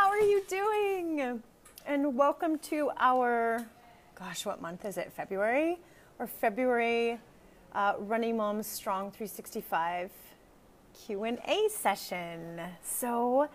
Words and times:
how 0.00 0.10
are 0.10 0.20
you 0.20 0.40
doing? 0.46 1.42
And 1.84 2.16
welcome 2.16 2.56
to 2.70 2.92
our, 2.98 3.66
gosh, 4.14 4.46
what 4.46 4.62
month 4.62 4.84
is 4.84 4.96
it? 4.96 5.12
February? 5.12 5.80
Or 6.20 6.28
February 6.28 7.18
uh, 7.72 7.94
Running 7.98 8.36
Moms 8.36 8.68
Strong 8.68 9.10
365 9.10 10.12
Q&A 10.94 11.68
session. 11.68 12.60
So 12.80 13.48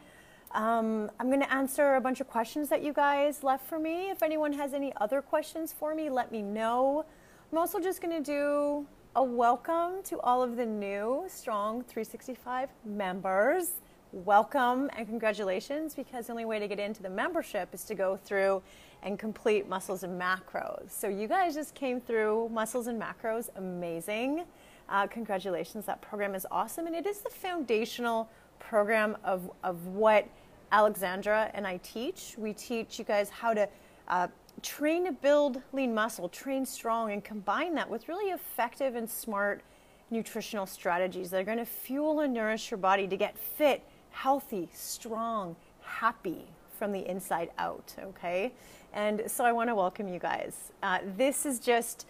um, 0.52 1.10
I'm 1.18 1.28
going 1.28 1.40
to 1.40 1.52
answer 1.52 1.96
a 1.96 2.02
bunch 2.02 2.20
of 2.20 2.28
questions 2.28 2.68
that 2.68 2.84
you 2.84 2.92
guys 2.92 3.42
left 3.42 3.66
for 3.66 3.80
me. 3.80 4.10
If 4.10 4.22
anyone 4.22 4.52
has 4.52 4.74
any 4.74 4.92
other 4.98 5.22
questions 5.22 5.72
for 5.72 5.96
me, 5.96 6.10
let 6.10 6.30
me 6.30 6.42
know. 6.42 7.06
I'm 7.54 7.58
also 7.58 7.80
just 7.80 8.02
going 8.02 8.22
to 8.22 8.32
do 8.32 8.86
a 9.16 9.24
welcome 9.24 10.04
to 10.04 10.20
all 10.20 10.44
of 10.44 10.58
the 10.58 10.66
new 10.66 11.24
Strong 11.30 11.84
365 11.84 12.68
members. 12.84 13.76
Welcome 14.14 14.92
and 14.96 15.08
congratulations 15.08 15.96
because 15.96 16.28
the 16.28 16.34
only 16.34 16.46
way 16.46 16.60
to 16.60 16.68
get 16.68 16.78
into 16.78 17.02
the 17.02 17.10
membership 17.10 17.74
is 17.74 17.84
to 17.86 17.96
go 17.96 18.16
through 18.16 18.62
and 19.02 19.18
complete 19.18 19.68
muscles 19.68 20.04
and 20.04 20.22
macros. 20.22 20.92
So 20.92 21.08
you 21.08 21.28
guys 21.28 21.56
just 21.56 21.74
came 21.74 22.00
through 22.00 22.50
muscles 22.50 22.86
and 22.86 23.02
macros, 23.02 23.50
amazing. 23.56 24.44
Uh, 24.88 25.08
congratulations, 25.08 25.88
that 25.88 26.00
program 26.04 26.36
is 26.36 26.46
awesome 26.52 26.86
and 26.86 26.96
it 26.96 27.08
is 27.08 27.22
the 27.22 27.30
foundational 27.32 28.30
program 28.60 29.18
of, 29.24 29.50
of 29.64 29.88
what 29.88 30.28
Alexandra 30.72 31.50
and 31.56 31.66
I 31.66 31.78
teach. 31.78 32.36
We 32.38 32.54
teach 32.54 33.00
you 33.00 33.06
guys 33.06 33.32
how 33.32 33.56
to 33.56 33.68
uh, 34.10 34.28
train 34.62 35.06
to 35.06 35.12
build 35.12 35.60
lean 35.72 35.92
muscle, 35.92 36.30
train 36.30 36.68
strong, 36.68 37.12
and 37.12 37.24
combine 37.24 37.74
that 37.74 37.90
with 37.90 38.08
really 38.08 38.30
effective 38.30 38.94
and 38.94 39.10
smart 39.10 39.64
nutritional 40.12 40.68
strategies 40.68 41.32
that 41.32 41.42
are 41.42 41.44
going 41.44 41.58
to 41.58 41.66
fuel 41.66 42.20
and 42.20 42.32
nourish 42.32 42.70
your 42.70 42.78
body 42.78 43.08
to 43.08 43.18
get 43.18 43.36
fit, 43.36 43.84
healthy, 44.14 44.70
strong, 44.74 45.56
happy 45.82 46.46
from 46.78 46.92
the 46.92 47.10
inside 47.10 47.50
out. 47.58 47.94
Okay. 48.00 48.54
And 48.94 49.24
so 49.28 49.44
I 49.44 49.52
want 49.52 49.70
to 49.70 49.76
welcome 49.76 50.08
you 50.08 50.20
guys. 50.20 50.72
Uh, 50.82 51.00
this 51.18 51.46
is 51.46 51.60
just, 51.60 52.08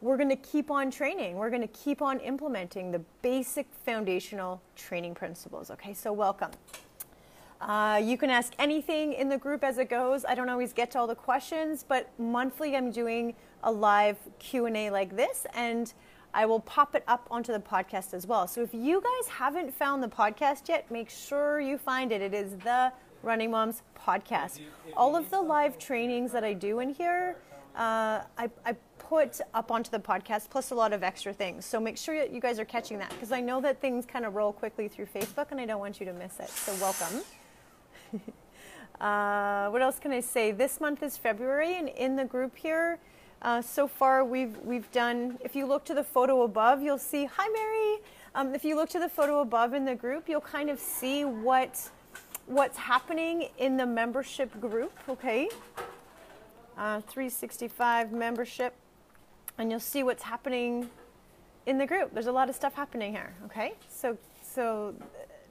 we're 0.00 0.16
going 0.16 0.30
to 0.30 0.36
keep 0.36 0.70
on 0.70 0.90
training. 0.90 1.36
We're 1.36 1.50
going 1.50 1.62
to 1.62 1.68
keep 1.68 2.02
on 2.02 2.18
implementing 2.20 2.90
the 2.90 3.00
basic 3.20 3.66
foundational 3.84 4.60
training 4.74 5.14
principles. 5.14 5.70
Okay. 5.70 5.94
So 5.94 6.12
welcome. 6.12 6.50
Uh, 7.60 8.00
you 8.02 8.18
can 8.18 8.28
ask 8.28 8.54
anything 8.58 9.12
in 9.12 9.28
the 9.28 9.38
group 9.38 9.62
as 9.62 9.78
it 9.78 9.88
goes. 9.88 10.24
I 10.24 10.34
don't 10.34 10.48
always 10.48 10.72
get 10.72 10.90
to 10.92 10.98
all 10.98 11.06
the 11.06 11.14
questions, 11.14 11.84
but 11.86 12.10
monthly 12.18 12.76
I'm 12.76 12.90
doing 12.90 13.34
a 13.62 13.70
live 13.70 14.16
Q&A 14.40 14.90
like 14.90 15.14
this 15.14 15.46
and 15.54 15.92
I 16.34 16.46
will 16.46 16.60
pop 16.60 16.94
it 16.94 17.04
up 17.06 17.26
onto 17.30 17.52
the 17.52 17.60
podcast 17.60 18.14
as 18.14 18.26
well. 18.26 18.46
So 18.46 18.62
if 18.62 18.72
you 18.72 19.02
guys 19.02 19.28
haven't 19.28 19.74
found 19.74 20.02
the 20.02 20.08
podcast 20.08 20.68
yet, 20.68 20.90
make 20.90 21.10
sure 21.10 21.60
you 21.60 21.76
find 21.76 22.10
it. 22.10 22.22
It 22.22 22.32
is 22.32 22.56
the 22.58 22.92
Running 23.22 23.50
Moms 23.50 23.82
podcast. 23.98 24.60
All 24.96 25.14
of 25.14 25.30
the 25.30 25.40
live 25.40 25.78
trainings 25.78 26.32
that 26.32 26.42
I 26.42 26.54
do 26.54 26.80
in 26.80 26.90
here, 26.90 27.36
uh, 27.76 28.22
I, 28.38 28.50
I 28.64 28.76
put 28.98 29.40
up 29.52 29.70
onto 29.70 29.90
the 29.90 29.98
podcast, 29.98 30.48
plus 30.48 30.70
a 30.70 30.74
lot 30.74 30.94
of 30.94 31.02
extra 31.02 31.34
things. 31.34 31.66
So 31.66 31.78
make 31.78 31.98
sure 31.98 32.16
that 32.16 32.32
you 32.32 32.40
guys 32.40 32.58
are 32.58 32.64
catching 32.64 32.98
that 32.98 33.10
because 33.10 33.30
I 33.30 33.40
know 33.42 33.60
that 33.60 33.80
things 33.80 34.06
kind 34.06 34.24
of 34.24 34.34
roll 34.34 34.52
quickly 34.54 34.88
through 34.88 35.06
Facebook 35.06 35.50
and 35.50 35.60
I 35.60 35.66
don't 35.66 35.80
want 35.80 36.00
you 36.00 36.06
to 36.06 36.14
miss 36.14 36.40
it. 36.40 36.48
So 36.48 36.74
welcome. 36.80 37.20
uh, 39.00 39.68
what 39.68 39.82
else 39.82 39.98
can 39.98 40.12
I 40.12 40.20
say? 40.20 40.50
This 40.50 40.80
month 40.80 41.02
is 41.02 41.18
February, 41.18 41.76
and 41.76 41.90
in 41.90 42.16
the 42.16 42.24
group 42.24 42.56
here, 42.56 42.98
uh, 43.42 43.60
so 43.60 43.86
far 43.86 44.24
we've 44.24 44.56
we've 44.58 44.90
done. 44.92 45.38
If 45.40 45.54
you 45.54 45.66
look 45.66 45.84
to 45.86 45.94
the 45.94 46.04
photo 46.04 46.42
above, 46.42 46.82
you'll 46.82 46.98
see. 46.98 47.24
Hi, 47.24 47.48
Mary. 47.48 47.98
Um, 48.34 48.54
if 48.54 48.64
you 48.64 48.76
look 48.76 48.88
to 48.90 48.98
the 48.98 49.08
photo 49.08 49.40
above 49.40 49.74
in 49.74 49.84
the 49.84 49.94
group, 49.94 50.28
you'll 50.28 50.40
kind 50.40 50.70
of 50.70 50.78
see 50.78 51.24
what 51.24 51.90
what's 52.46 52.78
happening 52.78 53.48
in 53.58 53.76
the 53.76 53.86
membership 53.86 54.58
group. 54.60 54.92
Okay, 55.08 55.48
uh, 56.78 57.00
365 57.00 58.12
membership, 58.12 58.74
and 59.58 59.70
you'll 59.70 59.80
see 59.80 60.02
what's 60.02 60.22
happening 60.22 60.88
in 61.66 61.78
the 61.78 61.86
group. 61.86 62.14
There's 62.14 62.28
a 62.28 62.32
lot 62.32 62.48
of 62.48 62.54
stuff 62.54 62.74
happening 62.74 63.12
here. 63.12 63.34
Okay, 63.46 63.74
so 63.88 64.16
so 64.40 64.94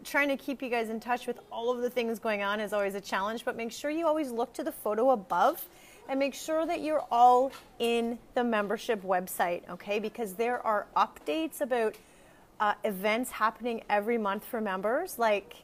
trying 0.03 0.29
to 0.29 0.37
keep 0.37 0.61
you 0.61 0.69
guys 0.69 0.89
in 0.89 0.99
touch 0.99 1.27
with 1.27 1.39
all 1.51 1.69
of 1.71 1.81
the 1.81 1.89
things 1.89 2.19
going 2.19 2.41
on 2.41 2.59
is 2.59 2.73
always 2.73 2.95
a 2.95 3.01
challenge, 3.01 3.45
but 3.45 3.55
make 3.55 3.71
sure 3.71 3.91
you 3.91 4.07
always 4.07 4.31
look 4.31 4.53
to 4.53 4.63
the 4.63 4.71
photo 4.71 5.11
above 5.11 5.67
and 6.09 6.19
make 6.19 6.33
sure 6.33 6.65
that 6.65 6.81
you're 6.81 7.05
all 7.11 7.51
in 7.79 8.19
the 8.33 8.43
membership 8.43 9.03
website, 9.03 9.67
okay? 9.69 9.99
Because 9.99 10.33
there 10.33 10.65
are 10.65 10.87
updates 10.95 11.61
about 11.61 11.95
uh, 12.59 12.73
events 12.83 13.31
happening 13.31 13.83
every 13.89 14.17
month 14.17 14.43
for 14.45 14.59
members, 14.59 15.17
like 15.17 15.55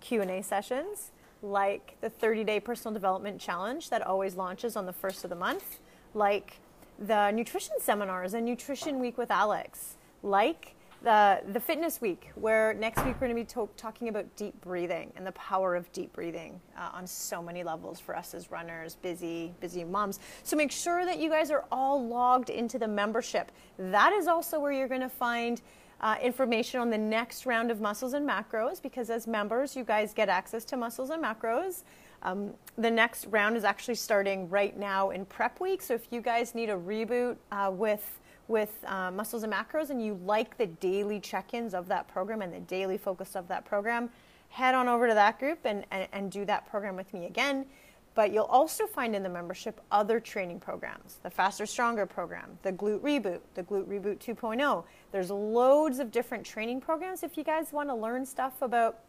Q&A 0.00 0.42
sessions, 0.42 1.10
like 1.42 1.96
the 2.00 2.08
30-day 2.10 2.60
personal 2.60 2.94
development 2.94 3.40
challenge 3.40 3.90
that 3.90 4.06
always 4.06 4.36
launches 4.36 4.76
on 4.76 4.86
the 4.86 4.92
first 4.92 5.24
of 5.24 5.30
the 5.30 5.36
month, 5.36 5.80
like 6.14 6.58
the 6.98 7.30
nutrition 7.32 7.74
seminars 7.80 8.32
and 8.32 8.46
nutrition 8.46 9.00
week 9.00 9.18
with 9.18 9.30
Alex, 9.30 9.96
like 10.22 10.75
the, 11.06 11.40
the 11.52 11.60
fitness 11.60 12.00
week, 12.00 12.32
where 12.34 12.74
next 12.74 13.04
week 13.04 13.14
we're 13.20 13.28
going 13.28 13.30
to 13.30 13.36
be 13.36 13.44
to- 13.44 13.68
talking 13.76 14.08
about 14.08 14.24
deep 14.34 14.60
breathing 14.60 15.12
and 15.14 15.24
the 15.24 15.30
power 15.32 15.76
of 15.76 15.90
deep 15.92 16.12
breathing 16.12 16.60
uh, 16.76 16.90
on 16.92 17.06
so 17.06 17.40
many 17.40 17.62
levels 17.62 18.00
for 18.00 18.16
us 18.16 18.34
as 18.34 18.50
runners, 18.50 18.96
busy, 18.96 19.54
busy 19.60 19.84
moms. 19.84 20.18
So 20.42 20.56
make 20.56 20.72
sure 20.72 21.04
that 21.04 21.20
you 21.20 21.30
guys 21.30 21.52
are 21.52 21.64
all 21.70 22.04
logged 22.04 22.50
into 22.50 22.76
the 22.76 22.88
membership. 22.88 23.52
That 23.78 24.12
is 24.14 24.26
also 24.26 24.58
where 24.58 24.72
you're 24.72 24.88
going 24.88 25.00
to 25.00 25.08
find 25.08 25.62
uh, 26.00 26.16
information 26.20 26.80
on 26.80 26.90
the 26.90 26.98
next 26.98 27.46
round 27.46 27.70
of 27.70 27.80
muscles 27.80 28.12
and 28.12 28.28
macros 28.28 28.82
because 28.82 29.08
as 29.08 29.28
members, 29.28 29.76
you 29.76 29.84
guys 29.84 30.12
get 30.12 30.28
access 30.28 30.64
to 30.64 30.76
muscles 30.76 31.10
and 31.10 31.22
macros. 31.22 31.84
Um, 32.22 32.50
the 32.78 32.90
next 32.90 33.26
round 33.26 33.56
is 33.56 33.62
actually 33.62 33.94
starting 33.94 34.48
right 34.50 34.76
now 34.76 35.10
in 35.10 35.24
prep 35.24 35.60
week. 35.60 35.82
So 35.82 35.94
if 35.94 36.08
you 36.10 36.20
guys 36.20 36.52
need 36.52 36.68
a 36.68 36.76
reboot 36.76 37.36
uh, 37.52 37.70
with 37.72 38.18
with 38.48 38.84
uh, 38.86 39.10
muscles 39.10 39.42
and 39.42 39.52
macros 39.52 39.90
and 39.90 40.04
you 40.04 40.18
like 40.24 40.56
the 40.56 40.66
daily 40.66 41.20
check-ins 41.20 41.74
of 41.74 41.88
that 41.88 42.08
program 42.08 42.42
and 42.42 42.52
the 42.52 42.60
daily 42.60 42.98
focus 42.98 43.34
of 43.34 43.48
that 43.48 43.64
program 43.64 44.10
head 44.48 44.74
on 44.74 44.88
over 44.88 45.08
to 45.08 45.14
that 45.14 45.38
group 45.38 45.58
and, 45.64 45.84
and, 45.90 46.08
and 46.12 46.30
do 46.30 46.44
that 46.44 46.68
program 46.70 46.96
with 46.96 47.12
me 47.12 47.26
again. 47.26 47.66
But 48.14 48.32
you'll 48.32 48.44
also 48.44 48.86
find 48.86 49.14
in 49.14 49.22
the 49.22 49.28
membership 49.28 49.80
other 49.90 50.20
training 50.20 50.60
programs 50.60 51.18
the 51.22 51.28
faster 51.28 51.66
stronger 51.66 52.06
program 52.06 52.58
the 52.62 52.72
glute 52.72 53.00
reboot 53.00 53.40
the 53.54 53.62
glute 53.62 53.84
reboot 53.84 54.18
2.0 54.18 54.84
there's 55.12 55.30
loads 55.30 55.98
of 55.98 56.10
different 56.10 56.44
training 56.44 56.80
programs 56.80 57.22
if 57.22 57.36
you 57.36 57.44
guys 57.44 57.72
want 57.72 57.90
to 57.90 57.94
learn 57.94 58.24
stuff 58.24 58.62
about 58.62 59.00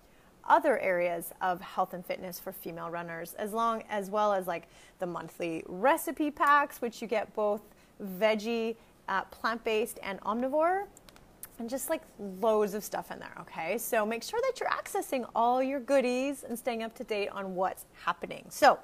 other 0.43 0.77
areas 0.79 1.31
of 1.41 1.61
health 1.61 1.93
and 1.93 2.05
fitness 2.05 2.37
for 2.37 2.51
female 2.51 2.89
runners 2.89 3.33
as 3.35 3.53
long 3.53 3.81
as 3.89 4.09
well 4.09 4.33
as 4.33 4.45
like 4.45 4.67
the 4.99 5.07
monthly 5.07 5.63
recipe 5.67 6.29
packs 6.29 6.81
which 6.81 7.01
you 7.01 7.07
get 7.07 7.33
both 7.33 7.61
veggie 8.19 8.75
uh, 9.07 9.23
plant 9.23 9.63
based 9.63 9.99
and 10.03 10.19
omnivore, 10.21 10.85
and 11.59 11.69
just 11.69 11.89
like 11.89 12.01
loads 12.39 12.73
of 12.73 12.83
stuff 12.83 13.11
in 13.11 13.19
there, 13.19 13.35
okay? 13.41 13.77
So 13.77 14.05
make 14.05 14.23
sure 14.23 14.39
that 14.41 14.59
you're 14.59 14.69
accessing 14.69 15.27
all 15.35 15.63
your 15.63 15.79
goodies 15.79 16.43
and 16.43 16.57
staying 16.57 16.83
up 16.83 16.93
to 16.95 17.03
date 17.03 17.29
on 17.29 17.55
what's 17.55 17.85
happening. 17.93 18.45
So 18.49 18.77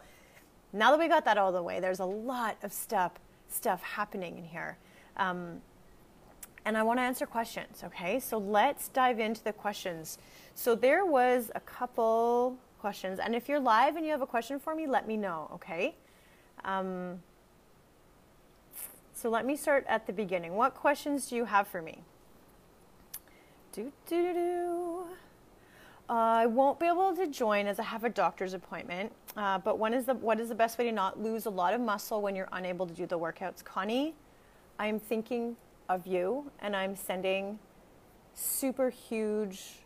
now 0.72 0.90
that 0.90 1.00
we 1.00 1.08
got 1.08 1.24
that 1.26 1.38
all 1.38 1.52
the 1.52 1.62
way, 1.62 1.80
there's 1.80 2.00
a 2.00 2.06
lot 2.06 2.58
of 2.64 2.74
stuff 2.74 3.12
stuff 3.50 3.84
happening 3.84 4.40
in 4.40 4.44
here. 4.44 4.78
Um, 5.18 5.62
and 6.66 6.78
I 6.78 6.82
want 6.82 6.98
to 6.98 7.04
answer 7.04 7.28
questions, 7.28 7.84
okay? 7.84 8.20
So 8.20 8.38
let's 8.38 8.88
dive 8.88 9.20
into 9.20 9.44
the 9.44 9.54
questions. 9.54 10.18
So 10.56 10.74
there 10.76 11.06
was 11.06 11.52
a 11.54 11.60
couple 11.60 12.58
questions, 12.80 13.20
and 13.20 13.36
if 13.36 13.48
you're 13.48 13.60
live 13.60 13.96
and 13.96 14.06
you 14.06 14.12
have 14.12 14.22
a 14.22 14.28
question 14.28 14.60
for 14.60 14.74
me, 14.74 14.88
let 14.88 15.08
me 15.08 15.18
know, 15.18 15.50
okay? 15.54 15.96
Um, 16.66 17.22
so 19.24 19.30
let 19.30 19.46
me 19.46 19.56
start 19.56 19.86
at 19.88 20.06
the 20.06 20.12
beginning. 20.12 20.56
What 20.56 20.76
questions 20.76 21.30
do 21.30 21.38
you 21.38 21.46
have 21.46 21.66
for 21.66 21.82
me? 21.82 22.04
Do, 23.72 23.94
do, 24.06 24.22
do, 24.22 24.34
do. 24.34 25.04
I 26.10 26.46
won't 26.46 26.78
be 26.78 26.88
able 26.88 27.16
to 27.16 27.28
join 27.28 27.66
as 27.66 27.80
I 27.80 27.84
have 27.84 28.04
a 28.04 28.10
doctor's 28.10 28.54
appointment. 28.54 29.14
Uh, 29.38 29.60
but 29.60 29.80
when 29.80 29.94
is 29.94 30.08
the, 30.08 30.16
what 30.16 30.42
is 30.42 30.50
the 30.50 30.56
best 30.56 30.78
way 30.78 30.84
to 30.84 30.92
not 30.92 31.22
lose 31.24 31.46
a 31.46 31.50
lot 31.50 31.74
of 31.74 31.80
muscle 31.80 32.22
when 32.22 32.36
you're 32.36 32.50
unable 32.52 32.86
to 32.86 32.94
do 32.94 33.06
the 33.06 33.18
workouts? 33.18 33.64
Connie, 33.64 34.14
I'm 34.78 35.00
thinking 35.00 35.56
of 35.88 36.06
you 36.06 36.52
and 36.60 36.76
I'm 36.76 36.94
sending 36.94 37.60
super 38.34 38.90
huge 38.90 39.84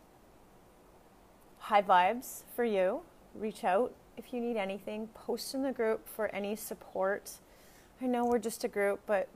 high 1.58 1.82
vibes 1.82 2.42
for 2.56 2.64
you. 2.64 3.02
Reach 3.36 3.62
out 3.62 3.94
if 4.16 4.32
you 4.32 4.40
need 4.40 4.56
anything. 4.56 5.06
Post 5.14 5.54
in 5.54 5.62
the 5.62 5.70
group 5.70 6.08
for 6.08 6.26
any 6.34 6.56
support 6.56 7.38
I 8.00 8.06
know 8.06 8.24
we're 8.24 8.38
just 8.38 8.64
a 8.64 8.68
group, 8.68 9.00
but 9.06 9.28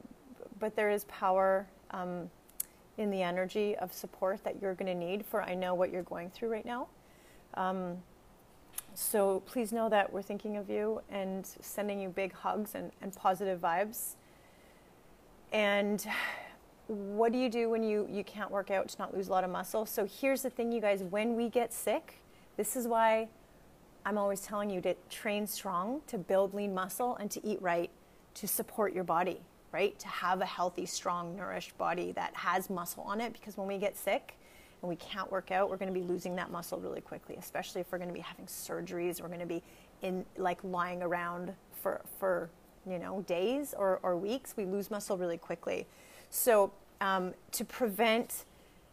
but 0.59 0.77
there 0.77 0.91
is 0.91 1.05
power 1.07 1.67
um, 1.91 2.31
in 2.97 3.11
the 3.11 3.21
energy 3.21 3.75
of 3.77 3.93
support 3.93 4.45
that 4.45 4.63
you're 4.63 4.75
going 4.75 4.87
to 4.87 4.95
need 4.95 5.27
for 5.27 5.43
I 5.43 5.55
know 5.55 5.75
what 5.75 5.91
you're 5.91 6.05
going 6.05 6.31
through 6.31 6.51
right 6.51 6.65
now. 6.65 6.87
Um, 7.55 7.97
so 8.95 9.41
please 9.41 9.73
know 9.73 9.89
that 9.89 10.13
we're 10.13 10.23
thinking 10.23 10.57
of 10.57 10.71
you 10.71 11.01
and 11.11 11.47
sending 11.61 12.01
you 12.01 12.11
big 12.11 12.33
hugs 12.33 12.75
and, 12.75 12.93
and 13.01 13.15
positive 13.15 13.61
vibes. 13.61 14.15
And 15.53 16.07
what 16.87 17.33
do 17.33 17.39
you 17.39 17.49
do 17.49 17.69
when 17.69 17.83
you, 17.83 18.07
you 18.11 18.23
can't 18.23 18.51
work 18.51 18.71
out 18.71 18.89
to 18.91 18.99
not 18.99 19.15
lose 19.15 19.29
a 19.29 19.31
lot 19.31 19.45
of 19.45 19.51
muscle? 19.51 19.87
So 19.87 20.07
here's 20.07 20.43
the 20.43 20.51
thing, 20.51 20.71
you 20.73 20.81
guys 20.81 21.03
when 21.03 21.35
we 21.35 21.49
get 21.49 21.73
sick, 21.73 22.21
this 22.57 22.77
is 22.77 22.87
why 22.87 23.29
I'm 24.05 24.19
always 24.19 24.41
telling 24.41 24.71
you 24.71 24.81
to 24.83 24.95
train 25.11 25.47
strong, 25.47 26.03
to 26.07 26.19
build 26.19 26.55
lean 26.55 26.75
muscle, 26.75 27.17
and 27.17 27.31
to 27.31 27.47
eat 27.47 27.61
right 27.63 27.91
to 28.35 28.49
support 28.49 28.93
your 28.93 29.05
body, 29.05 29.41
right? 29.73 29.99
To 29.99 30.09
have 30.09 30.41
a 30.41 30.47
healthy, 30.47 30.87
strong, 30.87 31.37
nourished 31.37 31.77
body 31.79 32.13
that 32.13 32.35
has 32.35 32.71
muscle 32.71 33.05
on 33.05 33.21
it. 33.21 33.33
Because 33.33 33.57
when 33.57 33.67
we 33.67 33.79
get 33.79 33.97
sick 33.97 34.37
and 34.81 34.89
we 34.89 34.97
can't 34.97 35.31
work 35.31 35.51
out, 35.51 35.71
we're 35.71 35.77
going 35.77 35.93
to 35.93 35.99
be 35.99 36.07
losing 36.07 36.37
that 36.37 36.51
muscle 36.51 36.79
really 36.79 37.01
quickly, 37.01 37.37
especially 37.39 37.81
if 37.81 37.93
we're 37.93 37.99
going 37.99 38.11
to 38.11 38.15
be 38.15 38.21
having 38.21 38.47
surgeries. 38.47 39.21
We're 39.21 39.29
going 39.29 39.41
to 39.41 39.47
be 39.47 39.63
in 40.03 40.25
like 40.37 40.63
lying 40.65 41.03
around 41.03 41.53
for, 41.81 42.03
for 42.19 42.51
you 42.89 42.99
know, 42.99 43.23
days 43.23 43.75
or, 43.77 44.01
or 44.03 44.17
weeks. 44.17 44.55
We 44.57 44.65
lose 44.65 44.91
muscle 44.91 45.17
really 45.17 45.39
quickly. 45.39 45.87
So, 46.31 46.73
um, 47.01 47.35
to 47.53 47.65
prevent 47.65 48.45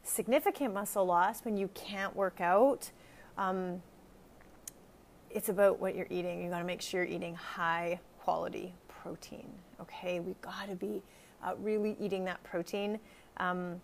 significant 0.04 0.74
muscle 0.74 1.06
loss 1.06 1.46
when 1.46 1.58
you 1.58 1.70
can't 1.74 2.16
work 2.16 2.42
out, 2.42 2.90
um, 3.38 3.82
it's 5.30 5.50
about 5.50 5.80
what 5.80 5.96
you're 5.96 6.08
eating. 6.10 6.44
You 6.44 6.50
got 6.50 6.60
to 6.60 6.66
make 6.66 6.82
sure 6.82 7.04
you're 7.04 7.14
eating 7.16 7.36
high 7.36 8.00
quality 8.20 8.74
protein. 9.02 9.50
Okay, 9.82 10.20
we 10.20 10.36
got 10.42 10.70
to 10.70 10.76
be 10.76 11.02
uh, 11.44 11.54
really 11.60 11.96
eating 12.00 12.26
that 12.26 12.44
protein. 12.44 13.00
Um, 13.38 13.82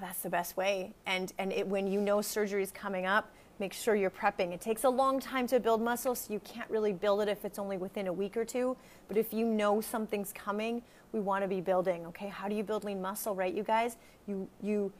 that's 0.00 0.20
the 0.22 0.30
best 0.30 0.56
way. 0.56 0.92
And 1.06 1.32
and 1.38 1.52
it, 1.52 1.66
when 1.66 1.86
you 1.86 2.00
know 2.00 2.20
surgery 2.22 2.62
is 2.62 2.70
coming 2.70 3.06
up, 3.06 3.30
make 3.58 3.72
sure 3.72 3.94
you're 3.94 4.10
prepping. 4.10 4.52
It 4.52 4.60
takes 4.60 4.84
a 4.84 4.88
long 4.88 5.20
time 5.20 5.46
to 5.48 5.60
build 5.60 5.80
muscle, 5.82 6.14
so 6.14 6.32
you 6.32 6.40
can't 6.40 6.70
really 6.70 6.92
build 6.92 7.20
it 7.22 7.28
if 7.28 7.44
it's 7.44 7.58
only 7.58 7.76
within 7.78 8.06
a 8.06 8.12
week 8.12 8.36
or 8.36 8.44
two. 8.44 8.76
But 9.08 9.16
if 9.16 9.32
you 9.32 9.46
know 9.46 9.80
something's 9.80 10.32
coming, 10.32 10.82
we 11.12 11.20
want 11.20 11.42
to 11.42 11.48
be 11.48 11.60
building. 11.60 12.06
Okay, 12.06 12.28
how 12.28 12.48
do 12.48 12.54
you 12.54 12.62
build 12.62 12.84
lean 12.84 13.00
muscle, 13.00 13.34
right? 13.34 13.52
You 13.52 13.62
guys, 13.62 13.96
you 14.26 14.48
you 14.62 14.92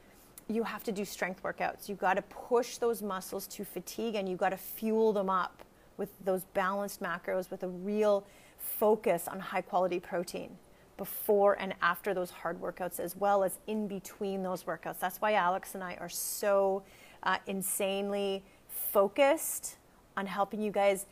you 0.49 0.63
have 0.63 0.83
to 0.83 0.91
do 0.91 1.05
strength 1.05 1.41
workouts. 1.43 1.87
You 1.87 1.95
got 1.95 2.15
to 2.15 2.21
push 2.23 2.77
those 2.77 3.01
muscles 3.01 3.47
to 3.47 3.63
fatigue, 3.63 4.15
and 4.15 4.27
you 4.27 4.35
got 4.35 4.49
to 4.49 4.57
fuel 4.57 5.13
them 5.13 5.29
up 5.29 5.63
with 5.97 6.09
those 6.25 6.43
balanced 6.53 7.01
macros, 7.01 7.51
with 7.51 7.63
a 7.63 7.67
real 7.67 8.25
focus 8.63 9.27
on 9.27 9.39
high 9.39 9.61
quality 9.61 9.99
protein 9.99 10.57
before 10.97 11.59
and 11.59 11.73
after 11.81 12.13
those 12.13 12.29
hard 12.29 12.61
workouts, 12.61 12.99
as 12.99 13.15
well 13.15 13.43
as 13.43 13.59
in 13.67 13.87
between 13.87 14.43
those 14.43 14.63
workouts. 14.63 14.99
That's 14.99 15.19
why 15.19 15.33
Alex 15.33 15.75
and 15.75 15.83
I 15.83 15.95
are 15.99 16.09
so 16.09 16.83
uh, 17.23 17.37
insanely 17.47 18.43
focused 18.67 19.77
on 20.15 20.25
helping 20.25 20.61
you 20.61 20.71
guys 20.71 21.05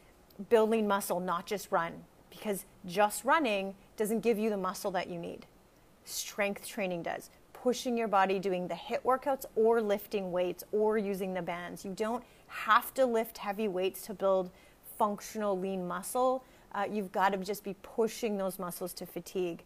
build 0.50 0.70
lean 0.70 0.88
muscle, 0.88 1.20
not 1.20 1.46
just 1.46 1.72
run, 1.72 1.94
because 2.30 2.66
just 2.86 3.26
running 3.26 3.76
doesn't 3.98 4.22
give 4.22 4.38
you 4.38 4.50
the 4.50 4.58
muscle 4.58 4.92
that 4.92 5.10
you 5.10 5.18
need. 5.18 5.46
Strength 6.06 6.68
training 6.68 7.04
does. 7.04 7.30
Pushing 7.54 7.98
your 7.98 8.08
body, 8.08 8.40
doing 8.40 8.68
the 8.68 8.76
HIIT 8.76 9.04
workouts, 9.04 9.46
or 9.56 9.82
lifting 9.82 10.32
weights, 10.32 10.64
or 10.72 10.98
using 10.98 11.34
the 11.34 11.42
bands. 11.42 11.86
You 11.86 11.94
don't 11.94 12.24
have 12.48 12.94
to 12.96 13.06
lift 13.06 13.38
heavy 13.38 13.68
weights 13.68 14.02
to 14.04 14.14
build 14.14 14.50
functional 14.98 15.58
lean 15.58 15.88
muscle 15.88 16.44
uh, 16.74 16.86
you've 16.90 17.12
got 17.12 17.30
to 17.34 17.38
just 17.38 17.64
be 17.64 17.76
pushing 17.82 18.38
those 18.38 18.60
muscles 18.60 18.94
to 18.94 19.06
fatigue. 19.06 19.64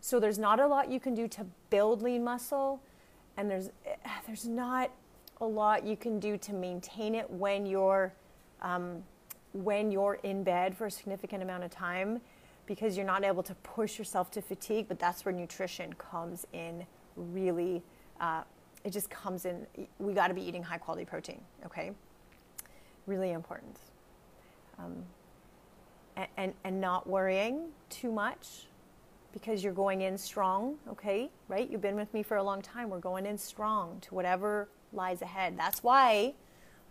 So 0.00 0.20
there's 0.20 0.38
not 0.38 0.60
a 0.60 0.66
lot 0.66 0.90
you 0.90 1.00
can 1.00 1.14
do 1.14 1.28
to 1.28 1.46
build 1.70 2.02
lean 2.02 2.24
muscle, 2.24 2.80
and 3.36 3.50
there's 3.50 3.70
there's 4.26 4.46
not 4.46 4.90
a 5.40 5.46
lot 5.46 5.84
you 5.84 5.96
can 5.96 6.18
do 6.18 6.36
to 6.38 6.52
maintain 6.52 7.14
it 7.14 7.28
when 7.30 7.66
you're 7.66 8.12
um, 8.62 9.02
when 9.52 9.90
you're 9.90 10.18
in 10.22 10.42
bed 10.44 10.76
for 10.76 10.86
a 10.86 10.90
significant 10.90 11.42
amount 11.42 11.64
of 11.64 11.70
time 11.70 12.20
because 12.66 12.96
you're 12.96 13.06
not 13.06 13.24
able 13.24 13.42
to 13.42 13.54
push 13.56 13.98
yourself 13.98 14.30
to 14.32 14.42
fatigue. 14.42 14.86
But 14.88 14.98
that's 14.98 15.24
where 15.24 15.34
nutrition 15.34 15.92
comes 15.94 16.46
in 16.52 16.86
really. 17.16 17.82
Uh, 18.20 18.42
it 18.84 18.92
just 18.92 19.10
comes 19.10 19.44
in. 19.44 19.66
We 19.98 20.12
got 20.12 20.28
to 20.28 20.34
be 20.34 20.42
eating 20.42 20.62
high 20.62 20.78
quality 20.78 21.04
protein. 21.04 21.40
Okay, 21.64 21.90
really 23.06 23.32
important. 23.32 23.78
Um, 24.78 25.04
and, 26.36 26.54
and, 26.64 26.80
not 26.80 27.06
worrying 27.06 27.68
too 27.90 28.10
much 28.10 28.66
because 29.32 29.62
you're 29.62 29.72
going 29.72 30.00
in 30.00 30.16
strong, 30.16 30.76
okay? 30.88 31.30
Right? 31.48 31.70
You've 31.70 31.82
been 31.82 31.96
with 31.96 32.12
me 32.14 32.22
for 32.22 32.38
a 32.38 32.42
long 32.42 32.62
time. 32.62 32.88
We're 32.88 33.00
going 33.00 33.26
in 33.26 33.36
strong 33.36 34.00
to 34.00 34.14
whatever 34.14 34.68
lies 34.92 35.20
ahead. 35.20 35.58
That's 35.58 35.82
why 35.82 36.34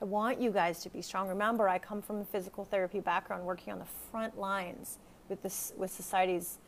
I 0.01 0.05
want 0.05 0.39
you 0.39 0.51
guys 0.51 0.81
to 0.83 0.89
be 0.89 1.01
strong. 1.01 1.27
Remember, 1.27 1.67
I 1.67 1.79
come 1.79 2.01
from 2.01 2.17
a 2.17 2.25
physical 2.25 2.65
therapy 2.65 2.99
background 2.99 3.45
working 3.45 3.73
on 3.73 3.79
the 3.79 3.87
front 4.11 4.37
lines 4.37 4.99
with 5.29 5.41
this 5.41 5.73
with 5.75 5.91
society's 5.91 6.59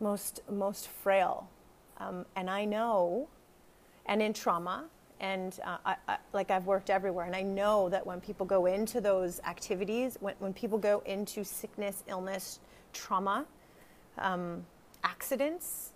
most 0.00 0.40
most 0.50 0.88
frail. 0.88 1.48
Um, 1.98 2.26
and 2.36 2.48
I 2.50 2.64
know 2.64 3.28
and 4.06 4.22
in 4.22 4.32
trauma 4.32 4.84
and 5.22 5.58
uh, 5.64 5.76
I, 5.86 5.96
I, 6.08 6.16
like 6.32 6.50
I've 6.50 6.66
worked 6.66 6.90
everywhere, 6.90 7.24
and 7.24 7.34
I 7.34 7.42
know 7.42 7.88
that 7.88 8.04
when 8.04 8.20
people 8.20 8.44
go 8.44 8.66
into 8.66 9.00
those 9.00 9.40
activities, 9.46 10.18
when, 10.20 10.34
when 10.40 10.52
people 10.52 10.78
go 10.78 11.00
into 11.06 11.44
sickness, 11.44 12.02
illness, 12.08 12.58
trauma, 12.92 13.46
um, 14.18 14.66
accidents, 15.04 15.92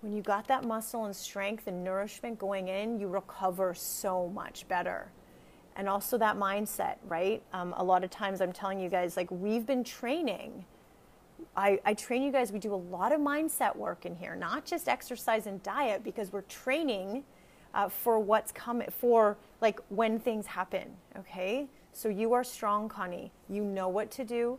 when 0.00 0.12
you 0.12 0.20
got 0.20 0.48
that 0.48 0.64
muscle 0.64 1.04
and 1.04 1.14
strength 1.14 1.68
and 1.68 1.82
nourishment 1.82 2.38
going 2.38 2.68
in, 2.68 2.98
you 2.98 3.06
recover 3.06 3.72
so 3.72 4.28
much 4.28 4.66
better. 4.68 5.10
And 5.76 5.88
also 5.88 6.18
that 6.18 6.36
mindset, 6.36 6.96
right? 7.06 7.42
Um, 7.52 7.72
a 7.76 7.84
lot 7.84 8.02
of 8.02 8.10
times 8.10 8.40
I'm 8.40 8.52
telling 8.52 8.80
you 8.80 8.88
guys, 8.88 9.16
like, 9.16 9.30
we've 9.30 9.64
been 9.64 9.84
training. 9.84 10.64
I, 11.56 11.78
I 11.84 11.94
train 11.94 12.22
you 12.22 12.32
guys, 12.32 12.50
we 12.50 12.58
do 12.58 12.74
a 12.74 12.76
lot 12.76 13.12
of 13.12 13.20
mindset 13.20 13.76
work 13.76 14.06
in 14.06 14.16
here, 14.16 14.34
not 14.34 14.64
just 14.64 14.88
exercise 14.88 15.46
and 15.46 15.62
diet, 15.62 16.02
because 16.02 16.32
we're 16.32 16.42
training 16.42 17.24
uh, 17.76 17.90
for 17.90 18.18
what's 18.18 18.50
coming, 18.50 18.88
for 18.90 19.36
like 19.60 19.78
when 19.90 20.18
things 20.18 20.46
happen, 20.46 20.96
okay? 21.16 21.68
So 21.92 22.08
you 22.08 22.32
are 22.32 22.42
strong, 22.42 22.88
Connie. 22.88 23.30
You 23.50 23.62
know 23.62 23.88
what 23.88 24.10
to 24.12 24.24
do. 24.24 24.58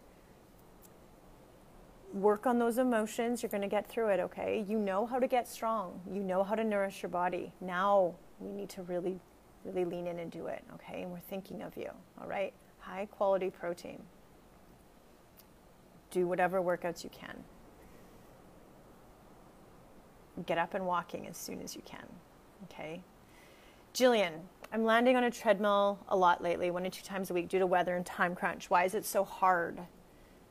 Work 2.13 2.45
on 2.45 2.59
those 2.59 2.77
emotions. 2.77 3.41
You're 3.41 3.49
going 3.49 3.63
to 3.63 3.67
get 3.67 3.89
through 3.89 4.09
it, 4.09 4.19
okay? 4.19 4.63
You 4.67 4.77
know 4.77 5.05
how 5.07 5.17
to 5.17 5.27
get 5.27 5.47
strong. 5.47 5.99
You 6.09 6.21
know 6.21 6.43
how 6.43 6.53
to 6.53 6.63
nourish 6.63 7.01
your 7.01 7.09
body. 7.09 7.51
Now 7.59 8.13
we 8.39 8.51
need 8.51 8.69
to 8.69 8.83
really, 8.83 9.19
really 9.65 9.83
lean 9.83 10.05
in 10.05 10.19
and 10.19 10.31
do 10.31 10.45
it, 10.45 10.63
okay? 10.75 11.01
And 11.01 11.11
we're 11.11 11.19
thinking 11.19 11.63
of 11.63 11.75
you, 11.75 11.89
all 12.21 12.27
right? 12.27 12.53
High 12.77 13.07
quality 13.07 13.49
protein. 13.49 14.03
Do 16.11 16.27
whatever 16.27 16.61
workouts 16.61 17.03
you 17.03 17.09
can. 17.09 17.43
Get 20.45 20.59
up 20.59 20.75
and 20.75 20.85
walking 20.85 21.27
as 21.27 21.35
soon 21.35 21.61
as 21.63 21.75
you 21.75 21.81
can. 21.83 22.05
Okay. 22.65 23.01
Jillian, 23.93 24.31
I'm 24.71 24.83
landing 24.83 25.15
on 25.15 25.23
a 25.23 25.31
treadmill 25.31 25.99
a 26.09 26.15
lot 26.15 26.43
lately, 26.43 26.71
one 26.71 26.85
or 26.85 26.89
two 26.89 27.03
times 27.03 27.29
a 27.29 27.33
week 27.33 27.47
due 27.47 27.59
to 27.59 27.65
weather 27.65 27.95
and 27.95 28.05
time 28.05 28.35
crunch. 28.35 28.69
Why 28.69 28.83
is 28.83 28.93
it 28.93 29.05
so 29.05 29.23
hard? 29.23 29.79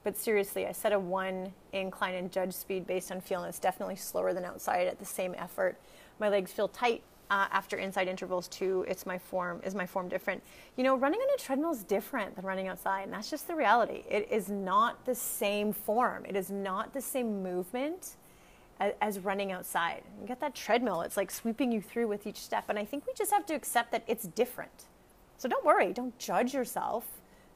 But 0.05 0.17
seriously, 0.17 0.67
I 0.67 0.73
set 0.73 0.93
a 0.93 0.99
one 0.99 1.53
incline 1.73 2.15
and 2.15 2.31
judge 2.31 2.53
speed 2.55 2.87
based 2.87 3.11
on 3.11 3.21
feel, 3.21 3.41
and 3.41 3.49
it's 3.49 3.59
definitely 3.59 3.97
slower 3.97 4.33
than 4.33 4.45
outside 4.45 4.87
at 4.87 4.99
the 4.99 5.05
same 5.05 5.35
effort. 5.37 5.77
My 6.19 6.29
legs 6.29 6.53
feel 6.53 6.69
tight 6.69 7.03
uh, 7.31 7.49
after 7.51 7.77
inside 7.77 8.09
intervals 8.09 8.49
too. 8.49 8.85
It's 8.89 9.05
my 9.05 9.19
form. 9.19 9.61
Is 9.65 9.75
my 9.75 9.87
form 9.87 10.09
different? 10.09 10.43
You 10.77 10.85
know, 10.85 10.97
running 10.97 11.21
on 11.21 11.29
a 11.35 11.39
treadmill 11.39 11.73
is 11.73 11.83
different 11.83 12.37
than 12.37 12.45
running 12.45 12.69
outside, 12.69 13.03
and 13.03 13.13
that's 13.13 13.31
just 13.31 13.49
the 13.49 13.55
reality. 13.55 14.05
It 14.09 14.29
is 14.31 14.49
not 14.49 15.05
the 15.07 15.15
same 15.15 15.73
form. 15.73 16.25
It 16.25 16.37
is 16.37 16.51
not 16.51 16.93
the 16.95 17.01
same 17.01 17.43
movement 17.43 18.17
as 18.81 19.19
running 19.19 19.53
outside. 19.53 20.03
You 20.21 20.27
get 20.27 20.41
that 20.41 20.55
treadmill, 20.55 21.01
it's 21.03 21.17
like 21.17 21.31
sweeping 21.31 21.73
you 21.73 21.81
through 21.81 22.09
with 22.09 22.27
each 22.27 22.39
step. 22.39 22.65
And 22.69 22.79
I 22.79 22.85
think 22.85 23.07
we 23.07 23.13
just 23.15 23.33
have 23.33 23.47
to 23.47 23.55
accept 23.55 23.93
that 23.93 24.05
it's 24.07 24.27
different. 24.27 24.87
So 25.39 25.49
don't 25.49 25.65
worry, 25.65 25.93
don't 25.93 26.17
judge 26.19 26.55
yourself 26.55 27.07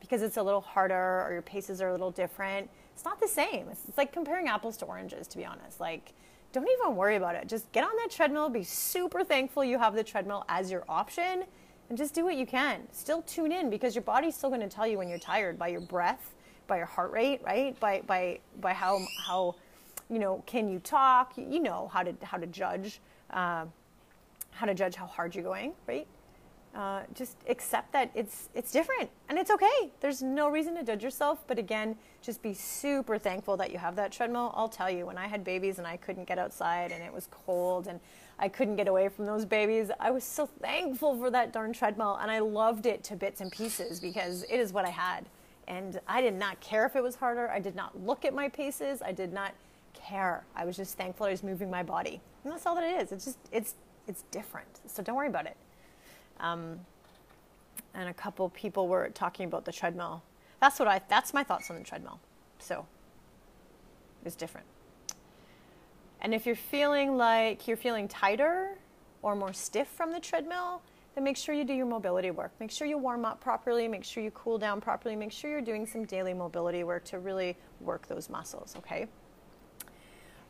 because 0.01 0.23
it's 0.23 0.37
a 0.37 0.43
little 0.43 0.61
harder 0.61 1.23
or 1.23 1.31
your 1.33 1.43
paces 1.43 1.81
are 1.83 1.89
a 1.89 1.93
little 1.93 2.11
different. 2.11 2.71
It's 2.95 3.05
not 3.05 3.21
the 3.21 3.29
same. 3.29 3.69
It's, 3.71 3.83
it's 3.89 3.99
like 3.99 4.13
comparing 4.13 4.49
apples 4.49 4.77
to 4.79 4.87
oranges, 4.87 5.27
to 5.29 5.39
be 5.39 5.45
honest. 5.45 5.81
Like, 5.81 6.15
don't 6.53 6.69
even 6.69 6.97
worry 6.97 7.17
about 7.17 7.37
it. 7.37 7.47
Just 7.47 7.71
get 7.73 7.85
on 7.85 7.91
that 7.99 8.11
treadmill, 8.11 8.49
be 8.49 8.65
super 8.65 9.23
thankful 9.23 9.63
you 9.63 9.79
have 9.79 9.95
the 9.95 10.03
treadmill 10.03 10.45
as 10.49 10.71
your 10.71 10.85
option, 10.89 11.45
and 11.89 11.99
just 11.99 12.15
do 12.15 12.25
what 12.25 12.37
you 12.37 12.47
can. 12.47 12.83
Still 12.93 13.23
tune 13.23 13.53
in 13.53 13.71
because 13.71 13.95
your 13.95 14.03
body's 14.03 14.37
still 14.37 14.49
going 14.49 14.61
to 14.61 14.69
tell 14.69 14.87
you 14.87 14.99
when 14.99 15.09
you're 15.09 15.19
tired 15.19 15.59
by 15.59 15.69
your 15.69 15.81
breath, 15.81 16.35
by 16.67 16.77
your 16.77 16.87
heart 16.87 17.13
rate, 17.13 17.41
right? 17.45 17.79
By 17.81 18.03
by 18.07 18.41
by 18.61 18.73
how 18.73 19.01
how 19.27 19.57
you 20.11 20.19
know, 20.19 20.43
can 20.47 20.69
you 20.69 20.81
talk? 20.81 21.33
You 21.37 21.61
know 21.61 21.89
how 21.93 22.03
to 22.03 22.15
how 22.23 22.37
to 22.37 22.47
judge, 22.47 23.01
uh, 23.31 23.65
how 24.51 24.67
to 24.67 24.75
judge 24.75 24.97
how 24.97 25.07
hard 25.07 25.35
you're 25.35 25.45
going, 25.45 25.73
right? 25.87 26.07
Uh, 26.75 27.03
just 27.15 27.37
accept 27.49 27.93
that 27.93 28.11
it's 28.15 28.49
it's 28.55 28.71
different 28.71 29.11
and 29.29 29.39
it's 29.39 29.51
okay. 29.51 29.91
There's 30.01 30.23
no 30.23 30.49
reason 30.49 30.77
to 30.77 30.85
judge 30.85 31.03
yourself, 31.03 31.43
but 31.47 31.59
again, 31.59 31.97
just 32.23 32.43
be 32.43 32.55
super 32.55 33.19
thankful 33.19 33.57
that 33.57 33.73
you 33.73 33.79
have 33.79 33.97
that 33.97 34.13
treadmill. 34.13 34.53
I'll 34.55 34.69
tell 34.69 34.91
you, 34.91 35.07
when 35.07 35.19
I 35.19 35.27
had 35.27 35.43
babies 35.43 35.79
and 35.79 35.87
I 35.87 35.97
couldn't 35.97 36.29
get 36.29 36.39
outside 36.39 36.93
and 36.93 37.03
it 37.03 37.13
was 37.13 37.29
cold 37.31 37.89
and 37.89 37.99
I 38.39 38.49
couldn't 38.49 38.77
get 38.77 38.87
away 38.87 39.09
from 39.09 39.27
those 39.27 39.45
babies, 39.45 39.91
I 39.99 40.11
was 40.13 40.23
so 40.23 40.47
thankful 40.47 41.19
for 41.19 41.31
that 41.31 41.53
darn 41.53 41.73
treadmill 41.73 42.19
and 42.23 42.31
I 42.31 42.39
loved 42.39 42.87
it 42.87 43.03
to 43.05 43.17
bits 43.17 43.41
and 43.41 43.51
pieces 43.51 43.99
because 43.99 44.45
it 44.45 44.61
is 44.61 44.73
what 44.73 44.85
I 44.85 44.91
had. 44.91 45.27
And 45.67 46.01
I 46.07 46.21
did 46.21 46.35
not 46.35 46.61
care 46.61 46.87
if 46.87 46.95
it 46.95 47.03
was 47.03 47.17
harder. 47.17 47.51
I 47.51 47.59
did 47.59 47.75
not 47.75 48.01
look 48.05 48.25
at 48.25 48.33
my 48.33 48.49
paces. 48.49 49.03
I 49.03 49.13
did 49.13 49.33
not 49.33 49.55
care. 49.95 50.45
I 50.55 50.65
was 50.65 50.77
just 50.77 50.97
thankful 50.97 51.27
I 51.27 51.31
was 51.31 51.43
moving 51.43 51.71
my 51.71 51.83
body. 51.83 52.21
And 52.45 52.53
that's 52.53 52.67
all 52.67 52.75
that 52.75 52.85
it 52.85 53.03
is. 53.03 53.13
It's 53.13 53.25
just, 53.25 53.39
it's, 53.53 53.75
it's 54.07 54.23
different. 54.31 54.81
So 54.87 55.03
don't 55.03 55.17
worry 55.17 55.29
about 55.29 55.47
it. 55.47 55.57
Um, 56.41 56.81
and 57.95 58.09
a 58.09 58.15
couple 58.15 58.49
people 58.51 58.89
were 58.89 59.09
talking 59.11 59.47
about 59.47 59.65
the 59.65 59.73
treadmill. 59.73 60.23
That's 60.61 60.79
what 60.79 60.89
I. 60.89 61.01
That's 61.09 61.35
my 61.35 61.43
thoughts 61.43 61.71
on 61.71 61.77
the 61.77 61.85
treadmill. 61.85 62.21
So 62.59 62.87
it's 64.25 64.37
different. 64.37 64.67
And 66.21 66.35
if 66.35 66.47
you're 66.47 66.55
feeling 66.55 67.17
like 67.17 67.67
you're 67.67 67.77
feeling 67.79 68.07
tighter 68.07 68.77
or 69.23 69.35
more 69.35 69.53
stiff 69.53 69.89
from 69.89 70.13
the 70.13 70.21
treadmill, 70.21 70.83
then 71.15 71.25
make 71.25 71.37
sure 71.37 71.55
you 71.55 71.65
do 71.65 71.73
your 71.73 71.87
mobility 71.87 72.31
work. 72.31 72.53
Make 72.61 72.71
sure 72.71 72.87
you 72.87 72.99
warm 72.99 73.25
up 73.25 73.41
properly. 73.41 73.89
Make 73.89 74.05
sure 74.05 74.23
you 74.23 74.31
cool 74.33 74.59
down 74.59 74.81
properly. 74.81 75.17
Make 75.17 75.33
sure 75.33 75.51
you're 75.51 75.61
doing 75.61 75.87
some 75.87 76.05
daily 76.05 76.35
mobility 76.35 76.85
work 76.85 77.05
to 77.07 77.19
really 77.19 77.57
work 77.81 78.07
those 78.07 78.29
muscles. 78.29 78.75
Okay. 78.79 79.07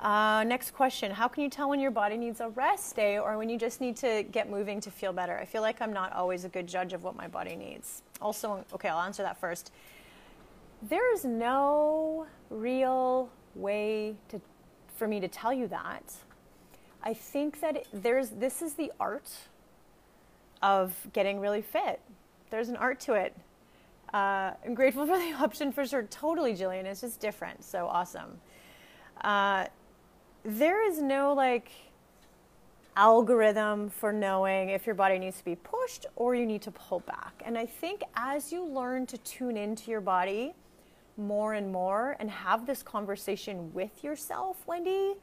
Uh, 0.00 0.44
next 0.44 0.70
question 0.72 1.10
How 1.10 1.28
can 1.28 1.42
you 1.42 1.50
tell 1.50 1.68
when 1.68 1.78
your 1.78 1.90
body 1.90 2.16
needs 2.16 2.40
a 2.40 2.48
rest 2.48 2.96
day 2.96 3.18
or 3.18 3.36
when 3.36 3.50
you 3.50 3.58
just 3.58 3.80
need 3.80 3.96
to 3.96 4.22
get 4.22 4.48
moving 4.48 4.80
to 4.80 4.90
feel 4.90 5.12
better? 5.12 5.36
I 5.38 5.44
feel 5.44 5.60
like 5.60 5.82
I'm 5.82 5.92
not 5.92 6.12
always 6.14 6.44
a 6.44 6.48
good 6.48 6.66
judge 6.66 6.94
of 6.94 7.04
what 7.04 7.16
my 7.16 7.28
body 7.28 7.54
needs. 7.54 8.02
Also, 8.20 8.64
okay, 8.72 8.88
I'll 8.88 9.00
answer 9.00 9.22
that 9.22 9.38
first. 9.38 9.72
There 10.82 11.12
is 11.12 11.26
no 11.26 12.26
real 12.48 13.28
way 13.54 14.16
to, 14.30 14.40
for 14.96 15.06
me 15.06 15.20
to 15.20 15.28
tell 15.28 15.52
you 15.52 15.68
that. 15.68 16.14
I 17.02 17.12
think 17.12 17.60
that 17.60 17.84
there's 17.92 18.30
this 18.30 18.62
is 18.62 18.74
the 18.74 18.90
art 18.98 19.30
of 20.62 20.94
getting 21.12 21.40
really 21.40 21.62
fit. 21.62 22.00
There's 22.48 22.70
an 22.70 22.76
art 22.76 23.00
to 23.00 23.14
it. 23.14 23.36
Uh, 24.14 24.52
I'm 24.64 24.74
grateful 24.74 25.06
for 25.06 25.18
the 25.18 25.34
option 25.34 25.72
for 25.72 25.86
sure. 25.86 26.04
Totally, 26.04 26.54
Jillian. 26.54 26.84
It's 26.84 27.02
just 27.02 27.20
different. 27.20 27.62
So 27.64 27.86
awesome. 27.86 28.40
Uh, 29.22 29.66
there 30.44 30.86
is 30.88 31.00
no 31.00 31.32
like 31.32 31.70
algorithm 32.96 33.88
for 33.88 34.12
knowing 34.12 34.70
if 34.70 34.86
your 34.86 34.94
body 34.94 35.18
needs 35.18 35.38
to 35.38 35.44
be 35.44 35.54
pushed 35.54 36.06
or 36.16 36.34
you 36.34 36.46
need 36.46 36.62
to 36.62 36.70
pull 36.70 37.00
back. 37.00 37.42
And 37.44 37.56
I 37.56 37.66
think 37.66 38.02
as 38.14 38.52
you 38.52 38.64
learn 38.64 39.06
to 39.06 39.18
tune 39.18 39.56
into 39.56 39.90
your 39.90 40.00
body 40.00 40.54
more 41.16 41.54
and 41.54 41.70
more 41.70 42.16
and 42.18 42.30
have 42.30 42.66
this 42.66 42.82
conversation 42.82 43.72
with 43.72 44.02
yourself, 44.02 44.66
Wendy, 44.66 45.14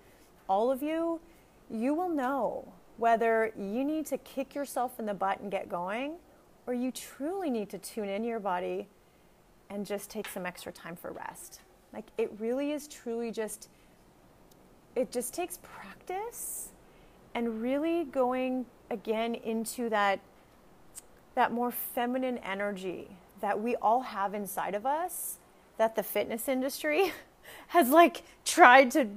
all 0.47 0.71
of 0.71 0.81
you, 0.81 1.19
you 1.69 1.93
will 1.93 2.09
know 2.09 2.73
whether 2.97 3.51
you 3.57 3.83
need 3.83 4.05
to 4.07 4.17
kick 4.19 4.55
yourself 4.55 4.99
in 4.99 5.05
the 5.05 5.13
butt 5.13 5.39
and 5.39 5.51
get 5.51 5.69
going 5.69 6.15
or 6.65 6.73
you 6.73 6.91
truly 6.91 7.49
need 7.49 7.69
to 7.69 7.77
tune 7.77 8.09
in 8.09 8.23
your 8.23 8.39
body 8.39 8.87
and 9.69 9.85
just 9.85 10.09
take 10.09 10.27
some 10.27 10.45
extra 10.45 10.71
time 10.71 10.95
for 10.95 11.11
rest. 11.11 11.61
Like 11.93 12.05
it 12.17 12.31
really 12.39 12.71
is 12.71 12.87
truly 12.87 13.31
just 13.31 13.69
it 14.97 15.11
just 15.11 15.33
takes 15.33 15.59
practice 15.61 16.69
and 17.35 17.61
really 17.61 18.05
going 18.05 18.65
again 18.89 19.35
into 19.35 19.89
that 19.89 20.19
that 21.35 21.51
more 21.51 21.69
feminine 21.71 22.39
energy 22.39 23.07
that 23.41 23.61
we 23.61 23.75
all 23.75 24.01
have 24.01 24.33
inside 24.33 24.73
of 24.73 24.87
us 24.87 25.37
that 25.77 25.95
the 25.95 26.01
fitness 26.01 26.47
industry 26.47 27.11
has 27.67 27.89
like 27.89 28.23
tried 28.43 28.89
to 28.89 29.07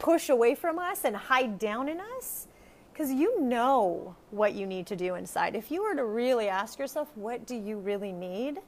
push 0.00 0.28
away 0.28 0.54
from 0.56 0.78
us 0.78 1.04
and 1.04 1.14
hide 1.14 1.58
down 1.58 1.88
in 1.88 2.00
us. 2.00 2.48
Because 2.92 3.12
you 3.12 3.40
know 3.40 4.16
what 4.32 4.54
you 4.54 4.66
need 4.66 4.88
to 4.88 4.96
do 4.96 5.14
inside. 5.14 5.54
If 5.54 5.70
you 5.70 5.84
were 5.84 5.94
to 5.94 6.04
really 6.04 6.48
ask 6.48 6.80
yourself 6.80 7.08
what 7.14 7.46
do 7.46 7.54
you 7.54 7.78
really 7.78 8.12
need? 8.12 8.58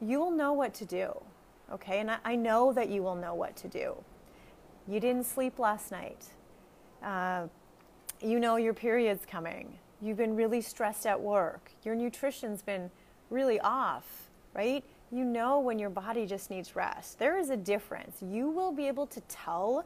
you 0.00 0.20
will 0.20 0.30
know 0.30 0.52
what 0.52 0.74
to 0.74 0.84
do 0.84 1.10
okay? 1.72 2.00
And 2.00 2.10
I, 2.10 2.18
I 2.24 2.36
know 2.36 2.72
that 2.72 2.90
you 2.90 3.02
will 3.02 3.14
know 3.14 3.34
what 3.34 3.56
to 3.56 3.68
do 3.68 3.96
you 4.88 5.00
didn't 5.00 5.24
sleep 5.24 5.58
last 5.58 5.90
night. 5.90 6.24
Uh, 7.02 7.46
you 8.20 8.40
know 8.40 8.56
your 8.56 8.74
period's 8.74 9.24
coming. 9.26 9.78
You've 10.00 10.16
been 10.16 10.36
really 10.36 10.60
stressed 10.60 11.06
at 11.06 11.20
work. 11.20 11.70
Your 11.84 11.94
nutrition's 11.94 12.62
been 12.62 12.90
really 13.30 13.60
off, 13.60 14.30
right? 14.54 14.84
You 15.10 15.24
know 15.24 15.60
when 15.60 15.78
your 15.78 15.90
body 15.90 16.26
just 16.26 16.50
needs 16.50 16.76
rest. 16.76 17.18
There 17.18 17.38
is 17.38 17.50
a 17.50 17.56
difference. 17.56 18.18
You 18.22 18.50
will 18.50 18.72
be 18.72 18.86
able 18.86 19.06
to 19.08 19.20
tell 19.22 19.84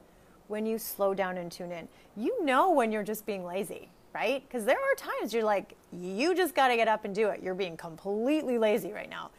when 0.49 0.66
you 0.66 0.78
slow 0.78 1.14
down 1.14 1.38
and 1.38 1.50
tune 1.50 1.73
in. 1.73 1.88
You 2.16 2.45
know 2.45 2.71
when 2.71 2.90
you're 2.90 3.02
just 3.02 3.25
being 3.25 3.45
lazy, 3.45 3.88
right? 4.14 4.42
Because 4.47 4.64
there 4.64 4.78
are 4.78 4.95
times 4.97 5.33
you're 5.33 5.45
like, 5.45 5.76
you 5.92 6.35
just 6.35 6.54
got 6.54 6.69
to 6.69 6.76
get 6.76 6.88
up 6.88 7.04
and 7.04 7.14
do 7.14 7.28
it. 7.28 7.42
You're 7.42 7.54
being 7.54 7.76
completely 7.76 8.59
lazy 8.59 8.92
right 8.92 9.09
now. 9.09 9.30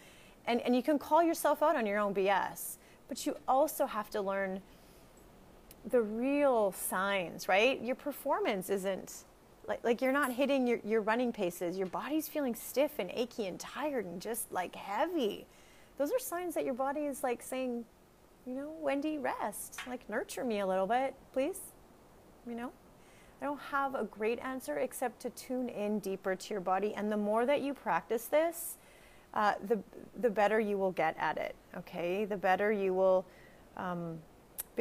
And, 0.45 0.61
and 0.61 0.75
you 0.75 0.81
can 0.81 0.97
call 0.97 1.21
yourself 1.21 1.61
out 1.61 1.75
on 1.75 1.85
your 1.85 1.99
own 1.99 2.13
BS. 2.13 2.77
But 3.07 3.25
you 3.25 3.35
also 3.47 3.85
have 3.85 4.09
to 4.11 4.21
learn 4.21 4.61
the 5.89 6.01
real 6.01 6.71
signs, 6.71 7.47
right? 7.47 7.81
Your 7.81 7.95
performance 7.95 8.69
isn't 8.69 9.25
like, 9.67 9.83
like 9.83 10.01
you're 10.01 10.11
not 10.11 10.31
hitting 10.33 10.67
your, 10.67 10.79
your 10.83 11.01
running 11.01 11.31
paces. 11.31 11.77
Your 11.77 11.87
body's 11.87 12.27
feeling 12.27 12.55
stiff 12.55 12.91
and 12.99 13.09
achy 13.13 13.47
and 13.47 13.59
tired 13.59 14.05
and 14.05 14.21
just 14.21 14.51
like 14.51 14.75
heavy. 14.75 15.45
Those 15.97 16.11
are 16.11 16.19
signs 16.19 16.55
that 16.55 16.65
your 16.65 16.73
body 16.73 17.01
is 17.01 17.23
like 17.23 17.41
saying, 17.41 17.85
you 18.45 18.53
know, 18.53 18.73
Wendy, 18.79 19.17
rest. 19.17 19.79
Like 19.87 20.07
nurture 20.09 20.43
me 20.43 20.59
a 20.59 20.67
little 20.67 20.87
bit, 20.87 21.15
please. 21.33 21.59
You 22.47 22.55
know? 22.55 22.71
I 23.41 23.45
don't 23.45 23.59
have 23.59 23.95
a 23.95 24.03
great 24.03 24.39
answer 24.39 24.77
except 24.77 25.19
to 25.21 25.29
tune 25.31 25.69
in 25.69 25.99
deeper 25.99 26.35
to 26.35 26.53
your 26.53 26.61
body. 26.61 26.93
And 26.95 27.11
the 27.11 27.17
more 27.17 27.45
that 27.45 27.61
you 27.61 27.73
practice 27.73 28.25
this, 28.25 28.77
uh, 29.33 29.53
the, 29.67 29.79
the 30.19 30.29
better 30.29 30.59
you 30.59 30.77
will 30.77 30.91
get 30.91 31.15
at 31.17 31.37
it, 31.37 31.55
okay? 31.77 32.25
The 32.25 32.37
better 32.37 32.71
you 32.71 32.93
will 32.93 33.25
um, 33.77 34.19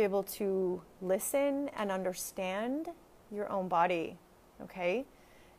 be 0.00 0.04
able 0.04 0.22
to 0.22 0.80
listen 1.02 1.68
and 1.76 1.90
understand 1.90 2.88
your 3.30 3.50
own 3.52 3.68
body, 3.68 4.16
okay? 4.62 5.04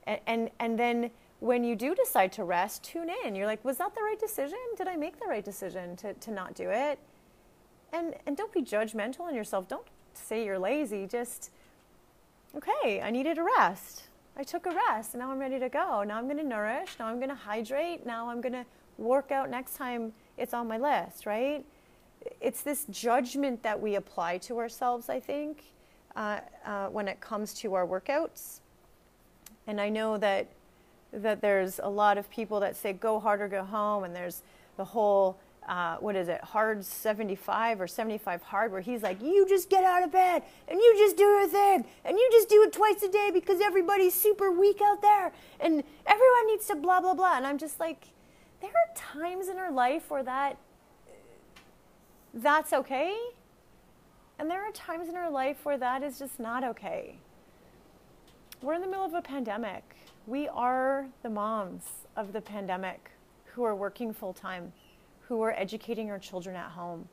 And, 0.08 0.20
and, 0.26 0.50
and 0.60 0.80
then 0.80 1.12
when 1.42 1.64
you 1.64 1.76
do 1.76 1.94
decide 1.94 2.32
to 2.34 2.44
rest, 2.44 2.84
tune 2.84 3.10
in. 3.24 3.36
You're 3.36 3.46
like, 3.46 3.64
was 3.64 3.78
that 3.78 3.94
the 3.94 4.02
right 4.02 4.20
decision? 4.20 4.58
Did 4.76 4.88
I 4.88 4.96
make 4.96 5.20
the 5.20 5.28
right 5.28 5.46
decision 5.46 5.96
to, 5.98 6.16
to 6.16 6.32
not 6.32 6.56
do 6.56 6.72
it? 6.72 6.98
And, 7.94 8.16
and 8.26 8.36
don't 8.36 8.52
be 8.52 8.64
judgmental 8.64 9.22
on 9.22 9.36
yourself. 9.36 9.68
Don't 9.68 9.86
say 10.16 10.44
you're 10.44 10.58
lazy. 10.58 11.06
Just, 11.06 11.52
okay, 12.56 13.00
I 13.00 13.12
needed 13.12 13.38
a 13.38 13.44
rest. 13.44 14.06
I 14.36 14.44
took 14.44 14.66
a 14.66 14.72
rest 14.72 15.14
now 15.14 15.30
I'm 15.30 15.38
ready 15.38 15.60
to 15.60 15.70
go. 15.70 16.04
Now 16.04 16.18
I'm 16.18 16.26
going 16.26 16.38
to 16.38 16.44
nourish. 16.44 16.96
Now 16.98 17.06
I'm 17.06 17.18
going 17.18 17.30
to 17.30 17.36
hydrate. 17.36 18.08
Now 18.08 18.28
I'm 18.28 18.42
going 18.42 18.54
to 18.54 18.66
work 18.98 19.32
out 19.32 19.52
next 19.52 19.76
time 19.76 20.14
it's 20.36 20.56
on 20.56 20.68
my 20.68 20.80
list, 20.80 21.28
right? 21.28 21.64
It's 22.40 22.62
this 22.62 22.86
judgment 22.90 23.64
that 23.64 23.80
we 23.80 23.96
apply 23.96 24.38
to 24.40 24.60
ourselves, 24.60 25.10
I 25.10 25.20
think, 25.20 25.64
uh, 26.16 26.40
uh, 26.66 26.88
when 26.88 27.08
it 27.08 27.20
comes 27.20 27.54
to 27.56 27.74
our 27.74 27.86
workouts. 27.86 28.60
And 29.68 29.80
I 29.80 29.90
know 29.90 30.18
that 30.18 30.48
that 31.14 31.42
there's 31.42 31.78
a 31.84 31.90
lot 31.90 32.18
of 32.18 32.30
people 32.30 32.62
that 32.62 32.76
say 32.78 32.94
go 32.94 33.20
hard 33.20 33.42
or 33.42 33.50
go 33.50 33.64
home, 33.64 34.06
and 34.06 34.16
there's 34.16 34.44
the 34.78 34.86
whole 34.86 35.38
uh, 35.68 35.98
what 35.98 36.16
is 36.16 36.28
it, 36.28 36.42
hard 36.42 36.84
75 36.84 37.82
or 37.82 37.88
75 37.88 38.42
hard, 38.42 38.72
where 38.72 38.82
he's 38.82 39.04
like, 39.04 39.22
you 39.22 39.48
just 39.48 39.70
get 39.70 39.84
out 39.84 40.04
of 40.04 40.12
bed 40.12 40.44
and 40.68 40.80
you 40.80 40.96
just 40.98 41.18
do 41.18 41.24
your 41.24 41.48
thing 41.48 41.86
and 42.04 42.18
you 42.18 42.30
just 42.32 42.50
do 42.50 42.64
it 42.64 42.74
twice 42.74 43.02
a 43.04 43.08
day 43.08 43.30
because 43.32 43.62
everybody's 43.62 44.14
super 44.14 44.52
weak 44.52 44.82
out 44.84 45.02
there 45.02 45.32
and 45.60 45.84
everyone 46.08 46.48
needs 46.48 46.66
to 46.68 46.76
blah, 46.76 47.00
blah, 47.00 47.14
blah. 47.14 47.38
And 47.38 47.46
I'm 47.46 47.58
just 47.58 47.80
like, 47.80 48.08
there 48.60 48.72
are 48.72 48.96
times 48.96 49.50
in 49.50 49.58
our 49.58 49.72
life 49.72 50.10
where 50.10 50.24
that 50.24 50.58
that's 52.34 52.74
okay. 52.74 53.16
And 54.40 54.50
there 54.50 54.62
are 54.62 54.72
times 54.72 55.10
in 55.10 55.16
our 55.16 55.30
life 55.30 55.66
where 55.66 55.78
that 55.78 56.04
is 56.04 56.18
just 56.18 56.40
not 56.40 56.64
okay. 56.64 57.16
We're 58.62 58.74
in 58.74 58.82
the 58.82 58.88
middle 58.88 59.06
of 59.06 59.14
a 59.14 59.22
pandemic. 59.22 59.96
We 60.28 60.48
are 60.48 61.08
the 61.24 61.30
moms 61.30 61.84
of 62.16 62.34
the 62.34 62.42
pandemic 62.42 63.12
who 63.46 63.64
are 63.64 63.76
working 63.76 64.14
full 64.14 64.34
time, 64.34 64.72
who 65.28 65.42
are 65.42 65.52
educating 65.52 66.10
our 66.10 66.20
children 66.20 66.56
at 66.56 66.72
home, 66.72 67.08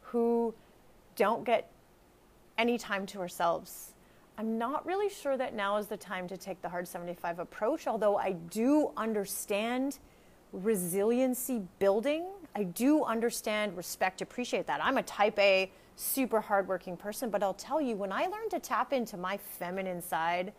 who 0.00 0.54
don't 1.16 1.44
get 1.44 1.70
any 2.58 2.78
time 2.78 3.06
to 3.06 3.20
ourselves. 3.20 3.94
I'm 4.38 4.58
not 4.58 4.86
really 4.86 5.08
sure 5.08 5.36
that 5.36 5.54
now 5.54 5.76
is 5.76 5.86
the 5.86 5.96
time 5.96 6.26
to 6.28 6.36
take 6.36 6.62
the 6.62 6.68
hard 6.68 6.88
75 6.88 7.38
approach, 7.38 7.86
although 7.86 8.16
I 8.16 8.32
do 8.32 8.90
understand 8.96 9.98
resiliency 10.52 11.62
building. 11.78 12.26
I 12.54 12.64
do 12.64 13.04
understand, 13.04 13.76
respect, 13.76 14.20
appreciate 14.20 14.66
that. 14.66 14.84
I'm 14.84 14.98
a 14.98 15.02
type 15.02 15.38
A, 15.38 15.70
super 15.96 16.40
hardworking 16.40 16.96
person, 16.96 17.30
but 17.30 17.42
I'll 17.42 17.54
tell 17.54 17.80
you, 17.80 17.96
when 17.96 18.12
I 18.12 18.26
learned 18.26 18.50
to 18.50 18.58
tap 18.58 18.92
into 18.92 19.16
my 19.16 19.36
feminine 19.36 20.02
side 20.02 20.52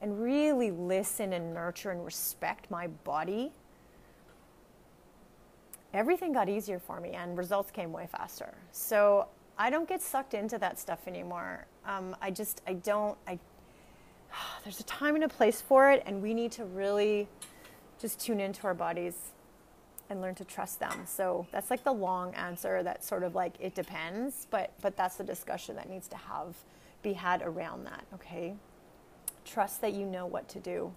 and 0.00 0.22
really 0.22 0.70
listen 0.70 1.32
and 1.32 1.52
nurture 1.52 1.90
and 1.90 2.04
respect 2.04 2.70
my 2.70 2.86
body, 2.86 3.52
everything 5.92 6.32
got 6.32 6.48
easier 6.48 6.78
for 6.78 7.00
me 7.00 7.10
and 7.10 7.36
results 7.36 7.70
came 7.70 7.92
way 7.92 8.08
faster. 8.10 8.54
So 8.72 9.28
I 9.58 9.70
don't 9.70 9.88
get 9.88 10.02
sucked 10.02 10.34
into 10.34 10.58
that 10.58 10.78
stuff 10.78 11.06
anymore. 11.06 11.66
Um, 11.86 12.16
I 12.20 12.30
just, 12.30 12.62
I 12.66 12.74
don't, 12.74 13.16
I, 13.28 13.38
there's 14.64 14.80
a 14.80 14.84
time 14.84 15.14
and 15.14 15.24
a 15.24 15.28
place 15.28 15.60
for 15.60 15.90
it, 15.90 16.02
and 16.06 16.22
we 16.22 16.32
need 16.34 16.52
to 16.52 16.64
really 16.64 17.28
just 18.00 18.18
tune 18.20 18.40
into 18.40 18.66
our 18.66 18.74
bodies 18.74 19.33
and 20.10 20.20
learn 20.20 20.34
to 20.36 20.44
trust 20.44 20.80
them. 20.80 21.04
So 21.06 21.46
that's 21.52 21.70
like 21.70 21.84
the 21.84 21.92
long 21.92 22.34
answer 22.34 22.82
that's 22.82 23.06
sort 23.06 23.22
of 23.22 23.34
like 23.34 23.54
it 23.60 23.74
depends, 23.74 24.46
but 24.50 24.72
but 24.80 24.96
that's 24.96 25.16
the 25.16 25.24
discussion 25.24 25.76
that 25.76 25.88
needs 25.88 26.08
to 26.08 26.16
have 26.16 26.54
be 27.02 27.12
had 27.12 27.42
around 27.42 27.84
that, 27.84 28.04
okay? 28.14 28.54
Trust 29.44 29.80
that 29.82 29.92
you 29.92 30.06
know 30.06 30.26
what 30.26 30.48
to 30.48 30.58
do. 30.58 30.92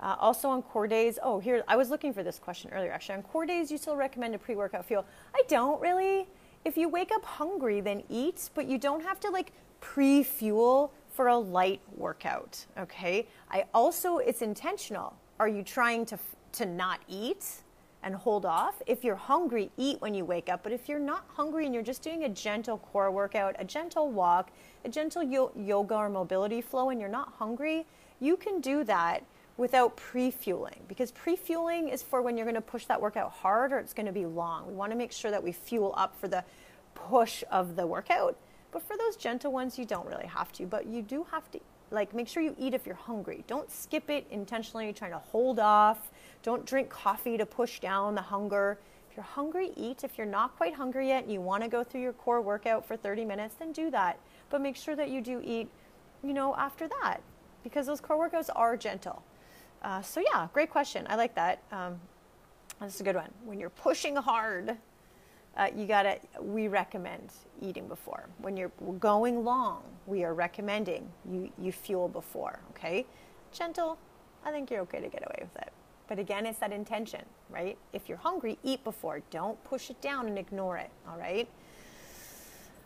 Uh, 0.00 0.16
also 0.18 0.48
on 0.48 0.62
core 0.62 0.86
days, 0.86 1.18
oh, 1.22 1.38
here, 1.38 1.62
I 1.68 1.76
was 1.76 1.90
looking 1.90 2.12
for 2.12 2.22
this 2.22 2.38
question 2.38 2.70
earlier 2.72 2.92
actually. 2.92 3.16
On 3.16 3.22
core 3.22 3.46
days, 3.46 3.70
you 3.70 3.76
still 3.76 3.96
recommend 3.96 4.34
a 4.34 4.38
pre 4.38 4.54
workout 4.54 4.86
fuel? 4.86 5.04
I 5.34 5.42
don't 5.48 5.80
really. 5.80 6.26
If 6.64 6.78
you 6.78 6.88
wake 6.88 7.10
up 7.12 7.24
hungry, 7.24 7.82
then 7.82 8.02
eat, 8.08 8.48
but 8.54 8.66
you 8.66 8.78
don't 8.78 9.02
have 9.02 9.20
to 9.20 9.30
like 9.30 9.52
pre 9.80 10.22
fuel 10.22 10.92
for 11.10 11.28
a 11.28 11.36
light 11.36 11.80
workout, 11.96 12.64
okay? 12.78 13.28
I 13.50 13.66
also, 13.72 14.18
it's 14.18 14.42
intentional. 14.42 15.14
Are 15.38 15.48
you 15.48 15.62
trying 15.62 16.06
to, 16.06 16.18
to 16.52 16.66
not 16.66 17.00
eat 17.08 17.62
and 18.04 18.14
hold 18.14 18.46
off? 18.46 18.80
If 18.86 19.02
you're 19.02 19.16
hungry, 19.16 19.70
eat 19.76 20.00
when 20.00 20.14
you 20.14 20.24
wake 20.24 20.48
up. 20.48 20.62
But 20.62 20.72
if 20.72 20.88
you're 20.88 20.98
not 21.00 21.24
hungry 21.28 21.64
and 21.64 21.74
you're 21.74 21.82
just 21.82 22.02
doing 22.02 22.24
a 22.24 22.28
gentle 22.28 22.78
core 22.78 23.10
workout, 23.10 23.56
a 23.58 23.64
gentle 23.64 24.10
walk, 24.10 24.50
a 24.84 24.88
gentle 24.88 25.22
yo- 25.22 25.50
yoga 25.56 25.94
or 25.96 26.08
mobility 26.08 26.60
flow, 26.60 26.90
and 26.90 27.00
you're 27.00 27.08
not 27.08 27.32
hungry, 27.38 27.86
you 28.20 28.36
can 28.36 28.60
do 28.60 28.84
that 28.84 29.24
without 29.56 29.96
pre-fueling 29.96 30.80
because 30.88 31.12
pre-fueling 31.12 31.88
is 31.88 32.02
for 32.02 32.20
when 32.20 32.36
you're 32.36 32.46
going 32.46 32.54
to 32.54 32.60
push 32.60 32.86
that 32.86 33.00
workout 33.00 33.30
hard 33.30 33.72
or 33.72 33.78
it's 33.78 33.92
going 33.92 34.06
to 34.06 34.12
be 34.12 34.26
long. 34.26 34.66
We 34.66 34.74
want 34.74 34.92
to 34.92 34.98
make 34.98 35.12
sure 35.12 35.30
that 35.30 35.42
we 35.42 35.52
fuel 35.52 35.94
up 35.96 36.18
for 36.20 36.28
the 36.28 36.44
push 36.94 37.44
of 37.50 37.76
the 37.76 37.86
workout. 37.86 38.36
But 38.72 38.82
for 38.82 38.96
those 38.96 39.16
gentle 39.16 39.52
ones, 39.52 39.78
you 39.78 39.84
don't 39.84 40.06
really 40.06 40.26
have 40.26 40.52
to, 40.54 40.66
but 40.66 40.86
you 40.86 41.02
do 41.02 41.24
have 41.30 41.50
to 41.52 41.60
like 41.90 42.12
make 42.12 42.26
sure 42.26 42.42
you 42.42 42.56
eat 42.58 42.74
if 42.74 42.86
you're 42.86 42.96
hungry. 42.96 43.44
Don't 43.46 43.70
skip 43.70 44.10
it 44.10 44.26
intentionally 44.30 44.92
trying 44.92 45.12
to 45.12 45.18
hold 45.18 45.60
off. 45.60 46.10
Don't 46.44 46.66
drink 46.66 46.90
coffee 46.90 47.38
to 47.38 47.46
push 47.46 47.80
down 47.80 48.14
the 48.14 48.20
hunger. 48.20 48.78
If 49.10 49.16
you're 49.16 49.24
hungry, 49.24 49.72
eat. 49.76 50.04
If 50.04 50.18
you're 50.18 50.26
not 50.26 50.54
quite 50.58 50.74
hungry 50.74 51.08
yet 51.08 51.24
and 51.24 51.32
you 51.32 51.40
want 51.40 51.62
to 51.62 51.70
go 51.70 51.82
through 51.82 52.02
your 52.02 52.12
core 52.12 52.42
workout 52.42 52.86
for 52.86 52.96
30 52.96 53.24
minutes, 53.24 53.54
then 53.58 53.72
do 53.72 53.90
that. 53.90 54.20
But 54.50 54.60
make 54.60 54.76
sure 54.76 54.94
that 54.94 55.08
you 55.08 55.22
do 55.22 55.40
eat, 55.42 55.68
you 56.22 56.34
know, 56.34 56.54
after 56.54 56.86
that 56.86 57.22
because 57.62 57.86
those 57.86 57.98
core 57.98 58.28
workouts 58.28 58.50
are 58.54 58.76
gentle. 58.76 59.22
Uh, 59.80 60.02
so 60.02 60.20
yeah, 60.20 60.48
great 60.52 60.70
question. 60.70 61.06
I 61.08 61.16
like 61.16 61.34
that. 61.34 61.62
Um, 61.72 61.98
that's 62.78 63.00
a 63.00 63.04
good 63.04 63.16
one. 63.16 63.30
When 63.46 63.58
you're 63.58 63.70
pushing 63.70 64.14
hard, 64.14 64.76
uh, 65.56 65.68
you 65.74 65.86
gotta. 65.86 66.18
We 66.40 66.68
recommend 66.68 67.32
eating 67.62 67.88
before. 67.88 68.28
When 68.38 68.56
you're 68.56 68.72
going 68.98 69.44
long, 69.44 69.82
we 70.06 70.24
are 70.24 70.34
recommending 70.34 71.08
you 71.30 71.50
you 71.58 71.72
fuel 71.72 72.08
before. 72.08 72.58
Okay, 72.70 73.06
gentle. 73.52 73.96
I 74.44 74.50
think 74.50 74.70
you're 74.70 74.80
okay 74.80 75.00
to 75.00 75.08
get 75.08 75.22
away 75.22 75.38
with 75.40 75.62
it. 75.62 75.72
But 76.06 76.18
again, 76.18 76.46
it's 76.46 76.58
that 76.58 76.72
intention, 76.72 77.24
right? 77.48 77.78
If 77.92 78.08
you're 78.08 78.18
hungry, 78.18 78.58
eat 78.62 78.84
before. 78.84 79.22
Don't 79.30 79.62
push 79.64 79.90
it 79.90 80.00
down 80.00 80.26
and 80.26 80.38
ignore 80.38 80.76
it. 80.76 80.90
All 81.08 81.18
right. 81.18 81.48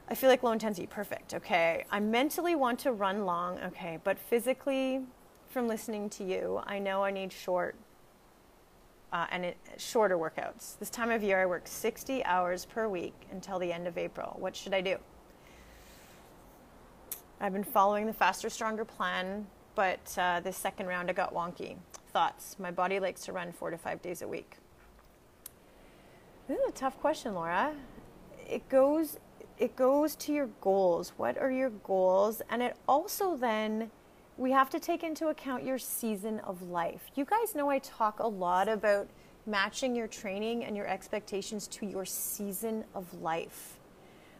I 0.08 0.14
feel 0.14 0.30
like 0.30 0.42
low 0.42 0.52
intensity, 0.52 0.86
perfect. 0.86 1.34
Okay. 1.34 1.84
I 1.90 2.00
mentally 2.00 2.54
want 2.54 2.78
to 2.80 2.92
run 2.92 3.26
long. 3.26 3.58
Okay, 3.58 3.98
but 4.04 4.18
physically, 4.18 5.02
from 5.50 5.66
listening 5.68 6.08
to 6.10 6.24
you, 6.24 6.62
I 6.66 6.78
know 6.78 7.02
I 7.02 7.10
need 7.10 7.32
short 7.32 7.74
uh, 9.12 9.26
and 9.30 9.44
it, 9.44 9.56
shorter 9.76 10.16
workouts. 10.16 10.78
This 10.78 10.90
time 10.90 11.10
of 11.10 11.22
year, 11.22 11.40
I 11.40 11.46
work 11.46 11.66
60 11.66 12.24
hours 12.24 12.64
per 12.66 12.88
week 12.88 13.14
until 13.30 13.58
the 13.58 13.72
end 13.72 13.86
of 13.86 13.98
April. 13.98 14.36
What 14.38 14.54
should 14.54 14.74
I 14.74 14.80
do? 14.80 14.96
I've 17.40 17.52
been 17.52 17.64
following 17.64 18.06
the 18.06 18.12
faster, 18.12 18.50
stronger 18.50 18.84
plan, 18.84 19.46
but 19.74 20.14
uh, 20.18 20.40
this 20.40 20.56
second 20.56 20.86
round 20.86 21.08
I 21.08 21.12
got 21.12 21.32
wonky. 21.32 21.76
Thoughts? 22.12 22.56
My 22.58 22.70
body 22.70 23.00
likes 23.00 23.24
to 23.26 23.32
run 23.32 23.52
four 23.52 23.70
to 23.70 23.78
five 23.78 24.00
days 24.02 24.22
a 24.22 24.28
week. 24.28 24.56
This 26.48 26.58
is 26.58 26.68
a 26.68 26.72
tough 26.72 26.98
question, 27.00 27.34
Laura. 27.34 27.74
It 28.48 28.66
goes, 28.70 29.18
it 29.58 29.76
goes 29.76 30.16
to 30.16 30.32
your 30.32 30.48
goals. 30.60 31.12
What 31.18 31.36
are 31.36 31.50
your 31.50 31.70
goals? 31.70 32.40
And 32.48 32.62
it 32.62 32.76
also 32.88 33.36
then 33.36 33.90
we 34.38 34.52
have 34.52 34.70
to 34.70 34.80
take 34.80 35.02
into 35.02 35.28
account 35.28 35.64
your 35.64 35.78
season 35.78 36.40
of 36.40 36.62
life. 36.62 37.10
You 37.16 37.24
guys 37.24 37.54
know 37.54 37.68
I 37.68 37.80
talk 37.80 38.20
a 38.20 38.26
lot 38.26 38.68
about 38.68 39.08
matching 39.46 39.94
your 39.94 40.06
training 40.06 40.64
and 40.64 40.76
your 40.76 40.86
expectations 40.86 41.66
to 41.68 41.86
your 41.86 42.04
season 42.04 42.84
of 42.94 43.12
life. 43.20 43.78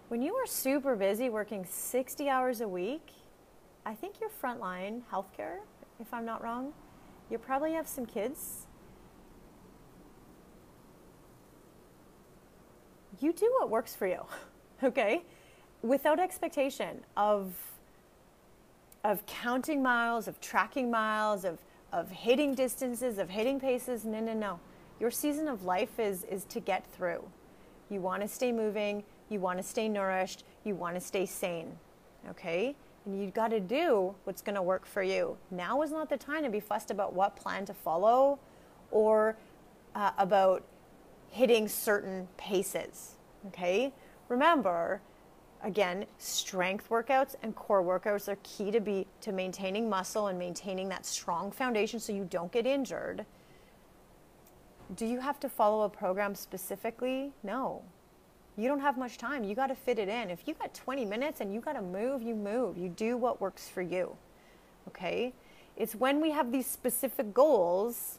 When 0.09 0.23
you 0.23 0.35
are 0.37 0.47
super 0.47 0.97
busy 0.97 1.29
working 1.29 1.67
60 1.69 2.29
hours 2.29 2.61
a 2.63 2.69
week, 2.69 3.11
I 3.85 3.95
think 3.95 4.15
you're 4.21 4.31
frontline 4.31 5.03
healthcare, 5.13 5.59
if 6.01 6.15
I'm 6.15 6.25
not 6.25 6.43
wrong. 6.43 6.73
You 7.31 7.39
probably 7.39 7.73
have 7.73 7.87
some 7.87 8.07
kids. 8.07 8.67
You 13.21 13.33
do 13.33 13.53
what 13.59 13.69
works 13.69 13.95
for 13.95 14.07
you, 14.07 14.25
okay? 14.83 15.23
Without 15.83 16.19
expectation 16.19 17.01
of 17.17 17.55
of 19.05 19.25
counting 19.27 19.83
miles, 19.83 20.29
of 20.29 20.41
tracking 20.41 20.91
miles, 20.91 21.45
of, 21.45 21.59
of 21.93 22.11
hitting 22.11 22.55
distances, 22.55 23.19
of 23.19 23.31
hitting 23.31 23.61
paces. 23.61 24.05
No, 24.05 24.21
no, 24.21 24.35
no. 24.35 24.61
Your 25.01 25.11
season 25.11 25.49
of 25.49 25.65
life 25.65 25.99
is, 25.99 26.25
is 26.25 26.45
to 26.47 26.61
get 26.61 26.85
through. 26.93 27.25
You 27.89 28.01
want 28.01 28.23
to 28.23 28.29
stay 28.29 28.53
moving, 28.53 29.05
you 29.29 29.41
want 29.41 29.59
to 29.59 29.63
stay 29.63 29.89
nourished, 29.89 30.45
you 30.65 30.75
want 30.75 30.95
to 30.97 31.01
stay 31.01 31.25
sane. 31.25 31.79
Okay? 32.29 32.77
And 33.09 33.19
you 33.19 33.31
got 33.31 33.49
to 33.49 33.61
do 33.61 34.15
what's 34.25 34.43
going 34.43 34.55
to 34.55 34.61
work 34.61 34.85
for 34.85 35.03
you. 35.03 35.39
Now 35.51 35.81
is 35.81 35.91
not 35.91 36.11
the 36.11 36.19
time 36.19 36.43
to 36.43 36.51
be 36.51 36.61
fussed 36.61 36.91
about 36.91 37.15
what 37.15 37.37
plan 37.37 37.65
to 37.65 37.73
follow 37.73 38.39
or 38.91 39.35
uh, 39.95 40.11
about 40.19 40.63
hitting 41.31 41.69
certain 41.69 42.29
paces. 42.37 43.17
Okay? 43.47 43.95
Remember, 44.29 45.01
again 45.63 46.05
strength 46.19 46.91
workouts 46.91 47.35
and 47.43 47.57
core 47.57 47.83
workouts 47.83 48.29
are 48.29 48.37
key 48.43 48.71
to 48.71 48.79
be 48.79 49.07
to 49.21 49.33
maintaining 49.33 49.89
muscle 49.89 50.29
and 50.29 50.39
maintaining 50.39 50.89
that 50.89 51.05
strong 51.05 51.51
foundation 51.51 51.99
so 51.99 52.13
you 52.13 52.25
don't 52.25 52.53
get 52.53 52.65
injured 52.65 53.27
do 54.95 55.05
you 55.05 55.19
have 55.19 55.41
to 55.41 55.49
follow 55.49 55.83
a 55.83 55.89
program 55.89 56.33
specifically 56.33 57.33
no 57.43 57.83
you 58.59 58.69
don't 58.69 58.81
have 58.81 58.99
much 58.99 59.17
time 59.19 59.45
you 59.45 59.55
got 59.55 59.69
to 59.69 59.75
fit 59.75 59.99
it 59.99 60.09
in 60.09 60.31
if 60.31 60.47
you 60.47 60.55
got 60.55 60.75
20 60.75 61.05
minutes 61.05 61.41
and 61.41 61.53
you 61.53 61.61
got 61.61 61.75
to 61.75 61.83
move 61.83 62.23
you 62.23 62.35
move 62.35 62.77
you 62.77 62.89
do 62.89 63.17
what 63.17 63.41
works 63.41 63.69
for 63.69 63.83
you 63.83 64.15
okay 64.87 65.33
it's 65.77 65.95
when 65.95 66.21
we 66.21 66.31
have 66.31 66.51
these 66.51 66.67
specific 66.67 67.33
goals 67.33 68.19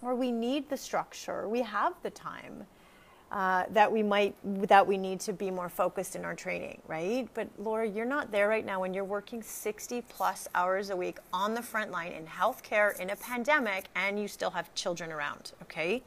or 0.00 0.14
we 0.14 0.30
need 0.30 0.68
the 0.70 0.76
structure 0.76 1.48
we 1.48 1.60
have 1.60 1.94
the 2.02 2.10
time 2.10 2.64
uh, 3.34 3.64
that 3.70 3.90
we 3.90 4.00
might 4.00 4.32
that 4.68 4.86
we 4.86 4.96
need 4.96 5.18
to 5.18 5.32
be 5.32 5.50
more 5.50 5.68
focused 5.68 6.14
in 6.14 6.24
our 6.24 6.36
training, 6.36 6.80
right? 6.86 7.28
But 7.34 7.48
Laura, 7.58 7.88
you're 7.88 8.04
not 8.04 8.30
there 8.30 8.48
right 8.48 8.64
now 8.64 8.80
when 8.80 8.94
you're 8.94 9.04
working 9.04 9.42
60 9.42 10.02
plus 10.02 10.46
hours 10.54 10.90
a 10.90 10.96
week 10.96 11.18
on 11.32 11.52
the 11.52 11.62
front 11.62 11.90
line 11.90 12.12
in 12.12 12.26
healthcare 12.26 12.98
in 13.00 13.10
a 13.10 13.16
pandemic, 13.16 13.86
and 13.96 14.20
you 14.20 14.28
still 14.28 14.50
have 14.50 14.72
children 14.74 15.10
around. 15.10 15.50
Okay, 15.62 16.02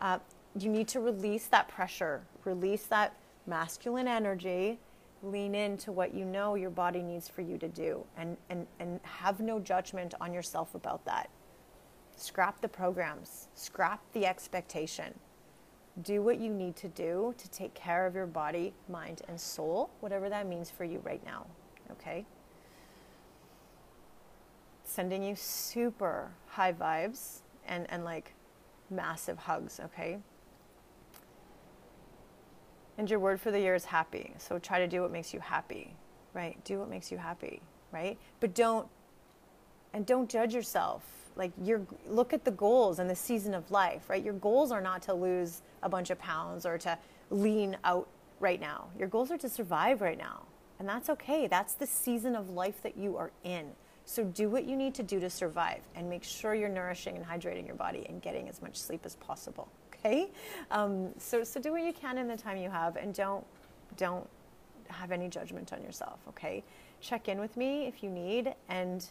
uh, 0.00 0.18
you 0.58 0.68
need 0.68 0.88
to 0.88 0.98
release 0.98 1.46
that 1.46 1.68
pressure, 1.68 2.22
release 2.46 2.84
that 2.84 3.14
masculine 3.46 4.08
energy, 4.08 4.78
lean 5.22 5.54
into 5.54 5.92
what 5.92 6.14
you 6.14 6.24
know 6.24 6.54
your 6.54 6.70
body 6.70 7.02
needs 7.02 7.28
for 7.28 7.42
you 7.42 7.58
to 7.58 7.68
do, 7.68 8.04
and 8.16 8.36
and 8.48 8.66
and 8.80 9.00
have 9.02 9.40
no 9.40 9.60
judgment 9.60 10.14
on 10.20 10.32
yourself 10.32 10.74
about 10.74 11.04
that. 11.04 11.28
Scrap 12.16 12.60
the 12.60 12.68
programs, 12.68 13.48
scrap 13.54 14.00
the 14.12 14.24
expectation 14.24 15.12
do 16.02 16.20
what 16.20 16.38
you 16.38 16.52
need 16.52 16.76
to 16.76 16.88
do 16.88 17.34
to 17.38 17.50
take 17.50 17.74
care 17.74 18.06
of 18.06 18.14
your 18.14 18.26
body, 18.26 18.74
mind, 18.88 19.22
and 19.28 19.40
soul, 19.40 19.90
whatever 20.00 20.28
that 20.28 20.46
means 20.46 20.70
for 20.70 20.84
you 20.84 21.00
right 21.04 21.24
now. 21.24 21.46
Okay? 21.92 22.26
Sending 24.84 25.22
you 25.22 25.34
super 25.34 26.30
high 26.48 26.72
vibes 26.72 27.40
and, 27.66 27.90
and 27.90 28.04
like 28.04 28.34
massive 28.90 29.38
hugs, 29.38 29.80
okay? 29.82 30.18
And 32.98 33.10
your 33.10 33.18
word 33.18 33.40
for 33.40 33.50
the 33.50 33.60
year 33.60 33.74
is 33.74 33.84
happy. 33.84 34.32
So 34.38 34.58
try 34.58 34.78
to 34.78 34.86
do 34.86 35.02
what 35.02 35.10
makes 35.10 35.34
you 35.34 35.40
happy, 35.40 35.94
right? 36.32 36.62
Do 36.64 36.78
what 36.78 36.88
makes 36.88 37.12
you 37.12 37.18
happy, 37.18 37.60
right? 37.92 38.18
But 38.40 38.54
don't, 38.54 38.88
and 39.92 40.06
don't 40.06 40.30
judge 40.30 40.54
yourself. 40.54 41.02
Like 41.36 41.52
you're, 41.62 41.82
look 42.08 42.32
at 42.32 42.44
the 42.44 42.50
goals 42.50 42.98
and 42.98 43.10
the 43.10 43.16
season 43.16 43.52
of 43.52 43.70
life 43.70 44.08
right? 44.08 44.24
Your 44.24 44.34
goals 44.34 44.72
are 44.72 44.80
not 44.80 45.02
to 45.02 45.14
lose 45.14 45.62
a 45.82 45.88
bunch 45.88 46.10
of 46.10 46.18
pounds 46.18 46.64
or 46.64 46.78
to 46.78 46.98
lean 47.30 47.76
out 47.84 48.08
right 48.40 48.60
now. 48.60 48.86
Your 48.98 49.08
goals 49.08 49.30
are 49.30 49.38
to 49.38 49.48
survive 49.48 50.00
right 50.00 50.18
now. 50.18 50.42
And 50.78 50.88
that's 50.88 51.08
okay. 51.10 51.46
That's 51.46 51.74
the 51.74 51.86
season 51.86 52.36
of 52.36 52.50
life 52.50 52.82
that 52.82 52.96
you 52.96 53.16
are 53.16 53.30
in. 53.44 53.72
So 54.04 54.24
do 54.24 54.48
what 54.48 54.64
you 54.66 54.76
need 54.76 54.94
to 54.94 55.02
do 55.02 55.18
to 55.20 55.28
survive 55.28 55.80
and 55.94 56.08
make 56.08 56.22
sure 56.22 56.54
you're 56.54 56.68
nourishing 56.68 57.16
and 57.16 57.26
hydrating 57.26 57.66
your 57.66 57.74
body 57.74 58.06
and 58.08 58.22
getting 58.22 58.48
as 58.48 58.62
much 58.62 58.76
sleep 58.76 59.00
as 59.04 59.16
possible 59.16 59.68
okay 59.98 60.28
um, 60.70 61.10
so 61.18 61.44
so 61.44 61.60
do 61.60 61.72
what 61.72 61.82
you 61.82 61.92
can 61.92 62.18
in 62.18 62.28
the 62.28 62.36
time 62.36 62.56
you 62.56 62.70
have 62.70 62.96
and 62.96 63.14
don't 63.14 63.44
don't 63.96 64.28
have 64.88 65.10
any 65.10 65.28
judgment 65.28 65.72
on 65.72 65.82
yourself 65.82 66.18
okay 66.28 66.62
check 67.00 67.28
in 67.28 67.38
with 67.40 67.56
me 67.56 67.86
if 67.86 68.02
you 68.02 68.10
need 68.10 68.54
and 68.68 69.08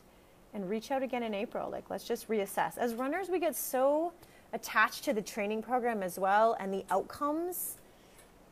and 0.56 0.70
reach 0.70 0.90
out 0.90 1.04
again 1.04 1.22
in 1.22 1.34
April. 1.36 1.70
Like, 1.70 1.90
let's 1.90 2.06
just 2.06 2.30
reassess. 2.30 2.78
As 2.78 2.94
runners, 2.94 3.30
we 3.30 3.40
get 3.40 3.56
so 3.56 4.14
attached 4.54 5.04
to 5.04 5.14
the 5.14 5.22
training 5.22 5.62
program 5.62 6.02
as 6.02 6.18
well 6.18 6.56
and 6.60 6.74
the 6.74 6.86
outcomes 6.90 7.76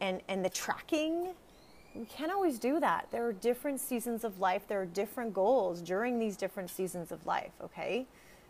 and, 0.02 0.22
and 0.28 0.44
the 0.44 0.50
tracking. 0.50 1.30
We 1.96 2.06
can't 2.06 2.32
always 2.32 2.60
do 2.60 2.82
that. 2.82 3.08
There 3.10 3.26
are 3.26 3.32
different 3.32 3.80
seasons 3.80 4.26
of 4.26 4.40
life, 4.40 4.68
there 4.68 4.82
are 4.82 4.86
different 4.86 5.34
goals 5.34 5.82
during 5.82 6.20
these 6.20 6.36
different 6.36 6.70
seasons 6.70 7.12
of 7.12 7.26
life, 7.26 7.54
okay? 7.64 8.06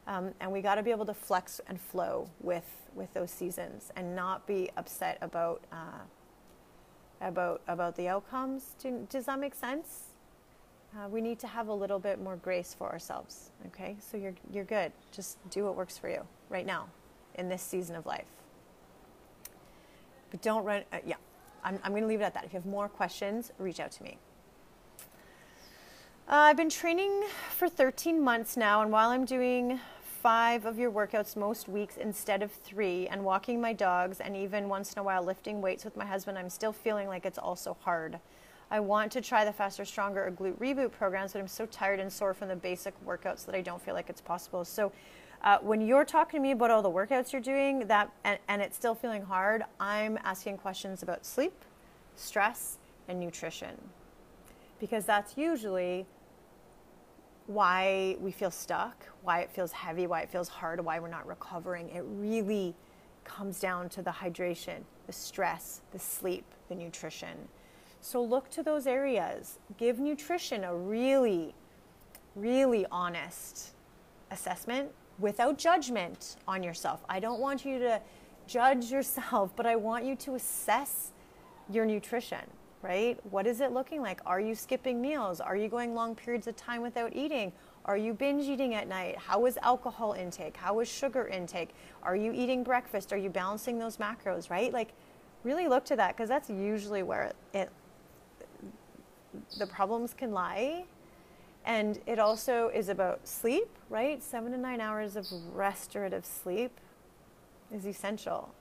Um, 0.06 0.34
and 0.40 0.52
we 0.52 0.62
got 0.62 0.76
to 0.76 0.84
be 0.84 0.92
able 0.92 1.06
to 1.06 1.14
flex 1.14 1.62
and 1.68 1.80
flow 1.80 2.30
with 2.42 2.66
with 2.96 3.14
those 3.14 3.32
seasons 3.32 3.92
and 3.96 4.16
not 4.16 4.46
be 4.46 4.70
upset 4.78 5.18
about 5.22 5.62
uh, 5.72 6.02
about 7.22 7.62
about 7.68 7.96
the 7.96 8.08
outcomes. 8.08 8.76
Do, 8.82 9.08
does 9.10 9.26
that 9.26 9.40
make 9.40 9.56
sense? 9.56 10.14
Uh, 10.96 11.08
we 11.08 11.22
need 11.22 11.40
to 11.40 11.48
have 11.48 11.70
a 11.70 11.74
little 11.74 11.98
bit 11.98 12.22
more 12.22 12.36
grace 12.36 12.76
for 12.78 12.92
ourselves. 12.92 13.50
Okay, 13.68 13.96
so 14.00 14.18
you're 14.18 14.36
you're 14.52 14.66
good. 14.66 14.92
Just 15.12 15.38
do 15.50 15.64
what 15.64 15.76
works 15.76 15.98
for 15.98 16.10
you 16.10 16.22
right 16.50 16.66
now, 16.66 16.88
in 17.36 17.50
this 17.50 17.62
season 17.62 17.96
of 17.96 18.06
life. 18.06 18.28
But 20.32 20.42
don't 20.42 20.66
run. 20.66 20.84
Uh, 20.92 20.98
yeah, 21.06 21.16
I'm 21.64 21.80
I'm 21.84 21.92
going 21.92 22.04
to 22.04 22.08
leave 22.08 22.22
it 22.22 22.26
at 22.26 22.34
that. 22.34 22.44
If 22.44 22.54
you 22.54 22.60
have 22.60 22.66
more 22.66 22.90
questions, 22.90 23.52
reach 23.58 23.80
out 23.80 23.92
to 23.94 24.04
me. 24.04 24.18
Uh, 26.26 26.36
I've 26.36 26.58
been 26.58 26.70
training 26.70 27.24
for 27.50 27.68
13 27.68 28.24
months 28.24 28.56
now, 28.56 28.82
and 28.82 28.92
while 28.92 29.10
I'm 29.10 29.26
doing 29.26 29.80
five 30.24 30.66
of 30.66 30.80
your 30.80 30.90
workouts 30.90 31.36
most 31.36 31.68
weeks 31.68 31.98
instead 31.98 32.42
of 32.42 32.50
three, 32.50 33.08
and 33.10 33.26
walking 33.26 33.60
my 33.60 33.74
dogs, 33.74 34.22
and 34.22 34.38
even 34.38 34.70
once 34.70 34.94
in 34.94 35.00
a 35.00 35.04
while 35.04 35.22
lifting 35.22 35.62
weights 35.62 35.84
with 35.84 35.98
my 35.98 36.06
husband, 36.06 36.38
I'm 36.38 36.50
still 36.50 36.72
feeling 36.72 37.10
like 37.10 37.26
it's 37.26 37.38
also 37.38 37.76
hard. 37.82 38.18
I 38.72 38.80
want 38.80 39.12
to 39.12 39.22
try 39.22 39.44
the 39.44 39.52
Faster, 39.52 39.84
Stronger 39.84 40.26
or 40.26 40.32
Glute 40.32 40.58
Reboot 40.60 40.94
programs, 40.94 41.34
but 41.34 41.40
I'm 41.40 41.48
so 41.50 41.66
tired 41.66 42.00
and 42.00 42.12
sore 42.12 42.34
from 42.34 42.48
the 42.48 42.56
basic 42.56 42.94
workouts 43.06 43.46
that 43.46 43.54
I 43.54 43.60
don't 43.60 43.82
feel 43.82 43.94
like 43.96 44.10
it's 44.10 44.22
possible. 44.22 44.64
So, 44.64 44.94
uh, 45.44 45.58
when 45.62 45.82
you're 45.82 46.06
talking 46.06 46.40
to 46.40 46.42
me 46.42 46.52
about 46.52 46.72
all 46.72 46.82
the 46.82 46.90
workouts 46.90 47.34
you're 47.34 47.42
doing, 47.42 47.86
that 47.88 48.10
and, 48.24 48.40
and 48.48 48.62
it's 48.62 48.78
still 48.78 48.96
feeling 48.96 49.24
hard, 49.24 49.66
I'm 49.78 50.18
asking 50.24 50.58
questions 50.60 51.04
about 51.04 51.26
sleep, 51.26 51.54
stress, 52.16 52.78
and 53.10 53.20
nutrition 53.20 53.76
because 54.80 55.06
that's 55.06 55.38
usually 55.38 56.06
why 57.48 58.16
we 58.20 58.32
feel 58.32 58.52
stuck, 58.52 59.06
why 59.22 59.42
it 59.42 59.52
feels 59.52 59.72
heavy, 59.72 60.08
why 60.08 60.22
it 60.22 60.30
feels 60.30 60.48
hard, 60.48 60.84
why 60.84 61.00
we're 61.00 61.08
not 61.08 61.28
recovering. 61.28 61.90
It 61.90 62.04
really 62.08 62.76
comes 63.24 63.60
down 63.60 63.90
to 63.90 64.02
the 64.02 64.12
hydration, 64.12 64.82
the 65.08 65.14
stress, 65.14 65.82
the 65.92 66.00
sleep, 66.00 66.46
the 66.70 66.76
nutrition. 66.76 67.48
So 68.02 68.22
look 68.24 68.50
to 68.52 68.64
those 68.64 68.88
areas. 68.88 69.60
Give 69.78 70.00
nutrition 70.00 70.64
a 70.64 70.76
really, 70.76 71.54
really 72.36 72.86
honest 72.92 73.74
assessment 74.32 74.92
without 75.20 75.58
judgment 75.58 76.38
on 76.48 76.64
yourself. 76.64 77.04
I 77.08 77.20
don't 77.20 77.40
want 77.40 77.66
you 77.66 77.80
to 77.80 78.02
judge 78.48 78.92
yourself, 78.92 79.54
but 79.56 79.66
I 79.66 79.76
want 79.76 80.06
you 80.06 80.16
to 80.18 80.36
assess 80.36 81.12
your 81.70 81.86
nutrition 81.86 82.46
right? 82.84 83.18
What 83.32 83.48
is 83.48 83.62
it 83.62 83.72
looking 83.72 84.02
like? 84.02 84.20
Are 84.26 84.42
you 84.42 84.54
skipping 84.54 85.02
meals? 85.02 85.40
Are 85.40 85.56
you 85.56 85.70
going 85.70 85.96
long 85.96 86.14
periods 86.14 86.48
of 86.48 86.56
time 86.58 86.82
without 86.82 87.16
eating? 87.16 87.54
Are 87.86 87.98
you 87.98 88.14
binge 88.14 88.44
eating 88.44 88.76
at 88.76 88.88
night? 88.88 89.18
How 89.18 89.46
is 89.46 89.58
alcohol 89.62 90.14
intake? 90.14 90.58
How 90.58 90.80
is 90.82 90.88
sugar 90.88 91.28
intake? 91.28 91.70
Are 92.04 92.16
you 92.16 92.34
eating 92.34 92.64
breakfast? 92.64 93.14
Are 93.14 93.18
you 93.18 93.30
balancing 93.30 93.80
those 93.80 93.98
macros, 93.98 94.50
right? 94.50 94.72
Like 94.72 94.90
really 95.44 95.68
look 95.68 95.86
to 95.86 95.96
that 95.96 96.16
because 96.16 96.30
that's 96.30 96.50
usually 96.50 97.04
where 97.04 97.32
it 97.54 97.70
the 99.58 99.66
problems 99.66 100.14
can 100.14 100.32
lie. 100.32 100.84
And 101.66 102.00
it 102.06 102.20
also 102.20 102.70
is 102.74 102.90
about 102.90 103.26
sleep, 103.28 103.70
right? 103.90 104.22
7 104.22 104.52
to 104.52 104.58
9 104.58 104.82
hours 104.82 105.16
of 105.16 105.26
restorative 105.54 106.26
sleep 106.26 106.78
is 107.74 107.86
essential 107.86 108.54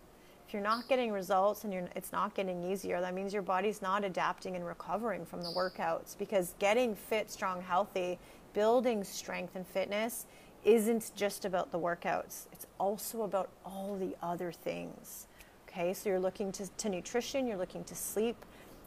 if 0.52 0.54
you're 0.54 0.62
not 0.62 0.86
getting 0.86 1.10
results 1.10 1.64
and 1.64 1.88
it's 1.96 2.12
not 2.12 2.34
getting 2.34 2.62
easier, 2.62 3.00
that 3.00 3.14
means 3.14 3.32
your 3.32 3.40
body's 3.40 3.80
not 3.80 4.04
adapting 4.04 4.54
and 4.54 4.66
recovering 4.66 5.24
from 5.24 5.40
the 5.40 5.48
workouts 5.48 6.14
because 6.18 6.52
getting 6.58 6.94
fit, 6.94 7.30
strong, 7.30 7.62
healthy, 7.62 8.18
building 8.52 9.02
strength 9.02 9.56
and 9.56 9.66
fitness 9.66 10.26
isn't 10.62 11.10
just 11.16 11.46
about 11.46 11.72
the 11.72 11.78
workouts. 11.78 12.48
It's 12.52 12.66
also 12.78 13.22
about 13.22 13.48
all 13.64 13.96
the 13.96 14.14
other 14.22 14.52
things. 14.52 15.26
Okay, 15.66 15.94
so 15.94 16.10
you're 16.10 16.20
looking 16.20 16.52
to, 16.52 16.68
to 16.68 16.90
nutrition, 16.90 17.46
you're 17.46 17.56
looking 17.56 17.82
to 17.84 17.94
sleep, 17.94 18.36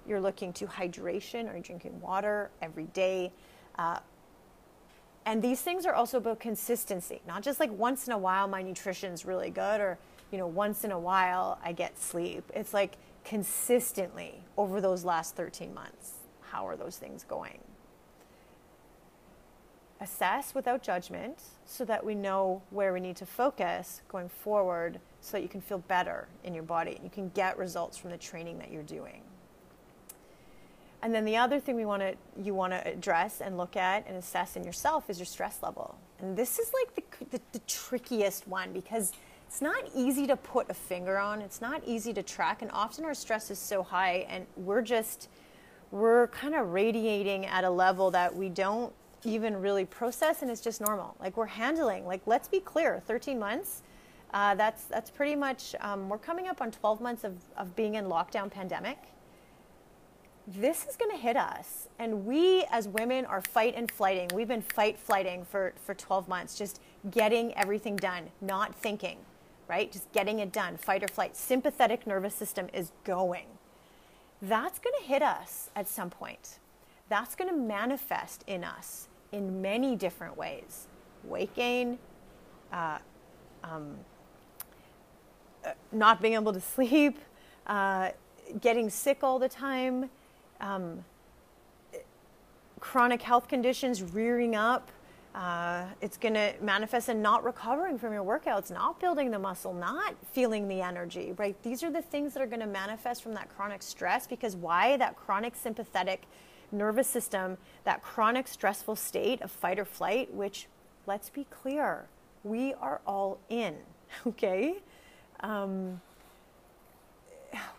you're 0.08 0.22
looking 0.22 0.54
to 0.54 0.68
hydration. 0.68 1.52
Are 1.52 1.58
you 1.58 1.64
drinking 1.64 2.00
water 2.00 2.52
every 2.62 2.86
day? 2.94 3.32
Uh, 3.80 4.02
and 5.26 5.42
these 5.42 5.62
things 5.62 5.88
are 5.88 5.96
also 5.96 6.20
about 6.20 6.40
consistency, 6.40 7.22
not 7.28 7.42
just 7.42 7.60
like 7.60 7.72
once 7.72 8.06
in 8.06 8.14
a 8.14 8.18
while 8.20 8.48
my 8.48 8.62
nutrition's 8.62 9.26
really 9.26 9.50
good 9.50 9.82
or 9.82 9.98
you 10.36 10.42
know, 10.42 10.48
once 10.48 10.84
in 10.84 10.92
a 10.92 11.00
while 11.00 11.58
I 11.64 11.72
get 11.72 11.98
sleep. 11.98 12.52
It's 12.54 12.74
like 12.74 12.98
consistently 13.24 14.44
over 14.58 14.82
those 14.82 15.06
last 15.06 15.38
13 15.38 15.74
months. 15.74 16.16
How 16.42 16.68
are 16.68 16.76
those 16.76 16.98
things 16.98 17.24
going? 17.24 17.60
Assess 20.02 20.54
without 20.54 20.84
judgment 20.84 21.42
so 21.66 21.86
that 21.86 22.06
we 22.06 22.16
know 22.16 22.62
where 22.70 22.92
we 22.92 23.00
need 23.00 23.16
to 23.16 23.26
focus 23.26 24.02
going 24.10 24.28
forward 24.28 25.00
so 25.22 25.38
that 25.38 25.42
you 25.42 25.48
can 25.48 25.62
feel 25.62 25.78
better 25.78 26.28
in 26.44 26.54
your 26.54 26.64
body. 26.64 27.00
You 27.02 27.10
can 27.10 27.30
get 27.30 27.58
results 27.58 27.98
from 27.98 28.12
the 28.12 28.18
training 28.18 28.60
that 28.60 28.70
you're 28.70 28.84
doing. 28.84 29.22
And 31.02 31.16
then 31.16 31.24
the 31.24 31.38
other 31.38 31.62
thing 31.62 31.78
we 31.78 31.86
want 31.86 32.02
to 32.02 32.16
you 32.44 32.54
want 32.54 32.74
to 32.74 32.86
address 32.86 33.40
and 33.40 33.58
look 33.58 33.78
at 33.78 34.06
and 34.06 34.18
assess 34.18 34.58
in 34.58 34.66
yourself 34.66 35.10
is 35.10 35.18
your 35.18 35.26
stress 35.26 35.64
level. 35.64 35.98
And 36.20 36.36
this 36.36 36.60
is 36.60 36.72
like 36.74 36.94
the, 36.94 37.38
the, 37.38 37.42
the 37.54 37.60
trickiest 37.68 38.50
one 38.50 38.74
because 38.74 39.14
it's 39.48 39.62
not 39.62 39.84
easy 39.96 40.28
to 40.28 40.36
put 40.36 40.70
a 40.70 40.74
finger 40.74 41.18
on. 41.18 41.42
It's 41.42 41.62
not 41.62 41.82
easy 41.86 42.14
to 42.14 42.24
track. 42.24 42.62
And 42.62 42.72
often 42.72 43.06
our 43.06 43.14
stress 43.14 43.52
is 43.52 43.60
so 43.60 43.84
high 43.84 44.26
and 44.30 44.46
we're 44.58 44.82
just, 44.82 45.30
we're 45.92 46.28
kind 46.28 46.56
of 46.56 46.74
radiating 46.74 47.46
at 47.46 47.64
a 47.64 47.70
level 47.70 48.12
that 48.12 48.36
we 48.36 48.50
don't 48.50 48.92
even 49.24 49.56
really 49.62 49.86
process 49.86 50.42
and 50.42 50.52
it's 50.52 50.62
just 50.62 50.82
normal. 50.82 51.16
Like 51.20 51.38
we're 51.38 51.46
handling, 51.46 52.06
like 52.06 52.22
let's 52.26 52.48
be 52.48 52.60
clear, 52.60 53.02
13 53.08 53.40
months, 53.40 53.82
uh, 54.34 54.56
that's, 54.56 54.86
that's 54.86 55.10
pretty 55.10 55.36
much, 55.36 55.76
um, 55.80 56.10
we're 56.10 56.18
coming 56.18 56.48
up 56.48 56.62
on 56.62 56.72
12 56.72 57.00
months 57.00 57.24
of, 57.24 57.38
of 57.56 57.76
being 57.76 57.96
in 57.96 58.06
lockdown 58.06 58.52
pandemic. 58.52 58.98
This 60.48 60.86
is 60.86 60.98
going 60.98 61.12
to 61.12 61.18
hit 61.18 61.38
us. 61.38 61.88
And 61.98 62.26
we 62.26 62.66
as 62.72 62.88
women 62.88 63.26
are 63.26 63.42
fight 63.42 63.74
and 63.76 63.90
flighting. 63.90 64.30
We've 64.34 64.48
been 64.48 64.62
fight 64.62 65.00
flighting 65.00 65.46
for, 65.46 65.74
for 65.86 65.94
12 65.94 66.28
months, 66.28 66.58
just 66.58 66.82
getting 67.10 67.54
everything 67.54 67.96
done, 67.96 68.30
not 68.42 68.76
thinking 68.76 69.18
right? 69.68 69.92
Just 69.92 70.12
getting 70.12 70.40
it 70.40 70.52
done, 70.52 70.78
fight 70.78 71.04
or 71.04 71.08
flight. 71.08 71.36
Sympathetic 71.36 72.06
nervous 72.06 72.36
system 72.36 72.68
is 72.74 72.92
going. 73.04 73.46
That's 74.42 74.80
going 74.80 74.96
to 75.02 75.08
hit 75.08 75.22
us 75.22 75.70
at 75.76 75.88
some 75.88 76.10
point. 76.10 76.60
That's 77.10 77.36
going 77.36 77.50
to 77.50 77.56
manifest 77.56 78.44
in 78.48 78.64
us 78.64 79.08
in 79.32 79.62
many 79.62 79.96
different 79.96 80.38
ways 80.38 80.88
weight 81.24 81.54
gain, 81.56 81.98
uh, 82.72 83.00
um, 83.64 83.96
uh, 85.66 85.72
not 85.92 86.22
being 86.22 86.36
able 86.36 86.54
to 86.54 86.62
sleep, 86.76 87.20
uh, 87.68 88.10
getting 88.62 88.90
sick 88.90 89.24
all 89.24 89.40
the 89.40 89.50
time, 89.50 90.10
um, 90.62 91.04
chronic 92.80 93.22
health 93.22 93.48
conditions 93.48 94.04
rearing 94.04 94.56
up, 94.56 94.92
uh, 95.36 95.84
it's 96.02 96.18
going 96.18 96.34
to 96.34 96.54
manifest 96.62 97.10
in 97.10 97.22
not 97.22 97.44
recovering 97.44 98.00
from 98.00 98.14
your 98.14 98.24
workouts, 98.24 98.72
not 98.72 99.02
building 99.02 99.32
the 99.32 99.40
muscle, 99.40 99.74
not 99.74 100.16
feeling 100.32 100.70
the 100.70 100.80
energy, 100.80 101.34
right? 101.36 101.62
These 101.62 101.84
are 101.84 101.92
the 101.92 102.02
things 102.02 102.34
that 102.34 102.42
are 102.42 102.48
going 102.48 102.62
to 102.62 102.68
manifest 102.68 103.22
from 103.22 103.34
that 103.34 103.54
chronic 103.54 103.84
stress 103.84 104.28
because 104.28 104.56
why? 104.56 104.96
That 104.96 105.18
chronic 105.18 105.58
sympathetic 105.58 106.24
nervous 106.72 107.08
system, 107.08 107.58
that 107.84 108.02
chronic 108.02 108.48
stressful 108.48 108.96
state 108.96 109.42
of 109.42 109.52
fight 109.52 109.78
or 109.78 109.84
flight, 109.84 110.34
which, 110.34 110.68
let's 111.06 111.30
be 111.30 111.46
clear, 111.50 112.06
we 112.46 112.74
are 112.76 113.02
all 113.06 113.38
in, 113.50 113.76
okay? 114.28 114.76
Um, 115.42 116.00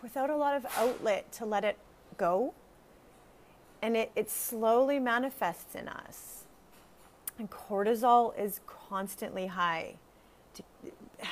without 0.03 0.29
a 0.29 0.35
lot 0.35 0.55
of 0.55 0.67
outlet 0.77 1.31
to 1.33 1.45
let 1.45 1.63
it 1.63 1.77
go. 2.17 2.53
And 3.81 3.97
it, 3.97 4.11
it 4.15 4.29
slowly 4.29 4.99
manifests 4.99 5.73
in 5.73 5.87
us 5.87 6.37
and 7.39 7.49
cortisol 7.49 8.37
is 8.39 8.59
constantly 8.65 9.47
high. 9.47 9.95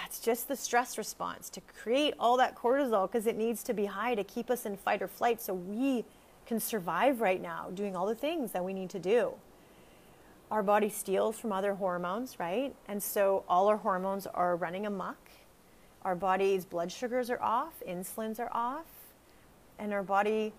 It's 0.06 0.20
just 0.20 0.48
the 0.48 0.56
stress 0.56 0.98
response 0.98 1.50
to 1.52 1.62
create 1.62 2.14
all 2.20 2.38
that 2.38 2.56
cortisol 2.56 3.10
because 3.12 3.28
it 3.28 3.38
needs 3.38 3.64
to 3.64 3.74
be 3.74 3.86
high 3.86 4.16
to 4.16 4.24
keep 4.24 4.50
us 4.50 4.66
in 4.66 4.78
fight 4.78 5.02
or 5.02 5.08
flight 5.08 5.42
so 5.42 5.54
we 5.54 6.06
can 6.46 6.60
survive 6.60 7.22
right 7.22 7.42
now 7.42 7.70
doing 7.74 7.96
all 7.96 8.06
the 8.06 8.16
things 8.16 8.52
that 8.52 8.64
we 8.64 8.74
need 8.74 8.90
to 8.92 9.00
do. 9.00 9.34
Our 10.52 10.62
body 10.62 10.90
steals 10.90 11.40
from 11.40 11.52
other 11.52 11.74
hormones, 11.74 12.40
right? 12.40 12.76
And 12.88 13.02
so 13.02 13.44
all 13.50 13.68
our 13.68 13.78
hormones 13.78 14.28
are 14.28 14.56
running 14.56 14.86
amok. 14.86 15.18
Our 16.04 16.16
body's 16.16 16.66
blood 16.66 16.92
sugars 16.92 17.32
are 17.32 17.42
off, 17.42 17.74
insulins 17.88 18.40
are 18.40 18.52
off, 18.54 18.86
and 19.80 19.92
our 19.92 20.04
body 20.04 20.54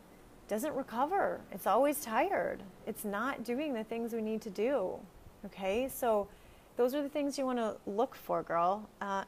doesn't 0.48 0.74
recover. 0.74 1.40
It's 1.52 1.68
always 1.68 2.00
tired. 2.00 2.62
It's 2.85 3.04
not 3.04 3.44
doing 3.44 3.74
the 3.74 3.85
things 3.85 4.12
we 4.12 4.22
need 4.22 4.42
to 4.42 4.50
do. 4.50 4.98
Okay, 5.46 5.88
so 5.88 6.26
those 6.76 6.92
are 6.92 7.02
the 7.02 7.09
things 7.09 7.38
you 7.38 7.46
want 7.46 7.59
to 7.59 7.76
look 7.87 8.16
for, 8.16 8.42
girl. 8.42 8.88
Uh, 9.00 9.22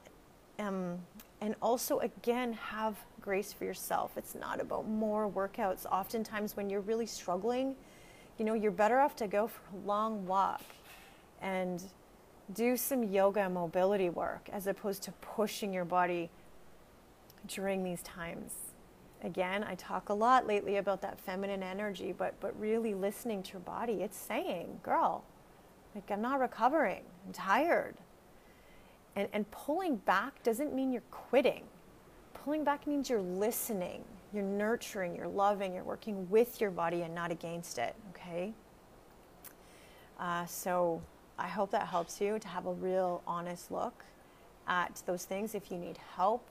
um, 0.59 0.99
and 1.41 1.55
also, 1.63 2.01
again, 2.01 2.53
have 2.55 2.97
grace 3.21 3.53
for 3.53 3.65
yourself. 3.65 4.13
It's 4.17 4.35
not 4.35 4.61
about 4.61 4.89
more 4.89 5.31
workouts. 5.31 5.87
Oftentimes, 5.87 6.57
when 6.57 6.69
you're 6.69 6.81
really 6.81 7.07
struggling, 7.07 7.77
you 8.37 8.45
know, 8.45 8.55
you're 8.55 8.73
better 8.73 8.99
off 8.99 9.15
to 9.17 9.29
go 9.29 9.47
for 9.47 9.61
a 9.73 9.87
long 9.87 10.27
walk 10.27 10.63
and 11.41 11.83
do 12.53 12.77
some 12.77 13.05
yoga 13.05 13.43
and 13.43 13.55
mobility 13.55 14.11
work 14.11 14.49
as 14.53 14.67
opposed 14.67 15.05
to 15.05 15.13
pushing 15.21 15.73
your 15.73 15.85
body 15.85 16.31
during 17.47 17.85
these 17.85 18.03
times. 18.03 18.55
Again, 19.23 19.63
I 19.63 19.77
talk 19.77 20.09
a 20.09 20.15
lot 20.15 20.47
lately 20.49 20.77
about 20.77 21.01
that 21.03 21.21
feminine 21.21 21.63
energy, 21.63 22.13
but, 22.17 22.35
but 22.41 22.59
really 22.59 22.95
listening 22.95 23.43
to 23.45 23.53
your 23.53 23.61
body. 23.61 24.03
It's 24.03 24.17
saying, 24.17 24.81
girl, 24.83 25.25
like 25.95 26.11
I'm 26.11 26.21
not 26.21 26.41
recovering, 26.41 27.03
I'm 27.27 27.33
tired. 27.33 27.95
And, 29.17 29.29
and 29.33 29.51
pulling 29.51 29.97
back 29.97 30.43
doesn't 30.43 30.75
mean 30.75 30.93
you're 30.93 31.03
quitting. 31.11 31.65
Pulling 32.35 32.63
back 32.65 32.87
means 32.87 33.11
you're 33.11 33.21
listening, 33.21 34.05
you're 34.33 34.45
nurturing, 34.45 35.17
you're 35.17 35.29
loving, 35.29 35.75
you're 35.75 35.85
working 35.85 36.29
with 36.31 36.61
your 36.61 36.71
body 36.71 37.03
and 37.03 37.15
not 37.15 37.31
against 37.33 37.79
it, 37.79 37.95
okay? 38.11 38.53
Uh, 40.21 40.47
so 40.47 41.03
I 41.39 41.49
hope 41.49 41.71
that 41.71 41.87
helps 41.87 42.21
you 42.21 42.39
to 42.39 42.49
have 42.49 42.67
a 42.67 42.73
real 42.73 43.23
honest 43.27 43.71
look 43.71 44.05
at 44.67 45.03
those 45.07 45.25
things. 45.25 45.55
If 45.55 45.71
you 45.71 45.79
need 45.79 45.99
help 46.17 46.47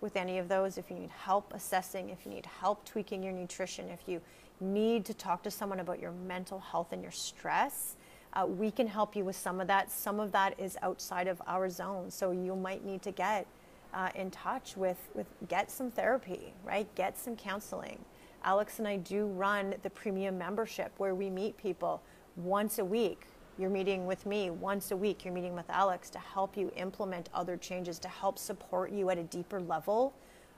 with 0.00 0.16
any 0.16 0.38
of 0.38 0.48
those, 0.48 0.78
if 0.78 0.90
you 0.90 0.96
need 0.96 1.10
help 1.10 1.52
assessing, 1.54 2.10
if 2.10 2.24
you 2.24 2.32
need 2.32 2.46
help 2.46 2.84
tweaking 2.84 3.22
your 3.22 3.32
nutrition, 3.32 3.88
if 3.88 4.00
you 4.06 4.20
need 4.60 5.04
to 5.06 5.14
talk 5.14 5.42
to 5.44 5.50
someone 5.50 5.80
about 5.80 6.00
your 6.00 6.12
mental 6.12 6.60
health 6.60 6.92
and 6.92 7.02
your 7.02 7.12
stress, 7.12 7.96
uh, 8.34 8.46
we 8.46 8.70
can 8.70 8.86
help 8.86 9.14
you 9.14 9.24
with 9.24 9.36
some 9.36 9.60
of 9.60 9.66
that. 9.66 9.90
Some 9.90 10.20
of 10.20 10.32
that 10.32 10.58
is 10.58 10.76
outside 10.82 11.28
of 11.28 11.40
our 11.46 11.68
zone, 11.68 12.10
so 12.10 12.30
you 12.30 12.56
might 12.56 12.84
need 12.84 13.02
to 13.02 13.10
get 13.10 13.46
uh, 13.94 14.10
in 14.14 14.30
touch 14.30 14.76
with, 14.76 14.98
with 15.14 15.26
get 15.48 15.70
some 15.70 15.90
therapy, 15.90 16.54
right? 16.64 16.92
Get 16.94 17.18
some 17.18 17.36
counseling. 17.36 17.98
Alex 18.44 18.78
and 18.78 18.88
I 18.88 18.96
do 18.96 19.26
run 19.26 19.74
the 19.82 19.90
premium 19.90 20.38
membership 20.38 20.92
where 20.96 21.14
we 21.14 21.30
meet 21.30 21.56
people 21.56 22.02
once 22.36 22.78
a 22.78 22.84
week. 22.84 23.26
You're 23.58 23.70
meeting 23.70 24.06
with 24.06 24.24
me 24.24 24.50
once 24.50 24.90
a 24.90 24.96
week. 24.96 25.24
You're 25.24 25.34
meeting 25.34 25.54
with 25.54 25.68
Alex 25.68 26.08
to 26.10 26.18
help 26.18 26.56
you 26.56 26.72
implement 26.74 27.28
other 27.34 27.56
changes 27.56 27.98
to 28.00 28.08
help 28.08 28.38
support 28.38 28.90
you 28.90 29.10
at 29.10 29.18
a 29.18 29.22
deeper 29.22 29.60
level 29.60 30.14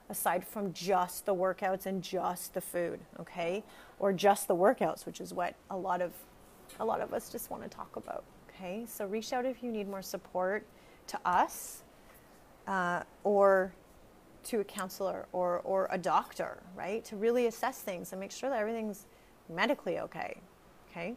aside 0.09 0.47
from 0.47 0.73
just 0.73 1.27
the 1.27 1.35
workouts 1.35 1.87
and 1.87 2.03
just 2.03 2.55
the 2.55 2.61
food, 2.61 3.01
okay? 3.19 3.65
Or 3.99 4.13
just 4.13 4.49
the 4.49 4.55
workouts, 4.55 5.07
which 5.07 5.21
is 5.21 5.33
what 5.33 5.55
a 5.71 5.77
lot 5.77 6.03
of 6.03 6.13
a 6.81 6.85
lot 6.85 7.01
of 7.01 7.13
us 7.13 7.31
just 7.31 7.51
want 7.51 7.63
to 7.63 7.69
talk 7.69 7.97
about. 7.97 8.25
Okay, 8.49 8.85
so 8.87 9.07
reach 9.07 9.33
out 9.33 9.45
if 9.45 9.63
you 9.63 9.73
need 9.73 9.89
more 9.89 10.03
support 10.03 10.65
to 11.09 11.19
us 11.25 11.83
uh, 12.67 13.03
or 13.25 13.73
to 14.45 14.61
a 14.61 14.65
counselor 14.65 15.27
or, 15.33 15.61
or 15.65 15.89
a 15.91 15.99
doctor, 15.99 16.63
right? 16.77 17.05
To 17.07 17.17
really 17.17 17.47
assess 17.47 17.81
things 17.81 18.13
and 18.13 18.21
make 18.21 18.31
sure 18.31 18.51
that 18.51 18.59
everything's 18.59 19.07
medically 19.49 19.99
okay. 20.01 20.37
Okay. 20.91 21.15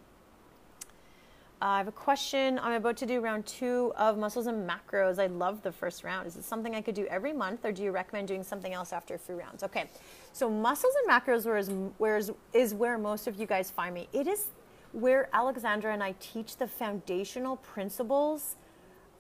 Uh, 1.60 1.66
I 1.66 1.78
have 1.80 1.88
a 1.88 1.92
question. 1.92 2.60
I'm 2.60 2.74
about 2.74 2.98
to 2.98 3.08
do 3.08 3.20
round 3.20 3.46
two 3.48 3.92
of 3.98 4.18
muscles 4.18 4.46
and 4.46 4.70
macros. 4.70 5.18
I 5.18 5.26
love 5.26 5.64
the 5.64 5.72
first 5.72 6.04
round. 6.04 6.28
Is 6.28 6.36
it 6.36 6.44
something 6.44 6.76
I 6.76 6.82
could 6.82 6.94
do 6.94 7.08
every 7.08 7.34
month, 7.34 7.66
or 7.66 7.72
do 7.72 7.82
you 7.82 7.92
recommend 7.92 8.28
doing 8.28 8.44
something 8.44 8.74
else 8.74 8.94
after 8.94 9.16
a 9.16 9.18
few 9.18 9.36
rounds? 9.36 9.64
Okay, 9.64 9.90
so 10.34 10.52
muscles 10.52 10.94
and 11.02 11.10
macros 11.10 11.60
is, 11.60 11.72
where 11.98 12.18
is, 12.18 12.32
is 12.54 12.76
where 12.76 13.00
most 13.00 13.26
of 13.26 13.40
you 13.40 13.48
guys 13.48 13.72
find 13.72 13.96
me. 13.96 14.08
It 14.14 14.28
is 14.28 14.50
where 14.98 15.30
Alexandra 15.32 15.94
and 15.94 16.04
I 16.04 16.16
teach 16.20 16.58
the 16.58 16.68
foundational 16.68 17.58
principles 17.58 18.56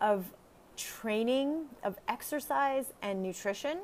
of 0.01 0.25
training, 0.75 1.65
of 1.83 1.99
exercise 2.07 2.93
and 3.03 3.21
nutrition 3.21 3.77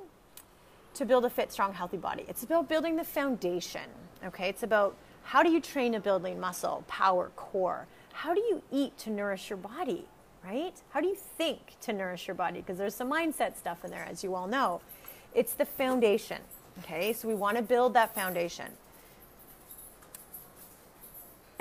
to 0.95 1.05
build 1.05 1.23
a 1.23 1.29
fit, 1.29 1.51
strong, 1.51 1.71
healthy 1.71 1.97
body. 1.97 2.25
It's 2.27 2.41
about 2.41 2.67
building 2.67 2.95
the 2.95 3.03
foundation, 3.03 3.83
okay? 4.25 4.49
It's 4.49 4.63
about 4.63 4.95
how 5.21 5.43
do 5.43 5.51
you 5.51 5.61
train 5.61 5.93
a 5.93 5.99
building 5.99 6.39
muscle, 6.39 6.83
power, 6.87 7.29
core? 7.35 7.85
How 8.11 8.33
do 8.33 8.41
you 8.41 8.63
eat 8.71 8.97
to 8.99 9.11
nourish 9.11 9.51
your 9.51 9.57
body, 9.57 10.05
right? 10.43 10.73
How 10.89 10.99
do 10.99 11.07
you 11.07 11.15
think 11.15 11.79
to 11.81 11.93
nourish 11.93 12.27
your 12.27 12.35
body? 12.35 12.59
Because 12.61 12.79
there's 12.79 12.95
some 12.95 13.11
mindset 13.11 13.55
stuff 13.55 13.85
in 13.85 13.91
there, 13.91 14.07
as 14.09 14.23
you 14.23 14.33
all 14.33 14.47
know. 14.47 14.81
It's 15.35 15.53
the 15.53 15.65
foundation, 15.65 16.41
okay? 16.79 17.13
So 17.13 17.27
we 17.27 17.35
want 17.35 17.57
to 17.57 17.63
build 17.63 17.93
that 17.93 18.15
foundation. 18.15 18.71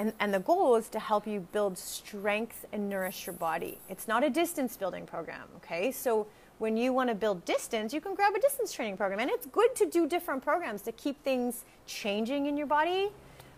And, 0.02 0.12
and 0.18 0.34
the 0.34 0.40
goal 0.40 0.74
is 0.74 0.88
to 0.88 0.98
help 0.98 1.28
you 1.28 1.46
build 1.52 1.78
strength 1.78 2.66
and 2.72 2.88
nourish 2.88 3.24
your 3.24 3.34
body. 3.34 3.78
It's 3.88 4.08
not 4.08 4.24
a 4.24 4.30
distance 4.30 4.76
building 4.76 5.06
program, 5.06 5.46
okay? 5.58 5.92
So 5.92 6.26
when 6.58 6.76
you 6.76 6.92
want 6.92 7.08
to 7.10 7.14
build 7.14 7.44
distance, 7.44 7.94
you 7.94 8.00
can 8.00 8.16
grab 8.16 8.34
a 8.34 8.40
distance 8.40 8.72
training 8.72 8.96
program. 8.96 9.20
And 9.20 9.30
it's 9.30 9.46
good 9.46 9.76
to 9.76 9.86
do 9.86 10.08
different 10.08 10.42
programs 10.42 10.82
to 10.82 10.92
keep 10.92 11.22
things 11.22 11.64
changing 11.86 12.46
in 12.46 12.56
your 12.56 12.66
body. 12.66 13.10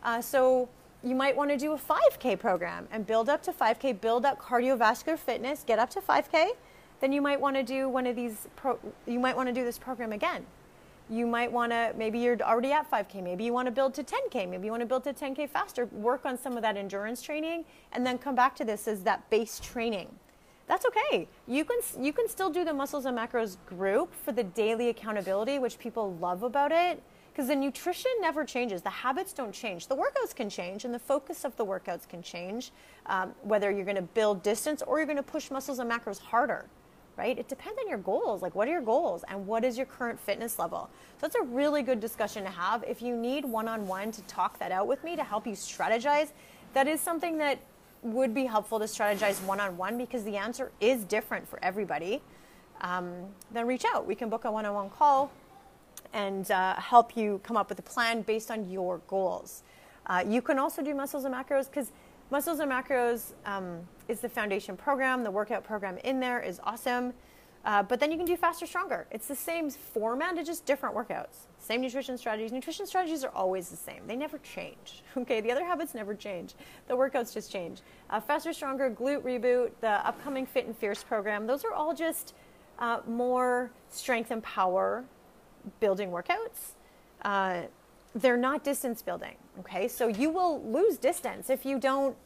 Uh, 0.02 0.20
so 0.20 0.68
you 1.02 1.14
might 1.14 1.35
want 1.35 1.48
to 1.48 1.57
do 1.57 1.72
a 1.72 1.78
5K 1.78 2.38
program 2.38 2.88
and 2.90 3.07
build 3.07 3.30
up 3.30 3.42
to 3.44 3.50
5K, 3.50 4.02
build 4.02 4.26
up 4.26 4.38
cardiovascular 4.38 5.18
fitness, 5.18 5.64
get 5.66 5.78
up 5.78 5.88
to 5.88 6.02
5K. 6.02 6.50
Then 7.00 7.11
you 7.11 7.22
might 7.22 7.40
want 7.40 7.57
to 7.57 7.62
do 7.62 7.88
one 7.88 8.07
of 8.07 8.16
these, 8.16 8.48
pro- 8.54 8.78
you 9.07 9.18
might 9.18 9.35
want 9.35 9.48
to 9.48 9.54
do 9.54 9.64
this 9.64 9.78
program 9.78 10.12
again 10.12 10.44
you 11.10 11.26
might 11.26 11.50
want 11.50 11.72
to 11.72 11.92
maybe 11.96 12.18
you're 12.18 12.40
already 12.40 12.72
at 12.72 12.90
5k 12.90 13.22
maybe 13.22 13.44
you 13.44 13.52
want 13.52 13.66
to 13.66 13.72
build 13.72 13.94
to 13.94 14.02
10k 14.02 14.48
maybe 14.48 14.66
you 14.66 14.70
want 14.70 14.80
to 14.80 14.86
build 14.86 15.04
to 15.04 15.12
10k 15.12 15.48
faster. 15.48 15.86
Work 15.86 16.24
on 16.24 16.38
some 16.38 16.56
of 16.56 16.62
that 16.62 16.76
endurance 16.76 17.20
training 17.22 17.64
and 17.92 18.06
then 18.06 18.18
come 18.18 18.34
back 18.34 18.56
to 18.56 18.64
this 18.64 18.88
as 18.88 19.02
that 19.02 19.28
base 19.30 19.60
training. 19.60 20.08
That's 20.66 20.86
okay. 20.86 21.28
You 21.46 21.64
can 21.64 21.78
you 22.00 22.12
can 22.12 22.28
still 22.28 22.50
do 22.50 22.64
the 22.64 22.72
muscles 22.72 23.04
and 23.04 23.16
macros 23.16 23.56
group 23.66 24.14
for 24.14 24.32
the 24.32 24.44
daily 24.44 24.88
accountability 24.88 25.58
which 25.58 25.78
people 25.78 26.14
love 26.14 26.42
about 26.42 26.72
it 26.72 27.02
because 27.32 27.48
the 27.48 27.56
nutrition 27.56 28.10
never 28.20 28.44
changes. 28.44 28.80
The 28.80 28.90
habits 28.90 29.32
don't 29.32 29.52
change. 29.52 29.88
The 29.88 29.96
workouts 29.96 30.34
can 30.34 30.48
change 30.48 30.84
and 30.84 30.94
the 30.94 30.98
focus 30.98 31.44
of 31.44 31.54
the 31.56 31.66
workouts 31.66 32.08
can 32.08 32.22
change 32.22 32.70
um, 33.06 33.34
whether 33.42 33.70
you're 33.70 33.84
going 33.84 33.96
to 33.96 34.02
build 34.02 34.42
distance 34.42 34.82
or 34.82 34.98
you're 34.98 35.06
going 35.06 35.16
to 35.16 35.22
push 35.22 35.50
muscles 35.50 35.80
and 35.80 35.90
macros 35.90 36.18
harder 36.18 36.66
right? 37.16 37.38
It 37.38 37.48
depends 37.48 37.79
on 37.79 37.88
your 37.88 37.98
goals. 37.98 38.42
Like, 38.42 38.55
what 38.55 38.68
are 38.68 38.72
your 38.72 38.83
goals 38.83 39.24
and 39.29 39.46
what 39.46 39.64
is 39.64 39.77
your 39.77 39.87
current 39.87 40.18
fitness 40.18 40.59
level? 40.59 40.90
So, 41.18 41.27
that's 41.27 41.37
a 41.37 41.42
really 41.42 41.83
good 41.83 42.00
discussion 42.00 42.44
to 42.44 42.50
have. 42.50 42.85
If 42.85 43.03
you 43.03 43.16
need 43.16 43.44
one 43.44 43.68
on 43.68 43.87
one 43.87 44.12
to 44.12 44.22
talk 44.22 44.59
that 44.59 44.72
out 44.72 44.87
with 44.87 45.03
me 45.05 45.16
to 45.16 45.24
help 45.24 45.46
you 45.46 45.53
strategize, 45.53 46.33
that 46.72 46.88
is 46.88 47.00
something 47.00 47.38
that 47.38 47.59
would 48.03 48.35
be 48.35 48.44
helpful 48.44 48.79
to 48.79 48.85
strategize 48.85 49.42
one 49.44 49.61
on 49.61 49.77
one 49.77 49.96
because 49.96 50.24
the 50.24 50.37
answer 50.37 50.70
is 50.81 51.05
different 51.05 51.48
for 51.48 51.59
everybody. 51.62 52.20
Um, 52.83 53.12
then 53.50 53.66
reach 53.66 53.85
out. 53.85 54.07
We 54.07 54.14
can 54.14 54.29
book 54.29 54.44
a 54.44 54.53
one 54.53 54.66
on 54.66 54.74
one 54.74 54.90
call 54.90 55.31
and 56.12 56.50
uh, 56.50 56.74
help 56.77 57.16
you 57.16 57.40
come 57.42 57.57
up 57.57 57.68
with 57.68 57.79
a 57.79 57.83
plan 57.83 58.22
based 58.22 58.50
on 58.50 58.70
your 58.70 58.98
goals. 59.09 59.62
Uh, 60.07 60.22
you 60.27 60.42
can 60.42 60.59
also 60.59 60.83
do 60.83 60.94
muscles 60.94 61.24
and 61.24 61.35
macros 61.35 61.66
because 61.66 61.90
Muscles 62.35 62.59
and 62.59 62.68
Macros 62.68 63.33
um, 63.47 63.79
is 64.09 64.18
the 64.18 64.29
foundation 64.29 64.77
program. 64.77 65.23
The 65.23 65.31
workout 65.31 65.62
program 65.62 65.99
in 65.99 66.18
there 66.18 66.42
is 66.42 66.59
awesome. 66.64 67.14
Uh, 67.64 67.81
but 67.85 68.01
then 68.01 68.11
you 68.11 68.16
can 68.16 68.27
do 68.27 68.37
faster, 68.37 68.66
stronger. 68.66 69.07
It's 69.12 69.29
the 69.29 69.37
same 69.37 69.70
format, 69.70 70.37
it's 70.37 70.49
just 70.49 70.66
different 70.66 70.97
workouts. 70.97 71.47
Same 71.61 71.81
nutrition 71.81 72.18
strategies. 72.18 72.51
Nutrition 72.51 72.88
strategies 72.88 73.23
are 73.23 73.31
always 73.37 73.68
the 73.68 73.77
same. 73.77 74.09
They 74.09 74.16
never 74.16 74.38
change. 74.38 75.05
Okay, 75.16 75.40
the 75.40 75.53
other 75.53 75.64
habits 75.64 75.94
never 75.94 76.12
change. 76.12 76.57
The 76.88 76.94
workouts 76.94 77.33
just 77.33 77.53
change. 77.53 77.83
Uh, 78.11 78.18
faster, 78.18 78.53
stronger, 78.53 78.90
glute 78.90 79.23
reboot, 79.23 79.70
the 79.81 80.05
upcoming 80.05 80.44
Fit 80.44 80.66
and 80.66 80.77
Fierce 80.77 81.05
program. 81.05 81.47
Those 81.47 81.64
are 81.64 81.73
all 81.73 81.94
just 81.94 82.35
uh, 82.81 82.99
more 83.07 83.70
strength 83.90 84.33
and 84.33 84.42
power 84.42 85.05
building 85.79 86.11
workouts. 86.11 86.73
Uh, 87.23 87.62
they're 88.16 88.37
not 88.37 88.64
distance 88.64 89.03
building. 89.03 89.37
Okay, 89.61 89.87
so 89.87 90.09
you 90.09 90.31
will 90.31 90.61
lose 90.64 90.99
distance 90.99 91.49
if 91.49 91.64
you 91.64 91.79
don't 91.79 92.16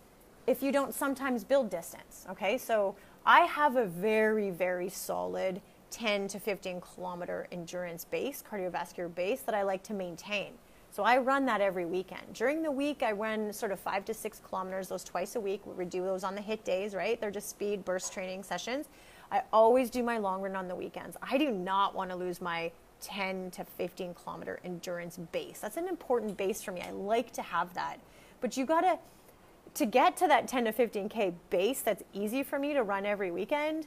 if 0.49 0.63
you 0.63 0.73
don't 0.73 0.95
sometimes 0.95 1.45
build 1.45 1.69
distance. 1.69 2.25
Okay, 2.31 2.57
so 2.57 2.97
I 3.27 3.41
have 3.41 3.77
a 3.77 3.85
very 3.85 4.51
very 4.51 4.89
solid 4.89 5.61
10 5.91 6.29
to 6.29 6.41
15 6.41 6.81
kilometer 6.81 7.47
endurance 7.53 8.05
base, 8.05 8.43
cardiovascular 8.51 9.15
base 9.15 9.43
that 9.43 9.55
I 9.55 9.63
like 9.63 9.83
to 9.85 9.95
maintain. 9.95 10.53
So 10.91 11.03
I 11.03 11.19
run 11.19 11.45
that 11.47 11.61
every 11.61 11.85
weekend. 11.85 12.33
During 12.33 12.63
the 12.63 12.71
week, 12.71 13.03
I 13.03 13.13
run 13.13 13.53
sort 13.53 13.73
of 13.73 13.79
five 13.79 14.07
to 14.07 14.15
six 14.15 14.41
kilometers, 14.47 14.89
those 14.89 15.05
twice 15.05 15.37
a 15.37 15.41
week. 15.41 15.61
We 15.67 15.85
do 15.85 16.03
those 16.03 16.25
on 16.25 16.35
the 16.35 16.41
HIIT 16.41 16.65
days, 16.65 16.95
right? 16.95 17.21
They're 17.21 17.31
just 17.31 17.51
speed 17.51 17.85
burst 17.85 18.13
training 18.13 18.43
sessions. 18.43 18.87
I 19.31 19.43
always 19.53 19.91
do 19.91 20.03
my 20.03 20.17
long 20.17 20.41
run 20.41 20.57
on 20.57 20.67
the 20.67 20.75
weekends. 20.75 21.17
I 21.23 21.37
do 21.37 21.51
not 21.51 21.95
want 21.95 22.11
to 22.11 22.17
lose 22.17 22.41
my 22.41 22.73
10 23.03 23.51
to 23.53 23.65
15 23.65 24.15
kilometer 24.15 24.61
endurance 24.65 25.19
base. 25.31 25.61
That's 25.61 25.77
an 25.77 25.89
important 25.89 26.39
base 26.39 26.63
for 26.63 26.73
me. 26.73 26.81
I 26.81 26.91
like 26.91 27.33
to 27.33 27.43
have 27.43 27.75
that. 27.75 28.01
But 28.41 28.57
you 28.57 28.65
got 28.65 28.81
to 28.81 28.99
to 29.79 29.87
get 29.87 30.17
to 30.19 30.27
that 30.27 30.49
10 30.49 30.65
to 30.67 30.73
15k 30.73 31.35
base 31.51 31.83
that's 31.83 32.03
easy 32.13 32.43
for 32.43 32.59
me 32.59 32.73
to 32.73 32.83
run 32.83 33.07
every 33.07 33.31
weekend. 33.31 33.87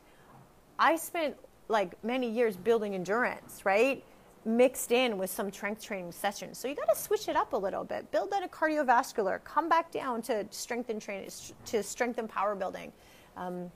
I 0.79 0.95
spent 0.95 1.35
like 1.67 2.01
many 2.03 2.29
years 2.29 2.57
building 2.57 2.95
endurance, 2.95 3.65
right? 3.65 4.03
Mixed 4.43 4.91
in 4.91 5.17
with 5.17 5.29
some 5.29 5.51
strength 5.51 5.83
training 5.83 6.11
sessions. 6.11 6.57
So 6.57 6.67
you 6.67 6.75
got 6.75 6.89
to 6.89 6.99
switch 6.99 7.27
it 7.27 7.35
up 7.35 7.53
a 7.53 7.57
little 7.57 7.83
bit. 7.83 8.09
Build 8.11 8.31
that 8.31 8.43
a 8.43 8.47
cardiovascular. 8.47 9.43
Come 9.43 9.69
back 9.69 9.91
down 9.91 10.21
to 10.23 10.45
strength 10.49 10.89
and 10.89 11.01
training 11.01 11.29
to 11.65 11.83
strength 11.83 12.17
and 12.17 12.27
power 12.29 12.55
building. 12.55 12.91
Um, 13.37 13.71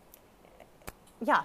yeah, 1.21 1.43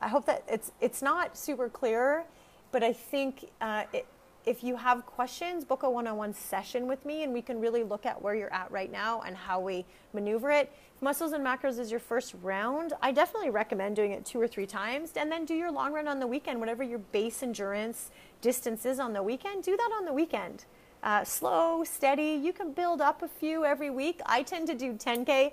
I 0.00 0.08
hope 0.08 0.26
that 0.26 0.42
it's 0.48 0.72
it's 0.80 1.02
not 1.02 1.36
super 1.36 1.68
clear 1.68 2.24
but 2.72 2.82
I 2.82 2.92
think 2.92 3.50
uh, 3.60 3.84
it, 3.92 4.06
if 4.44 4.64
you 4.64 4.76
have 4.76 5.06
questions, 5.06 5.64
book 5.64 5.82
a 5.82 5.90
one 5.90 6.06
on 6.06 6.16
one 6.16 6.34
session 6.34 6.86
with 6.86 7.04
me 7.04 7.22
and 7.22 7.32
we 7.32 7.42
can 7.42 7.60
really 7.60 7.82
look 7.82 8.06
at 8.06 8.20
where 8.20 8.34
you're 8.34 8.52
at 8.52 8.70
right 8.70 8.90
now 8.90 9.20
and 9.22 9.36
how 9.36 9.60
we 9.60 9.84
maneuver 10.12 10.50
it. 10.50 10.72
If 10.96 11.02
muscles 11.02 11.32
and 11.32 11.44
macros 11.44 11.78
is 11.78 11.90
your 11.90 12.00
first 12.00 12.34
round, 12.42 12.92
I 13.00 13.12
definitely 13.12 13.50
recommend 13.50 13.96
doing 13.96 14.12
it 14.12 14.24
two 14.24 14.40
or 14.40 14.48
three 14.48 14.66
times 14.66 15.12
and 15.16 15.30
then 15.30 15.44
do 15.44 15.54
your 15.54 15.70
long 15.70 15.92
run 15.92 16.08
on 16.08 16.18
the 16.18 16.26
weekend, 16.26 16.58
whatever 16.58 16.82
your 16.82 16.98
base 16.98 17.42
endurance 17.42 18.10
distance 18.40 18.84
is 18.84 18.98
on 18.98 19.12
the 19.12 19.22
weekend, 19.22 19.62
do 19.62 19.76
that 19.76 19.90
on 19.96 20.04
the 20.04 20.12
weekend. 20.12 20.64
Uh, 21.02 21.24
slow, 21.24 21.82
steady, 21.84 22.40
you 22.42 22.52
can 22.52 22.72
build 22.72 23.00
up 23.00 23.22
a 23.22 23.28
few 23.28 23.64
every 23.64 23.90
week. 23.90 24.20
I 24.26 24.42
tend 24.42 24.66
to 24.68 24.74
do 24.74 24.92
10K 24.94 25.52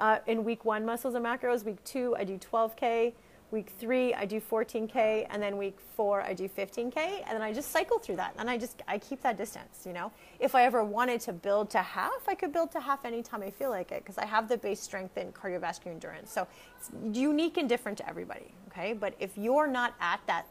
uh, 0.00 0.18
in 0.26 0.44
week 0.44 0.64
one, 0.64 0.84
muscles 0.84 1.14
and 1.14 1.24
macros. 1.24 1.64
Week 1.64 1.82
two, 1.84 2.14
I 2.18 2.24
do 2.24 2.38
12K. 2.38 3.12
Week 3.52 3.70
three, 3.78 4.12
I 4.12 4.24
do 4.24 4.40
14K. 4.40 5.26
And 5.30 5.42
then 5.42 5.56
week 5.56 5.78
four, 5.94 6.20
I 6.22 6.32
do 6.32 6.48
15K. 6.48 6.96
And 6.96 7.30
then 7.30 7.42
I 7.42 7.52
just 7.52 7.70
cycle 7.70 7.98
through 7.98 8.16
that. 8.16 8.34
And 8.38 8.50
I 8.50 8.58
just, 8.58 8.82
I 8.88 8.98
keep 8.98 9.22
that 9.22 9.38
distance, 9.38 9.84
you 9.86 9.92
know. 9.92 10.10
If 10.40 10.54
I 10.54 10.64
ever 10.64 10.82
wanted 10.82 11.20
to 11.22 11.32
build 11.32 11.70
to 11.70 11.78
half, 11.78 12.28
I 12.28 12.34
could 12.34 12.52
build 12.52 12.72
to 12.72 12.80
half 12.80 13.04
anytime 13.04 13.42
I 13.42 13.50
feel 13.50 13.70
like 13.70 13.92
it 13.92 14.02
because 14.02 14.18
I 14.18 14.26
have 14.26 14.48
the 14.48 14.58
base 14.58 14.80
strength 14.80 15.16
and 15.16 15.32
cardiovascular 15.32 15.92
endurance. 15.92 16.32
So 16.32 16.46
it's 16.78 16.90
unique 17.12 17.56
and 17.56 17.68
different 17.68 17.98
to 17.98 18.08
everybody, 18.08 18.52
okay? 18.68 18.92
But 18.92 19.14
if 19.20 19.38
you're 19.38 19.68
not 19.68 19.94
at 20.00 20.20
that, 20.26 20.46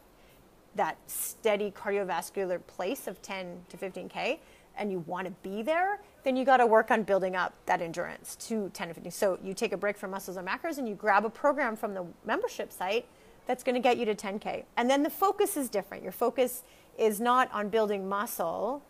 that 0.76 0.98
steady 1.06 1.70
cardiovascular 1.70 2.60
place 2.66 3.06
of 3.06 3.20
10 3.22 3.62
to 3.68 3.76
15K, 3.76 4.38
and 4.78 4.90
you 4.92 5.00
want 5.00 5.26
to 5.26 5.32
be 5.42 5.62
there, 5.62 6.00
then 6.22 6.36
you 6.36 6.44
got 6.44 6.58
to 6.58 6.66
work 6.66 6.90
on 6.90 7.02
building 7.02 7.34
up 7.36 7.54
that 7.66 7.80
endurance 7.80 8.36
to 8.36 8.70
10 8.70 8.88
to 8.88 8.94
15. 8.94 9.10
So 9.12 9.38
you 9.42 9.54
take 9.54 9.72
a 9.72 9.76
break 9.76 9.96
from 9.96 10.10
muscles 10.10 10.36
and 10.36 10.46
macros 10.46 10.78
and 10.78 10.88
you 10.88 10.94
grab 10.94 11.24
a 11.24 11.30
program 11.30 11.76
from 11.76 11.94
the 11.94 12.04
membership 12.24 12.72
site 12.72 13.06
that's 13.46 13.62
going 13.62 13.74
to 13.74 13.80
get 13.80 13.96
you 13.96 14.04
to 14.06 14.14
10K. 14.14 14.64
And 14.76 14.90
then 14.90 15.02
the 15.02 15.10
focus 15.10 15.56
is 15.56 15.68
different. 15.68 16.02
Your 16.02 16.12
focus 16.12 16.62
is 16.98 17.20
not 17.20 17.52
on 17.52 17.68
building 17.68 18.08
muscle 18.08 18.82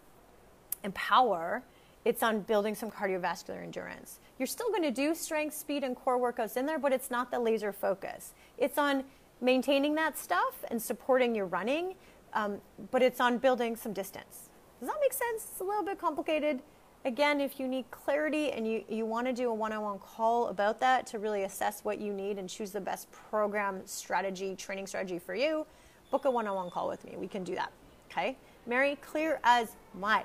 and 0.82 0.94
power, 0.94 1.62
it's 2.04 2.22
on 2.22 2.40
building 2.40 2.76
some 2.76 2.90
cardiovascular 2.90 3.62
endurance. 3.62 4.20
You're 4.38 4.46
still 4.46 4.68
going 4.70 4.84
to 4.84 4.92
do 4.92 5.14
strength, 5.14 5.56
speed, 5.56 5.82
and 5.82 5.96
core 5.96 6.18
workouts 6.20 6.56
in 6.56 6.64
there, 6.64 6.78
but 6.78 6.92
it's 6.92 7.10
not 7.10 7.32
the 7.32 7.40
laser 7.40 7.72
focus. 7.72 8.32
It's 8.58 8.78
on 8.78 9.02
maintaining 9.40 9.94
that 9.94 10.18
stuff 10.18 10.64
and 10.70 10.80
supporting 10.80 11.34
your 11.34 11.46
running, 11.46 11.94
um, 12.32 12.58
but 12.90 13.02
it's 13.02 13.20
on 13.20 13.38
building 13.38 13.76
some 13.76 13.92
distance. 13.92 14.48
Does 14.80 14.88
that 14.88 14.96
make 15.00 15.12
sense? 15.12 15.48
It's 15.50 15.60
a 15.60 15.64
little 15.64 15.84
bit 15.84 15.98
complicated. 15.98 16.60
Again, 17.04 17.40
if 17.40 17.60
you 17.60 17.68
need 17.68 17.90
clarity 17.90 18.50
and 18.50 18.66
you, 18.66 18.84
you 18.88 19.06
want 19.06 19.26
to 19.26 19.32
do 19.32 19.48
a 19.48 19.54
one 19.54 19.72
on 19.72 19.82
one 19.82 19.98
call 19.98 20.48
about 20.48 20.80
that 20.80 21.06
to 21.08 21.18
really 21.18 21.44
assess 21.44 21.84
what 21.84 22.00
you 22.00 22.12
need 22.12 22.38
and 22.38 22.48
choose 22.48 22.72
the 22.72 22.80
best 22.80 23.10
program 23.12 23.80
strategy, 23.86 24.56
training 24.56 24.86
strategy 24.86 25.18
for 25.18 25.34
you, 25.34 25.66
book 26.10 26.24
a 26.24 26.30
one 26.30 26.46
on 26.46 26.56
one 26.56 26.70
call 26.70 26.88
with 26.88 27.04
me. 27.04 27.16
We 27.16 27.28
can 27.28 27.44
do 27.44 27.54
that. 27.54 27.70
Okay? 28.10 28.36
Mary, 28.66 28.96
clear 29.00 29.38
as 29.44 29.76
mud. 29.94 30.24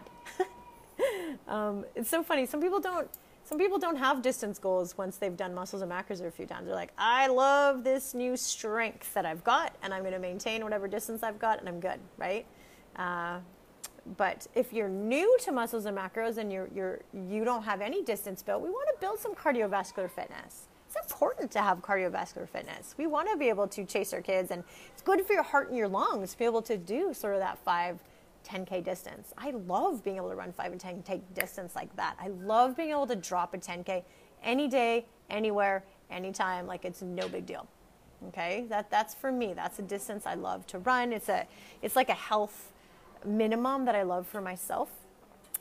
um, 1.48 1.86
it's 1.96 2.10
so 2.10 2.24
funny. 2.24 2.46
Some 2.46 2.62
people 2.62 2.80
don't. 2.80 3.08
Some 3.52 3.60
people 3.60 3.80
don't 3.80 3.98
have 3.98 4.22
distance 4.22 4.58
goals 4.58 4.98
once 4.98 5.18
they've 5.18 5.36
done 5.36 5.54
muscles 5.54 5.82
and 5.82 5.92
macros 5.92 6.26
a 6.26 6.32
few 6.32 6.46
times. 6.46 6.68
They're 6.68 6.74
like, 6.74 6.94
I 6.98 7.28
love 7.28 7.84
this 7.84 8.14
new 8.14 8.38
strength 8.38 9.14
that 9.14 9.26
I've 9.26 9.44
got, 9.44 9.76
and 9.84 9.94
I'm 9.94 10.04
going 10.04 10.14
to 10.14 10.20
maintain 10.20 10.64
whatever 10.64 10.88
distance 10.88 11.22
I've 11.22 11.38
got, 11.38 11.60
and 11.60 11.68
I'm 11.68 11.82
good, 11.82 12.00
right? 12.18 12.46
Uh, 12.96 13.40
but 14.16 14.48
if 14.56 14.72
you're 14.72 14.88
new 14.88 15.38
to 15.42 15.52
muscles 15.52 15.84
and 15.84 15.98
macros 15.98 16.38
and 16.38 16.50
you're, 16.50 16.70
you're, 16.74 17.02
you 17.14 17.44
don't 17.44 17.64
have 17.64 17.82
any 17.82 18.02
distance 18.04 18.42
built, 18.42 18.62
we 18.62 18.70
want 18.70 18.88
to 18.88 19.06
build 19.06 19.20
some 19.20 19.36
cardiovascular 19.36 20.10
fitness. 20.10 20.70
It's 20.88 21.12
important 21.12 21.52
to 21.52 21.60
have 21.60 21.80
cardiovascular 21.82 22.48
fitness. 22.48 22.96
We 22.98 23.06
want 23.06 23.30
to 23.32 23.36
be 23.36 23.50
able 23.50 23.68
to 23.68 23.84
chase 23.84 24.14
our 24.14 24.22
kids, 24.22 24.52
and 24.52 24.64
it's 24.94 25.02
good 25.02 25.26
for 25.26 25.34
your 25.34 25.44
heart 25.44 25.68
and 25.68 25.78
your 25.78 25.90
lungs 25.90 26.32
to 26.32 26.38
be 26.38 26.46
able 26.46 26.62
to 26.62 26.78
do 26.78 27.14
sort 27.14 27.34
of 27.34 27.42
that 27.42 27.58
5, 27.66 28.00
10K 28.44 28.84
distance. 28.84 29.34
I 29.38 29.52
love 29.52 30.04
being 30.04 30.18
able 30.18 30.30
to 30.30 30.36
run 30.36 30.52
5 30.52 30.72
and 30.72 30.82
10K 30.82 31.22
distance 31.34 31.76
like 31.76 31.96
that. 31.96 32.16
I 32.20 32.30
love 32.30 32.76
being 32.76 32.92
able 32.92 33.08
to 33.08 33.16
drop 33.16 33.54
a 33.54 33.58
10K 33.58 34.04
any 34.44 34.68
day, 34.68 35.06
anywhere, 35.30 35.84
anytime, 36.10 36.68
like 36.68 36.86
it's 36.86 37.02
no 37.02 37.28
big 37.28 37.46
deal. 37.46 37.68
Okay, 38.28 38.66
that, 38.70 38.92
that's 38.92 39.16
for 39.16 39.32
me. 39.32 39.54
That's 39.54 39.80
a 39.80 39.82
distance 39.82 40.26
I 40.26 40.36
love 40.36 40.68
to 40.68 40.80
run. 40.80 41.12
It's, 41.12 41.30
a, 41.30 41.48
it's 41.82 41.96
like 41.96 42.10
a 42.10 42.14
health 42.14 42.72
minimum 43.26 43.86
that 43.86 43.96
I 43.96 44.04
love 44.04 44.28
for 44.28 44.42
myself. 44.42 44.90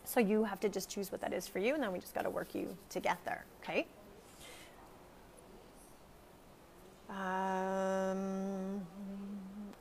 So 0.05 0.21
you 0.21 0.45
have 0.45 0.61
to 0.61 0.69
just 0.69 0.91
choose 0.91 1.13
what 1.13 1.21
that 1.21 1.33
is 1.33 1.47
for 1.47 1.59
you, 1.59 1.75
and 1.75 1.83
then 1.83 1.93
we 1.93 1.99
just 1.99 2.15
got 2.15 2.23
to 2.23 2.31
work 2.31 2.55
you 2.55 2.77
to 2.91 3.01
get 3.01 3.19
there. 3.25 3.45
Okay. 3.63 3.87
Um, 7.09 8.87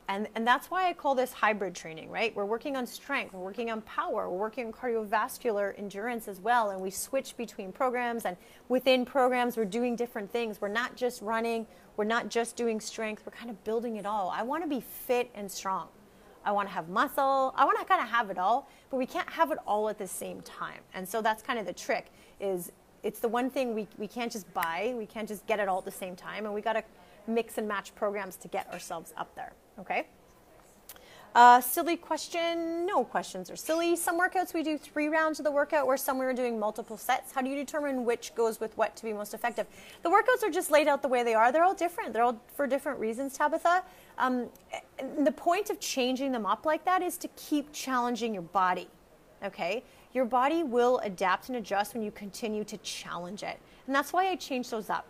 and, 0.09 0.27
and 0.33 0.45
that's 0.45 0.71
why 0.71 0.89
I 0.89 0.93
call 0.93 1.13
this 1.13 1.31
hybrid 1.31 1.75
training, 1.75 2.09
right? 2.09 2.35
We're 2.35 2.43
working 2.43 2.75
on 2.75 2.87
strength, 2.87 3.31
we're 3.31 3.43
working 3.43 3.69
on 3.69 3.81
power, 3.81 4.27
we're 4.27 4.39
working 4.39 4.65
on 4.65 4.73
cardiovascular 4.73 5.77
endurance 5.77 6.27
as 6.27 6.41
well, 6.41 6.71
and 6.71 6.81
we 6.81 6.89
switch 6.89 7.37
between 7.37 7.71
programs. 7.71 8.25
And 8.25 8.35
within 8.69 9.05
programs, 9.05 9.55
we're 9.55 9.65
doing 9.65 9.95
different 9.95 10.31
things. 10.31 10.59
We're 10.59 10.67
not 10.67 10.95
just 10.95 11.21
running, 11.21 11.67
we're 11.95 12.05
not 12.05 12.29
just 12.29 12.55
doing 12.55 12.81
strength, 12.81 13.21
we're 13.23 13.37
kind 13.37 13.51
of 13.51 13.63
building 13.63 13.97
it 13.97 14.07
all. 14.07 14.33
I 14.35 14.41
want 14.41 14.63
to 14.63 14.67
be 14.67 14.81
fit 14.81 15.29
and 15.35 15.49
strong. 15.49 15.89
I 16.43 16.53
want 16.53 16.67
to 16.67 16.73
have 16.73 16.89
muscle. 16.89 17.53
I 17.55 17.63
want 17.63 17.77
to 17.77 17.85
kind 17.85 18.01
of 18.01 18.09
have 18.09 18.31
it 18.31 18.39
all, 18.39 18.67
but 18.89 18.97
we 18.97 19.05
can't 19.05 19.29
have 19.29 19.51
it 19.51 19.59
all 19.67 19.89
at 19.89 19.99
the 19.99 20.07
same 20.07 20.41
time. 20.41 20.79
And 20.95 21.07
so 21.07 21.21
that's 21.21 21.43
kind 21.43 21.59
of 21.59 21.67
the 21.67 21.73
trick 21.73 22.07
is 22.39 22.71
it's 23.03 23.19
the 23.19 23.27
one 23.27 23.51
thing 23.51 23.75
we, 23.75 23.87
we 23.99 24.07
can't 24.07 24.31
just 24.31 24.51
buy. 24.55 24.95
We 24.97 25.05
can't 25.05 25.27
just 25.27 25.45
get 25.45 25.59
it 25.59 25.67
all 25.67 25.77
at 25.77 25.85
the 25.85 25.91
same 25.91 26.15
time. 26.15 26.45
And 26.45 26.53
we 26.55 26.61
got 26.61 26.73
to 26.73 26.83
mix 27.29 27.57
and 27.57 27.67
match 27.67 27.95
programs 27.95 28.35
to 28.37 28.47
get 28.47 28.71
ourselves 28.73 29.13
up 29.17 29.33
there. 29.35 29.53
Okay? 29.79 30.07
Uh, 31.35 31.61
silly 31.61 31.95
question. 31.95 32.87
No 32.87 33.03
questions 33.03 33.51
are 33.51 33.55
silly. 33.55 33.95
Some 33.95 34.19
workouts 34.19 34.53
we 34.53 34.63
do 34.63 34.79
three 34.79 35.07
rounds 35.07 35.39
of 35.39 35.45
the 35.45 35.51
workout, 35.51 35.85
where 35.85 35.95
some 35.95 36.17
we 36.17 36.25
are 36.25 36.33
doing 36.33 36.59
multiple 36.59 36.97
sets. 36.97 37.31
How 37.31 37.41
do 37.41 37.49
you 37.49 37.55
determine 37.55 38.03
which 38.03 38.33
goes 38.33 38.59
with 38.59 38.75
what 38.77 38.95
to 38.95 39.03
be 39.03 39.13
most 39.13 39.35
effective? 39.35 39.67
The 40.01 40.09
workouts 40.09 40.43
are 40.43 40.49
just 40.49 40.71
laid 40.71 40.87
out 40.87 41.03
the 41.03 41.07
way 41.07 41.23
they 41.23 41.35
are. 41.35 41.51
They're 41.51 41.63
all 41.63 41.75
different. 41.75 42.13
They're 42.13 42.23
all 42.23 42.41
for 42.55 42.65
different 42.65 42.99
reasons, 42.99 43.37
Tabitha. 43.37 43.83
Um, 44.17 44.47
the 45.19 45.31
point 45.31 45.69
of 45.69 45.79
changing 45.79 46.31
them 46.31 46.47
up 46.47 46.65
like 46.65 46.83
that 46.85 47.03
is 47.03 47.15
to 47.17 47.27
keep 47.35 47.71
challenging 47.73 48.33
your 48.33 48.43
body. 48.43 48.87
Okay? 49.43 49.83
Your 50.13 50.25
body 50.25 50.63
will 50.63 50.97
adapt 51.03 51.49
and 51.49 51.57
adjust 51.57 51.93
when 51.93 52.01
you 52.01 52.11
continue 52.11 52.63
to 52.63 52.77
challenge 52.77 53.43
it. 53.43 53.59
And 53.85 53.95
that's 53.95 54.11
why 54.11 54.29
I 54.29 54.35
change 54.35 54.71
those 54.71 54.89
up. 54.89 55.05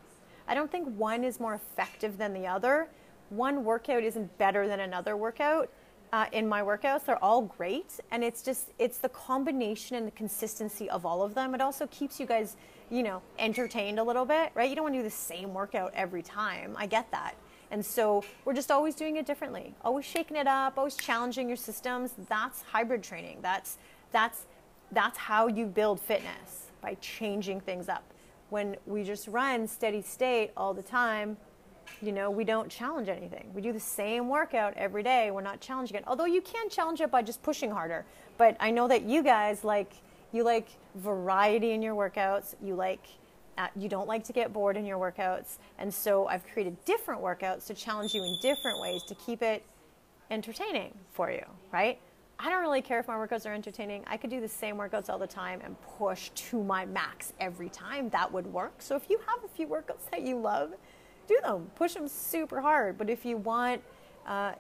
I 0.50 0.56
don't 0.56 0.72
think 0.72 0.88
one 0.98 1.24
is 1.24 1.40
more 1.40 1.54
effective 1.54 2.18
than 2.18 2.34
the 2.34 2.48
other. 2.48 2.90
One 3.30 3.64
workout 3.64 4.04
isn't 4.04 4.36
better 4.40 4.68
than 4.68 4.80
another 4.80 5.16
workout 5.16 5.70
uh, 6.12 6.26
in 6.32 6.48
my 6.48 6.62
workouts. 6.64 7.06
They're 7.06 7.24
all 7.24 7.44
great, 7.44 8.00
and 8.10 8.24
it's 8.24 8.42
just 8.42 8.70
it's 8.80 8.98
the 8.98 9.10
combination 9.10 9.96
and 9.96 10.08
the 10.08 10.12
consistency 10.12 10.90
of 10.90 11.06
all 11.06 11.22
of 11.22 11.36
them. 11.36 11.54
It 11.54 11.62
also 11.62 11.86
keeps 11.88 12.20
you 12.20 12.26
guys, 12.26 12.58
you 12.90 13.04
know, 13.04 13.22
entertained 13.38 14.00
a 14.00 14.04
little 14.04 14.26
bit, 14.26 14.52
right? 14.56 14.68
You 14.68 14.76
don't 14.76 14.86
want 14.86 14.96
to 14.96 15.00
do 15.00 15.04
the 15.04 15.10
same 15.12 15.54
workout 15.54 15.94
every 15.94 16.24
time. 16.24 16.74
I 16.78 16.88
get 16.88 17.12
that. 17.12 17.36
And 17.72 17.86
so 17.86 18.24
we're 18.46 18.56
just 18.56 18.72
always 18.72 18.96
doing 18.96 19.18
it 19.18 19.28
differently, 19.28 19.76
always 19.84 20.06
shaking 20.06 20.38
it 20.38 20.48
up, 20.48 20.80
always 20.80 20.96
challenging 20.96 21.48
your 21.48 21.58
systems. 21.58 22.14
That's 22.28 22.64
hybrid 22.64 23.04
training. 23.04 23.40
That's 23.44 23.78
that's 24.12 24.46
that's 24.92 25.20
how 25.20 25.46
you 25.46 25.68
build 25.68 26.00
fitness 26.00 26.72
by 26.82 26.96
changing 26.96 27.62
things 27.62 27.88
up. 27.88 28.04
When 28.50 28.76
we 28.86 29.04
just 29.04 29.28
run 29.28 29.68
steady 29.68 30.02
state 30.02 30.52
all 30.58 30.74
the 30.74 30.82
time, 30.82 31.38
you 32.02 32.12
know, 32.12 32.32
we 32.32 32.44
don't 32.44 32.70
challenge 32.70 33.10
anything. 33.10 33.52
We 33.54 33.62
do 33.62 33.74
the 33.74 33.80
same 33.80 34.30
workout 34.30 34.74
every 34.76 35.04
day. 35.04 35.32
We're 35.32 35.42
not 35.42 35.60
challenging 35.60 35.98
it. 35.98 36.04
Although 36.08 36.26
you 36.26 36.42
can 36.42 36.70
challenge 36.70 37.02
it 37.02 37.12
by 37.12 37.22
just 37.22 37.42
pushing 37.44 37.72
harder. 37.72 38.06
But 38.38 38.56
I 38.60 38.72
know 38.72 38.88
that 38.88 39.04
you 39.04 39.24
guys 39.24 39.64
like 39.64 39.94
you 40.32 40.44
like 40.44 40.70
variety 40.96 41.72
in 41.72 41.82
your 41.82 41.96
workouts. 41.96 42.56
You 42.62 42.76
like 42.76 43.06
uh, 43.58 43.68
you 43.76 43.90
don't 43.90 44.08
like 44.08 44.24
to 44.24 44.34
get 44.34 44.54
bored 44.54 44.78
in 44.78 44.86
your 44.86 44.98
workouts. 44.98 45.58
And 45.78 45.94
so 45.94 46.28
I've 46.28 46.46
created 46.48 46.84
different 46.86 47.22
workouts 47.22 47.68
to 47.68 47.74
challenge 47.74 48.14
you 48.14 48.24
in 48.24 48.38
different 48.42 48.80
ways 48.80 49.04
to 49.10 49.16
keep 49.16 49.42
it 49.42 49.66
entertaining 50.32 50.94
for 51.12 51.30
you, 51.30 51.44
right? 51.72 52.00
I 52.42 52.50
don't 52.50 52.62
really 52.62 52.82
care 52.82 53.00
if 53.00 53.08
my 53.10 53.16
workouts 53.16 53.46
are 53.46 53.54
entertaining. 53.54 54.06
I 54.08 54.16
could 54.16 54.30
do 54.30 54.40
the 54.40 54.48
same 54.48 54.78
workouts 54.78 55.10
all 55.10 55.20
the 55.20 55.28
time 55.28 55.60
and 55.62 55.76
push 55.82 56.30
to 56.30 56.64
my 56.64 56.86
max 56.86 57.34
every 57.42 57.68
time. 57.68 58.10
That 58.12 58.32
would 58.32 58.48
work. 58.48 58.76
So 58.80 58.96
if 58.96 59.10
you 59.10 59.20
have 59.28 59.44
a 59.44 59.48
few 59.50 59.68
workouts 59.68 60.10
that 60.10 60.22
you 60.22 60.40
love, 60.40 60.72
do 61.28 61.38
them, 61.44 61.70
push 61.76 61.96
them 61.96 62.08
super 62.08 62.62
hard. 62.62 62.98
But 62.98 63.10
if 63.10 63.26
you 63.26 63.36
want, 63.36 63.82
uh, 64.26 64.54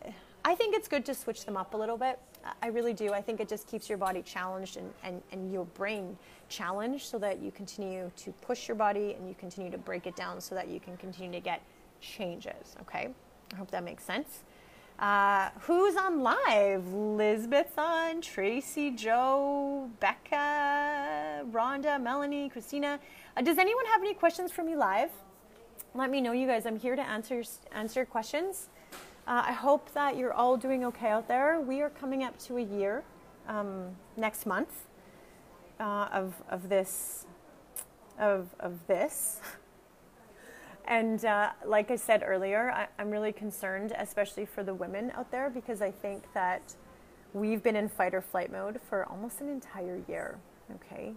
I 0.43 0.55
think 0.55 0.75
it's 0.75 0.89
good 0.89 1.05
to 1.05 1.13
switch 1.13 1.45
them 1.45 1.55
up 1.55 1.73
a 1.73 1.77
little 1.77 1.97
bit. 1.97 2.19
I 2.61 2.67
really 2.67 2.93
do. 2.93 3.13
I 3.13 3.21
think 3.21 3.39
it 3.39 3.47
just 3.47 3.65
keeps 3.65 3.88
your 3.88 3.97
body 3.97 4.21
challenged 4.23 4.75
and, 4.75 4.93
and, 5.03 5.21
and 5.32 5.51
your 5.51 5.65
brain 5.65 6.17
challenged 6.49 7.05
so 7.05 7.17
that 7.19 7.41
you 7.41 7.49
continue 7.51 8.11
to 8.17 8.32
push 8.41 8.67
your 8.67 8.75
body 8.75 9.13
and 9.13 9.27
you 9.27 9.36
continue 9.36 9.71
to 9.71 9.77
break 9.77 10.05
it 10.05 10.17
down 10.17 10.41
so 10.41 10.53
that 10.53 10.67
you 10.67 10.82
can 10.82 10.97
continue 10.97 11.32
to 11.32 11.39
get 11.39 11.61
changes. 12.01 12.75
Okay? 12.82 13.09
I 13.53 13.55
hope 13.55 13.71
that 13.71 13.86
makes 13.86 14.03
sense. 14.03 14.43
Uh, 14.99 15.49
who's 15.61 15.95
on 15.95 16.21
live? 16.21 16.83
Lisbeth's 16.87 17.77
on, 17.77 18.19
Tracy, 18.21 18.91
Joe, 18.91 19.89
Becca, 20.01 21.45
Rhonda, 21.51 22.01
Melanie, 22.01 22.49
Christina. 22.49 22.99
Uh, 23.37 23.41
does 23.41 23.57
anyone 23.57 23.85
have 23.85 24.01
any 24.01 24.13
questions 24.13 24.51
for 24.51 24.63
me 24.63 24.75
live? 24.75 25.09
let 25.95 26.09
me 26.09 26.21
know, 26.21 26.31
you 26.31 26.47
guys. 26.47 26.65
I'm 26.65 26.77
here 26.77 26.95
to 26.95 27.01
answer 27.01 27.43
answer 27.71 28.05
questions. 28.05 28.69
Uh, 29.27 29.43
I 29.47 29.53
hope 29.53 29.91
that 29.93 30.17
you're 30.17 30.33
all 30.33 30.57
doing 30.57 30.85
okay 30.85 31.09
out 31.09 31.27
there. 31.27 31.59
We 31.59 31.81
are 31.81 31.89
coming 31.89 32.23
up 32.23 32.37
to 32.39 32.57
a 32.57 32.61
year 32.61 33.03
um, 33.47 33.95
next 34.15 34.45
month 34.45 34.85
uh, 35.79 36.09
of, 36.11 36.33
of 36.49 36.69
this 36.69 37.25
of, 38.19 38.47
of 38.59 38.85
this. 38.87 39.41
And 40.89 41.23
uh, 41.23 41.51
like 41.65 41.91
I 41.91 41.95
said 41.95 42.23
earlier, 42.25 42.71
I, 42.71 42.87
I'm 42.97 43.11
really 43.11 43.31
concerned, 43.31 43.93
especially 43.97 44.45
for 44.45 44.63
the 44.63 44.73
women 44.73 45.11
out 45.15 45.31
there, 45.31 45.51
because 45.51 45.83
I 45.83 45.91
think 45.91 46.23
that 46.33 46.73
we've 47.33 47.61
been 47.61 47.75
in 47.75 47.87
fight 47.87 48.15
or 48.15 48.21
flight 48.21 48.51
mode 48.51 48.81
for 48.89 49.05
almost 49.05 49.39
an 49.39 49.49
entire 49.49 50.01
year. 50.07 50.39
Okay. 50.75 51.13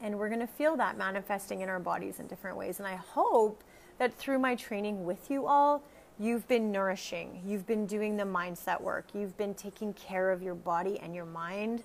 And 0.00 0.18
we're 0.18 0.30
to 0.40 0.46
feel 0.46 0.76
that 0.78 0.96
manifesting 0.96 1.60
in 1.60 1.68
our 1.68 1.78
bodies 1.78 2.20
in 2.20 2.26
different 2.26 2.56
ways. 2.56 2.78
And 2.78 2.88
I 2.88 2.96
hope 2.96 3.62
that 3.98 4.14
through 4.14 4.38
my 4.38 4.54
training 4.54 5.04
with 5.04 5.30
you 5.30 5.46
all, 5.46 5.82
you've 6.18 6.48
been 6.48 6.72
nourishing, 6.72 7.42
you've 7.46 7.66
been 7.66 7.84
doing 7.84 8.16
the 8.16 8.24
mindset 8.24 8.80
work, 8.80 9.08
you've 9.12 9.36
been 9.36 9.52
taking 9.52 9.92
care 9.92 10.30
of 10.30 10.42
your 10.42 10.54
body 10.54 10.98
and 11.00 11.14
your 11.14 11.26
mind. 11.26 11.82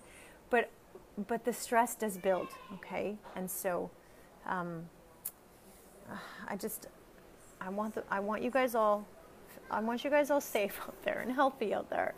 But 0.49 0.69
but 1.27 1.45
the 1.45 1.53
stress 1.53 1.95
does 1.95 2.17
build, 2.17 2.49
okay? 2.73 3.15
And 3.35 3.49
so 3.49 3.89
um, 4.45 4.89
I 6.47 6.55
just 6.55 6.87
I 7.61 7.69
want 7.69 7.95
the, 7.95 8.03
I 8.09 8.19
want 8.19 8.41
you 8.41 8.51
guys 8.51 8.75
all 8.75 9.05
I 9.71 9.79
want 9.81 10.03
you 10.03 10.09
guys 10.09 10.29
all 10.29 10.41
safe 10.41 10.79
out 10.87 11.01
there 11.03 11.19
and 11.19 11.31
healthy 11.31 11.73
out 11.73 11.89
there. 11.89 12.13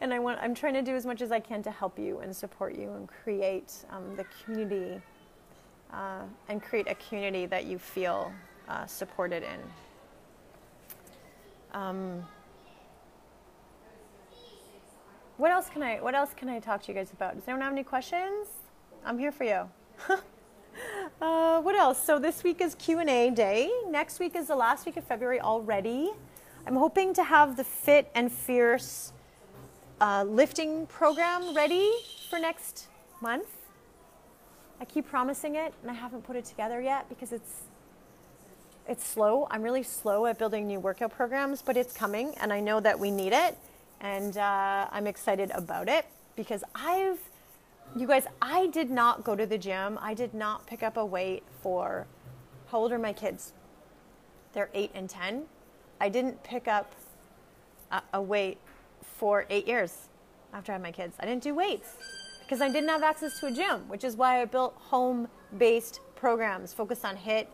And 0.00 0.12
I 0.12 0.18
want 0.18 0.38
I'm 0.40 0.54
trying 0.54 0.74
to 0.74 0.82
do 0.82 0.94
as 0.94 1.06
much 1.06 1.22
as 1.22 1.32
I 1.32 1.40
can 1.40 1.62
to 1.62 1.70
help 1.70 1.98
you 1.98 2.18
and 2.20 2.34
support 2.34 2.76
you 2.76 2.92
and 2.92 3.08
create 3.08 3.72
um, 3.90 4.14
the 4.16 4.24
community 4.44 5.00
uh, 5.92 6.22
and 6.48 6.62
create 6.62 6.88
a 6.88 6.94
community 6.96 7.46
that 7.46 7.64
you 7.64 7.78
feel 7.78 8.32
uh, 8.68 8.86
supported 8.86 9.42
in. 9.42 9.60
Um, 11.72 12.26
what 15.36 15.50
else 15.50 15.68
can 15.68 15.82
I 15.82 16.00
What 16.00 16.14
else 16.14 16.34
can 16.34 16.48
I 16.48 16.58
talk 16.58 16.82
to 16.82 16.88
you 16.92 16.94
guys 16.94 17.10
about? 17.12 17.34
Does 17.34 17.44
anyone 17.46 17.62
have 17.62 17.72
any 17.72 17.84
questions? 17.84 18.48
I'm 19.04 19.18
here 19.18 19.32
for 19.32 19.44
you. 19.44 19.68
uh, 21.20 21.60
what 21.60 21.74
else? 21.74 22.02
So 22.02 22.18
this 22.18 22.44
week 22.44 22.60
is 22.60 22.74
Q 22.74 22.98
and 22.98 23.10
A 23.10 23.30
day. 23.30 23.70
Next 23.88 24.18
week 24.18 24.36
is 24.36 24.48
the 24.48 24.56
last 24.56 24.86
week 24.86 24.96
of 24.96 25.04
February 25.04 25.40
already. 25.40 26.10
I'm 26.66 26.76
hoping 26.76 27.14
to 27.14 27.24
have 27.24 27.56
the 27.56 27.64
Fit 27.64 28.10
and 28.14 28.30
Fierce 28.30 29.12
uh, 30.00 30.24
lifting 30.24 30.86
program 30.86 31.54
ready 31.54 31.90
for 32.28 32.38
next 32.38 32.88
month. 33.20 33.48
I 34.80 34.84
keep 34.84 35.08
promising 35.08 35.54
it, 35.54 35.72
and 35.82 35.90
I 35.90 35.94
haven't 35.94 36.22
put 36.24 36.36
it 36.36 36.44
together 36.44 36.80
yet 36.80 37.08
because 37.08 37.32
it's 37.32 37.62
it's 38.88 39.04
slow. 39.04 39.48
I'm 39.50 39.62
really 39.62 39.82
slow 39.82 40.26
at 40.26 40.38
building 40.38 40.66
new 40.66 40.78
workout 40.78 41.10
programs, 41.10 41.60
but 41.60 41.76
it's 41.76 41.92
coming, 41.92 42.34
and 42.40 42.52
I 42.52 42.60
know 42.60 42.78
that 42.80 42.98
we 42.98 43.10
need 43.10 43.32
it, 43.32 43.58
and 44.00 44.36
uh, 44.36 44.86
I'm 44.92 45.08
excited 45.08 45.50
about 45.54 45.88
it 45.88 46.06
because 46.36 46.62
I've, 46.74 47.18
you 47.94 48.06
guys, 48.06 48.26
I 48.42 48.66
did 48.68 48.90
not 48.90 49.24
go 49.24 49.36
to 49.36 49.46
the 49.46 49.58
gym. 49.58 49.98
I 50.00 50.14
did 50.14 50.34
not 50.34 50.66
pick 50.66 50.82
up 50.82 50.96
a 50.96 51.04
weight 51.04 51.42
for, 51.62 52.06
how 52.68 52.78
old 52.78 52.92
are 52.92 52.98
my 52.98 53.12
kids? 53.12 53.52
They're 54.52 54.70
eight 54.74 54.90
and 54.94 55.08
ten. 55.08 55.44
I 56.00 56.08
didn't 56.08 56.42
pick 56.42 56.68
up 56.68 56.94
a, 57.90 58.02
a 58.14 58.22
weight 58.22 58.58
for 59.02 59.46
eight 59.50 59.66
years 59.66 60.08
after 60.52 60.72
I 60.72 60.74
had 60.74 60.82
my 60.82 60.92
kids. 60.92 61.16
I 61.20 61.26
didn't 61.26 61.42
do 61.42 61.54
weights 61.54 61.94
because 62.42 62.60
I 62.60 62.68
didn't 62.68 62.88
have 62.88 63.02
access 63.02 63.38
to 63.40 63.46
a 63.46 63.52
gym, 63.52 63.88
which 63.88 64.04
is 64.04 64.16
why 64.16 64.40
I 64.40 64.44
built 64.44 64.74
home-based 64.78 66.00
programs 66.14 66.72
focused 66.72 67.04
on 67.04 67.16
HIIT, 67.16 67.46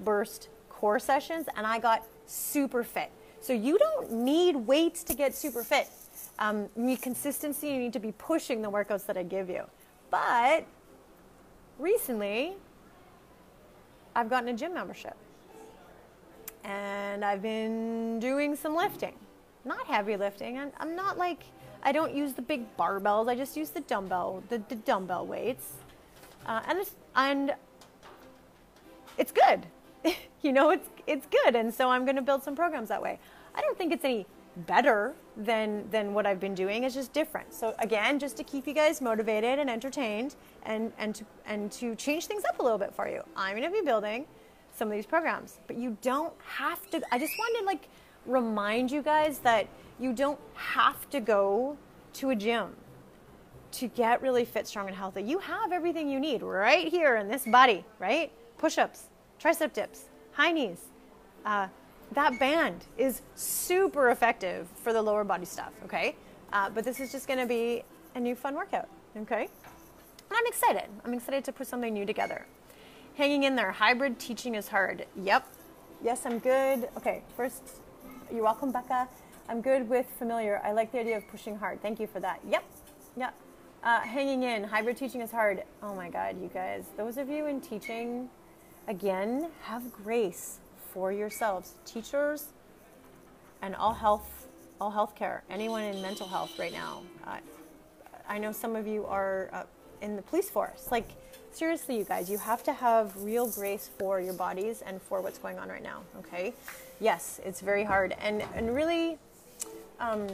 burst, 0.00 0.48
core 0.68 0.98
sessions 0.98 1.46
and 1.56 1.66
I 1.66 1.78
got 1.78 2.04
super 2.26 2.84
fit. 2.84 3.10
So 3.40 3.52
you 3.52 3.78
don't 3.78 4.12
need 4.12 4.56
weights 4.56 5.02
to 5.04 5.14
get 5.14 5.34
super 5.34 5.62
fit. 5.62 5.88
Um, 6.38 6.68
you 6.76 6.84
need 6.84 7.02
consistency. 7.02 7.68
You 7.68 7.78
need 7.78 7.92
to 7.92 8.00
be 8.00 8.12
pushing 8.12 8.62
the 8.62 8.70
workouts 8.70 9.06
that 9.06 9.16
I 9.16 9.22
give 9.22 9.48
you. 9.48 9.64
But 10.10 10.66
recently, 11.78 12.54
I've 14.14 14.30
gotten 14.30 14.48
a 14.48 14.54
gym 14.54 14.74
membership. 14.74 15.16
And 16.64 17.24
I've 17.24 17.42
been 17.42 18.18
doing 18.18 18.56
some 18.56 18.74
lifting. 18.74 19.14
Not 19.64 19.86
heavy 19.86 20.16
lifting. 20.16 20.58
I'm, 20.58 20.72
I'm 20.78 20.96
not 20.96 21.18
like, 21.18 21.44
I 21.82 21.92
don't 21.92 22.14
use 22.14 22.32
the 22.32 22.42
big 22.42 22.64
barbells. 22.76 23.28
I 23.28 23.34
just 23.34 23.56
use 23.56 23.70
the 23.70 23.80
dumbbell, 23.80 24.42
the, 24.48 24.62
the 24.68 24.74
dumbbell 24.76 25.26
weights. 25.26 25.72
Uh, 26.46 26.60
and, 26.66 26.78
it's, 26.78 26.94
and 27.14 27.54
it's 29.16 29.32
good. 29.32 29.66
you 30.42 30.52
know, 30.52 30.70
it's 30.70 30.88
it's 31.06 31.26
good, 31.26 31.56
and 31.56 31.72
so 31.72 31.88
I'm 31.90 32.04
going 32.04 32.16
to 32.16 32.22
build 32.22 32.42
some 32.42 32.54
programs 32.54 32.88
that 32.88 33.02
way. 33.02 33.18
I 33.54 33.60
don't 33.60 33.76
think 33.76 33.92
it's 33.92 34.04
any 34.04 34.26
better 34.56 35.14
than 35.38 35.88
than 35.90 36.12
what 36.14 36.26
I've 36.26 36.40
been 36.40 36.54
doing. 36.54 36.84
is 36.84 36.94
just 36.94 37.12
different. 37.12 37.54
So 37.54 37.74
again, 37.78 38.18
just 38.18 38.36
to 38.38 38.44
keep 38.44 38.66
you 38.66 38.74
guys 38.74 39.00
motivated 39.00 39.58
and 39.58 39.70
entertained, 39.70 40.34
and 40.64 40.92
and 40.98 41.14
to 41.14 41.24
and 41.46 41.70
to 41.72 41.94
change 41.94 42.26
things 42.26 42.42
up 42.48 42.58
a 42.58 42.62
little 42.62 42.78
bit 42.78 42.92
for 42.94 43.08
you, 43.08 43.22
I'm 43.36 43.56
going 43.56 43.70
to 43.70 43.72
be 43.72 43.84
building 43.84 44.26
some 44.76 44.88
of 44.88 44.94
these 44.94 45.06
programs. 45.06 45.60
But 45.66 45.76
you 45.76 45.96
don't 46.02 46.34
have 46.44 46.90
to. 46.90 47.00
I 47.12 47.18
just 47.18 47.32
wanted 47.38 47.60
to 47.60 47.64
like 47.66 47.88
remind 48.26 48.90
you 48.90 49.00
guys 49.00 49.38
that 49.38 49.68
you 49.98 50.12
don't 50.12 50.38
have 50.54 51.08
to 51.10 51.20
go 51.20 51.76
to 52.14 52.30
a 52.30 52.36
gym 52.36 52.74
to 53.70 53.86
get 53.88 54.22
really 54.22 54.44
fit, 54.44 54.66
strong, 54.66 54.88
and 54.88 54.96
healthy. 54.96 55.22
You 55.22 55.38
have 55.38 55.72
everything 55.72 56.08
you 56.08 56.18
need 56.18 56.42
right 56.42 56.88
here 56.88 57.16
in 57.16 57.28
this 57.28 57.44
body, 57.44 57.84
right? 57.98 58.32
Push 58.56 58.78
ups, 58.78 59.04
tricep 59.40 59.72
dips, 59.72 60.04
high 60.32 60.52
knees. 60.52 60.80
Uh, 61.44 61.68
that 62.12 62.38
band 62.38 62.84
is 62.96 63.22
super 63.34 64.10
effective 64.10 64.68
for 64.82 64.92
the 64.92 65.02
lower 65.02 65.24
body 65.24 65.44
stuff, 65.44 65.72
okay? 65.84 66.16
Uh, 66.52 66.70
but 66.70 66.84
this 66.84 67.00
is 67.00 67.12
just 67.12 67.28
gonna 67.28 67.46
be 67.46 67.82
a 68.14 68.20
new 68.20 68.34
fun 68.34 68.54
workout, 68.54 68.88
okay? 69.16 69.42
And 69.42 70.36
I'm 70.36 70.46
excited. 70.46 70.88
I'm 71.04 71.14
excited 71.14 71.44
to 71.44 71.52
put 71.52 71.66
something 71.66 71.92
new 71.92 72.06
together. 72.06 72.46
Hanging 73.16 73.44
in 73.44 73.56
there, 73.56 73.72
hybrid 73.72 74.18
teaching 74.18 74.54
is 74.54 74.68
hard. 74.68 75.06
Yep. 75.16 75.46
Yes, 76.02 76.24
I'm 76.24 76.38
good. 76.38 76.88
Okay, 76.96 77.22
first, 77.36 77.62
you're 78.32 78.44
welcome, 78.44 78.70
Becca. 78.70 79.08
I'm 79.48 79.60
good 79.60 79.88
with 79.88 80.06
familiar. 80.18 80.60
I 80.64 80.72
like 80.72 80.92
the 80.92 81.00
idea 81.00 81.16
of 81.16 81.26
pushing 81.28 81.56
hard. 81.56 81.82
Thank 81.82 81.98
you 81.98 82.06
for 82.06 82.20
that. 82.20 82.40
Yep. 82.48 82.64
Yep. 83.16 83.34
Uh, 83.82 84.00
hanging 84.00 84.42
in, 84.42 84.64
hybrid 84.64 84.96
teaching 84.96 85.20
is 85.20 85.30
hard. 85.30 85.62
Oh 85.82 85.94
my 85.94 86.08
God, 86.08 86.40
you 86.40 86.48
guys. 86.48 86.84
Those 86.96 87.16
of 87.16 87.28
you 87.28 87.46
in 87.46 87.60
teaching, 87.60 88.28
Again, 88.88 89.50
have 89.64 89.92
grace 89.92 90.60
for 90.98 91.12
yourselves, 91.12 91.74
teachers, 91.86 92.46
and 93.62 93.76
all 93.76 93.94
health, 93.94 94.48
all 94.80 94.90
healthcare. 94.90 95.42
Anyone 95.48 95.84
in 95.84 96.02
mental 96.02 96.26
health 96.26 96.58
right 96.58 96.72
now. 96.72 97.02
Uh, 97.24 97.36
I 98.28 98.38
know 98.38 98.50
some 98.50 98.74
of 98.74 98.84
you 98.88 99.06
are 99.06 99.48
uh, 99.52 99.62
in 100.02 100.16
the 100.16 100.22
police 100.22 100.50
force. 100.50 100.88
Like 100.90 101.08
seriously, 101.52 101.98
you 101.98 102.02
guys, 102.02 102.28
you 102.28 102.36
have 102.38 102.64
to 102.64 102.72
have 102.72 103.16
real 103.22 103.48
grace 103.48 103.88
for 103.96 104.20
your 104.20 104.34
bodies 104.34 104.82
and 104.84 105.00
for 105.00 105.20
what's 105.20 105.38
going 105.38 105.56
on 105.60 105.68
right 105.68 105.84
now. 105.84 106.02
Okay? 106.18 106.52
Yes, 106.98 107.40
it's 107.44 107.60
very 107.60 107.84
hard, 107.84 108.16
and 108.20 108.42
and 108.56 108.74
really. 108.74 109.18
Um, 110.00 110.26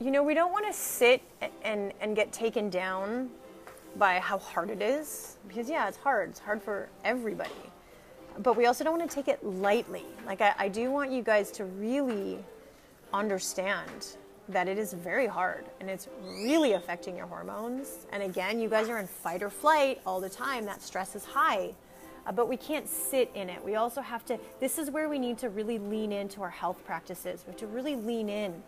you 0.00 0.10
know, 0.10 0.22
we 0.22 0.32
don't 0.34 0.50
want 0.50 0.66
to 0.66 0.72
sit 0.72 1.20
and, 1.62 1.92
and 2.00 2.16
get 2.16 2.32
taken 2.32 2.70
down 2.70 3.28
by 3.96 4.18
how 4.18 4.38
hard 4.38 4.70
it 4.70 4.80
is 4.80 5.36
because 5.48 5.68
yeah 5.68 5.88
it's 5.88 5.96
hard 5.96 6.30
it's 6.30 6.38
hard 6.38 6.62
for 6.62 6.88
everybody 7.04 7.50
but 8.38 8.56
we 8.56 8.66
also 8.66 8.84
don't 8.84 8.98
want 8.98 9.10
to 9.10 9.14
take 9.14 9.28
it 9.28 9.44
lightly. 9.44 10.04
Like 10.26 10.40
I, 10.40 10.54
I, 10.58 10.68
do 10.68 10.90
want 10.90 11.10
you 11.10 11.22
guys 11.22 11.50
to 11.52 11.64
really 11.64 12.38
understand 13.12 14.16
that 14.48 14.68
it 14.68 14.78
is 14.78 14.92
very 14.92 15.26
hard 15.26 15.64
and 15.80 15.88
it's 15.90 16.08
really 16.22 16.72
affecting 16.72 17.16
your 17.16 17.26
hormones. 17.26 18.06
And 18.12 18.22
again 18.22 18.60
you 18.60 18.68
guys 18.68 18.88
are 18.88 18.98
in 18.98 19.06
fight 19.06 19.42
or 19.42 19.50
flight 19.50 20.00
all 20.06 20.20
the 20.20 20.30
time. 20.30 20.64
That 20.64 20.82
stress 20.82 21.14
is 21.14 21.24
high 21.24 21.74
uh, 22.26 22.32
but 22.32 22.48
we 22.48 22.56
can't 22.56 22.88
sit 22.88 23.30
in 23.34 23.48
it. 23.48 23.64
We 23.64 23.76
also 23.76 24.00
have 24.00 24.24
to 24.26 24.38
this 24.60 24.78
is 24.78 24.90
where 24.90 25.08
we 25.08 25.18
need 25.18 25.38
to 25.38 25.48
really 25.48 25.78
lean 25.78 26.12
into 26.12 26.42
our 26.42 26.50
health 26.50 26.84
practices. 26.84 27.44
We 27.46 27.52
have 27.52 27.60
to 27.60 27.66
really 27.66 27.96
lean 27.96 28.28
in 28.28 28.62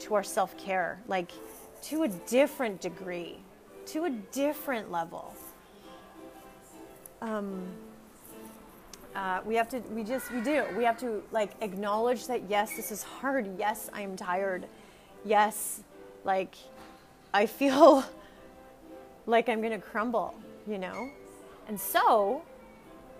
to 0.00 0.14
our 0.14 0.22
self-care 0.22 1.00
like 1.06 1.30
to 1.82 2.04
a 2.04 2.08
different 2.08 2.80
degree 2.80 3.38
to 3.86 4.04
a 4.04 4.10
different 4.10 4.90
level. 4.90 5.34
Um, 7.20 7.62
uh, 9.14 9.40
we 9.44 9.54
have 9.54 9.68
to, 9.70 9.80
we 9.90 10.04
just, 10.04 10.32
we 10.32 10.40
do. 10.40 10.64
We 10.76 10.84
have 10.84 10.98
to 11.00 11.22
like 11.32 11.52
acknowledge 11.60 12.26
that 12.26 12.48
yes, 12.48 12.76
this 12.76 12.90
is 12.90 13.02
hard. 13.02 13.48
Yes, 13.58 13.90
I 13.92 14.02
am 14.02 14.16
tired. 14.16 14.66
Yes, 15.24 15.82
like 16.24 16.54
I 17.34 17.46
feel 17.46 18.04
like 19.26 19.48
I'm 19.48 19.62
to 19.62 19.78
crumble, 19.78 20.34
you 20.66 20.78
know? 20.78 21.10
And 21.68 21.78
so 21.78 22.42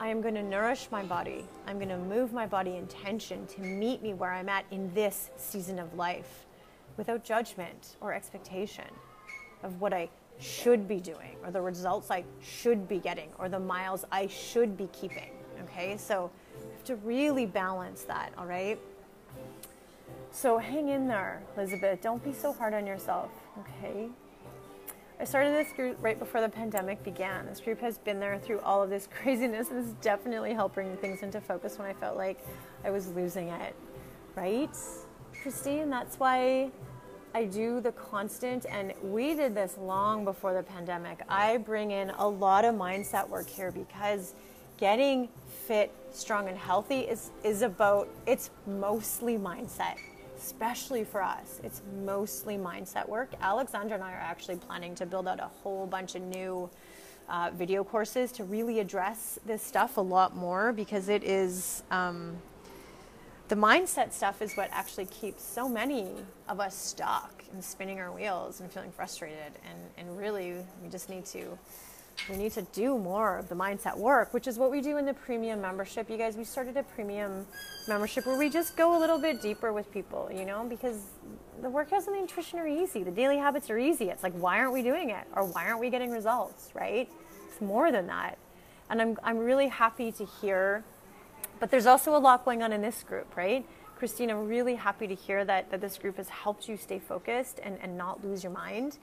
I 0.00 0.08
am 0.08 0.22
to 0.22 0.42
nourish 0.42 0.88
my 0.90 1.02
body. 1.02 1.44
I'm 1.66 1.78
to 1.80 1.96
move 1.96 2.32
my 2.32 2.46
body 2.46 2.76
in 2.76 2.86
tension 2.86 3.46
to 3.46 3.60
meet 3.60 4.02
me 4.02 4.14
where 4.14 4.32
I'm 4.32 4.48
at 4.48 4.64
in 4.70 4.92
this 4.94 5.30
season 5.36 5.78
of 5.78 5.94
life 5.94 6.46
without 6.96 7.24
judgment 7.24 7.96
or 8.00 8.12
expectation 8.12 8.88
of 9.62 9.80
what 9.80 9.92
I 9.92 10.08
should 10.38 10.88
be 10.88 10.98
doing 10.98 11.36
or 11.44 11.50
the 11.50 11.60
results 11.60 12.10
I 12.10 12.24
should 12.40 12.88
be 12.88 12.98
getting 12.98 13.28
or 13.38 13.48
the 13.48 13.60
miles 13.60 14.04
I 14.10 14.26
should 14.26 14.76
be 14.76 14.88
keeping. 14.92 15.30
Okay, 15.72 15.96
so 15.96 16.30
you 16.60 16.70
have 16.70 16.84
to 16.84 16.96
really 16.96 17.46
balance 17.46 18.02
that, 18.02 18.32
all 18.36 18.44
right? 18.44 18.78
So 20.30 20.58
hang 20.58 20.88
in 20.88 21.08
there, 21.08 21.42
Elizabeth. 21.56 22.02
Don't 22.02 22.22
be 22.22 22.32
so 22.32 22.52
hard 22.52 22.74
on 22.74 22.86
yourself, 22.86 23.30
okay? 23.58 24.08
I 25.18 25.24
started 25.24 25.54
this 25.54 25.72
group 25.72 25.96
right 26.00 26.18
before 26.18 26.42
the 26.42 26.48
pandemic 26.48 27.02
began. 27.02 27.46
This 27.46 27.60
group 27.60 27.80
has 27.80 27.96
been 27.96 28.20
there 28.20 28.38
through 28.38 28.60
all 28.60 28.82
of 28.82 28.90
this 28.90 29.08
craziness 29.22 29.70
and 29.70 29.98
definitely 30.02 30.52
helped 30.52 30.74
bring 30.74 30.94
things 30.98 31.22
into 31.22 31.40
focus 31.40 31.78
when 31.78 31.88
I 31.88 31.94
felt 31.94 32.18
like 32.18 32.38
I 32.84 32.90
was 32.90 33.08
losing 33.08 33.48
it. 33.48 33.74
Right? 34.34 34.76
Christine, 35.42 35.88
that's 35.88 36.16
why 36.16 36.70
I 37.34 37.46
do 37.46 37.80
the 37.80 37.92
constant, 37.92 38.66
and 38.66 38.92
we 39.02 39.34
did 39.34 39.54
this 39.54 39.78
long 39.78 40.24
before 40.24 40.52
the 40.52 40.62
pandemic. 40.62 41.22
I 41.30 41.56
bring 41.56 41.92
in 41.92 42.10
a 42.10 42.28
lot 42.28 42.66
of 42.66 42.74
mindset 42.74 43.26
work 43.26 43.48
here 43.48 43.70
because 43.70 44.34
getting 44.82 45.28
fit, 45.68 45.94
strong, 46.10 46.48
and 46.48 46.58
healthy 46.58 47.02
is, 47.02 47.30
is 47.44 47.62
about, 47.62 48.08
it's 48.26 48.50
mostly 48.66 49.38
mindset, 49.38 49.94
especially 50.36 51.04
for 51.04 51.22
us. 51.22 51.60
It's 51.62 51.82
mostly 52.04 52.56
mindset 52.56 53.08
work. 53.08 53.30
Alexandra 53.40 53.94
and 53.94 54.02
I 54.02 54.10
are 54.10 54.16
actually 54.16 54.56
planning 54.56 54.96
to 54.96 55.06
build 55.06 55.28
out 55.28 55.38
a 55.38 55.46
whole 55.62 55.86
bunch 55.86 56.16
of 56.16 56.22
new 56.22 56.68
uh, 57.28 57.52
video 57.54 57.84
courses 57.84 58.32
to 58.32 58.42
really 58.42 58.80
address 58.80 59.38
this 59.46 59.62
stuff 59.62 59.98
a 59.98 60.00
lot 60.00 60.34
more 60.34 60.72
because 60.72 61.08
it 61.08 61.22
is. 61.22 61.84
Um, 61.92 62.38
the 63.46 63.54
mindset 63.54 64.12
stuff 64.12 64.42
is 64.42 64.56
what 64.56 64.68
actually 64.72 65.06
keeps 65.06 65.44
so 65.44 65.68
many 65.68 66.08
of 66.48 66.58
us 66.58 66.74
stuck 66.74 67.44
and 67.52 67.62
spinning 67.62 68.00
our 68.00 68.10
wheels 68.10 68.60
and 68.60 68.72
feeling 68.72 68.90
frustrated. 68.90 69.52
And, 69.70 69.78
and 70.08 70.18
really, 70.18 70.56
we 70.82 70.88
just 70.88 71.08
need 71.08 71.24
to 71.26 71.56
we 72.30 72.36
need 72.36 72.52
to 72.52 72.62
do 72.62 72.98
more 72.98 73.38
of 73.38 73.48
the 73.48 73.54
mindset 73.54 73.96
work, 73.96 74.32
which 74.32 74.46
is 74.46 74.58
what 74.58 74.70
we 74.70 74.80
do 74.80 74.96
in 74.96 75.06
the 75.06 75.14
premium 75.14 75.60
membership. 75.60 76.08
You 76.08 76.16
guys, 76.16 76.36
we 76.36 76.44
started 76.44 76.76
a 76.76 76.82
premium 76.82 77.46
membership 77.88 78.26
where 78.26 78.38
we 78.38 78.48
just 78.48 78.76
go 78.76 78.96
a 78.96 78.98
little 78.98 79.18
bit 79.18 79.42
deeper 79.42 79.72
with 79.72 79.90
people, 79.92 80.30
you 80.32 80.44
know, 80.44 80.64
because 80.68 81.00
the 81.60 81.68
workouts 81.68 82.06
and 82.06 82.16
the 82.16 82.20
nutrition 82.20 82.58
are 82.58 82.66
easy. 82.66 83.02
The 83.02 83.10
daily 83.10 83.38
habits 83.38 83.70
are 83.70 83.78
easy. 83.78 84.10
It's 84.10 84.22
like, 84.22 84.34
why 84.34 84.58
aren't 84.58 84.72
we 84.72 84.82
doing 84.82 85.10
it? 85.10 85.26
Or 85.34 85.44
why 85.44 85.66
aren't 85.66 85.80
we 85.80 85.90
getting 85.90 86.10
results, 86.10 86.70
right? 86.74 87.08
It's 87.48 87.60
more 87.60 87.90
than 87.90 88.06
that. 88.06 88.38
And 88.88 89.00
I'm, 89.00 89.18
I'm 89.22 89.38
really 89.38 89.68
happy 89.68 90.12
to 90.12 90.24
hear 90.24 90.84
but 91.62 91.70
there's 91.70 91.86
also 91.86 92.16
a 92.16 92.18
lot 92.18 92.44
going 92.44 92.60
on 92.64 92.72
in 92.72 92.82
this 92.82 93.04
group, 93.04 93.36
right? 93.36 93.64
Christine, 93.96 94.30
I'm 94.30 94.48
really 94.48 94.74
happy 94.74 95.06
to 95.06 95.14
hear 95.14 95.44
that, 95.44 95.70
that 95.70 95.80
this 95.80 95.96
group 95.96 96.16
has 96.16 96.28
helped 96.28 96.68
you 96.68 96.76
stay 96.76 96.98
focused 96.98 97.60
and, 97.62 97.78
and 97.80 97.96
not 97.96 98.24
lose 98.24 98.42
your 98.42 98.50
mind. 98.50 98.98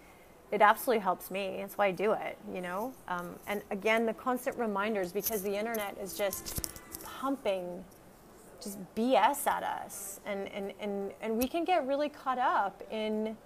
It 0.52 0.62
absolutely 0.62 1.02
helps 1.02 1.30
me. 1.30 1.58
That's 1.60 1.78
why 1.78 1.88
I 1.88 1.92
do 1.92 2.14
it, 2.14 2.38
you 2.52 2.62
know? 2.62 2.94
Um, 3.08 3.36
and 3.48 3.62
again, 3.70 4.06
the 4.06 4.14
constant 4.14 4.58
reminders 4.58 5.12
because 5.12 5.44
the 5.44 5.56
internet 5.56 5.98
is 6.02 6.16
just 6.16 6.70
pumping 7.04 7.84
just 8.62 8.78
BS 8.96 9.48
at 9.48 9.64
us. 9.64 10.20
And, 10.26 10.48
and, 10.50 10.74
and, 10.80 11.12
and 11.22 11.38
we 11.38 11.48
can 11.48 11.64
get 11.64 11.86
really 11.88 12.10
caught 12.10 12.40
up 12.40 12.84
in, 12.92 13.38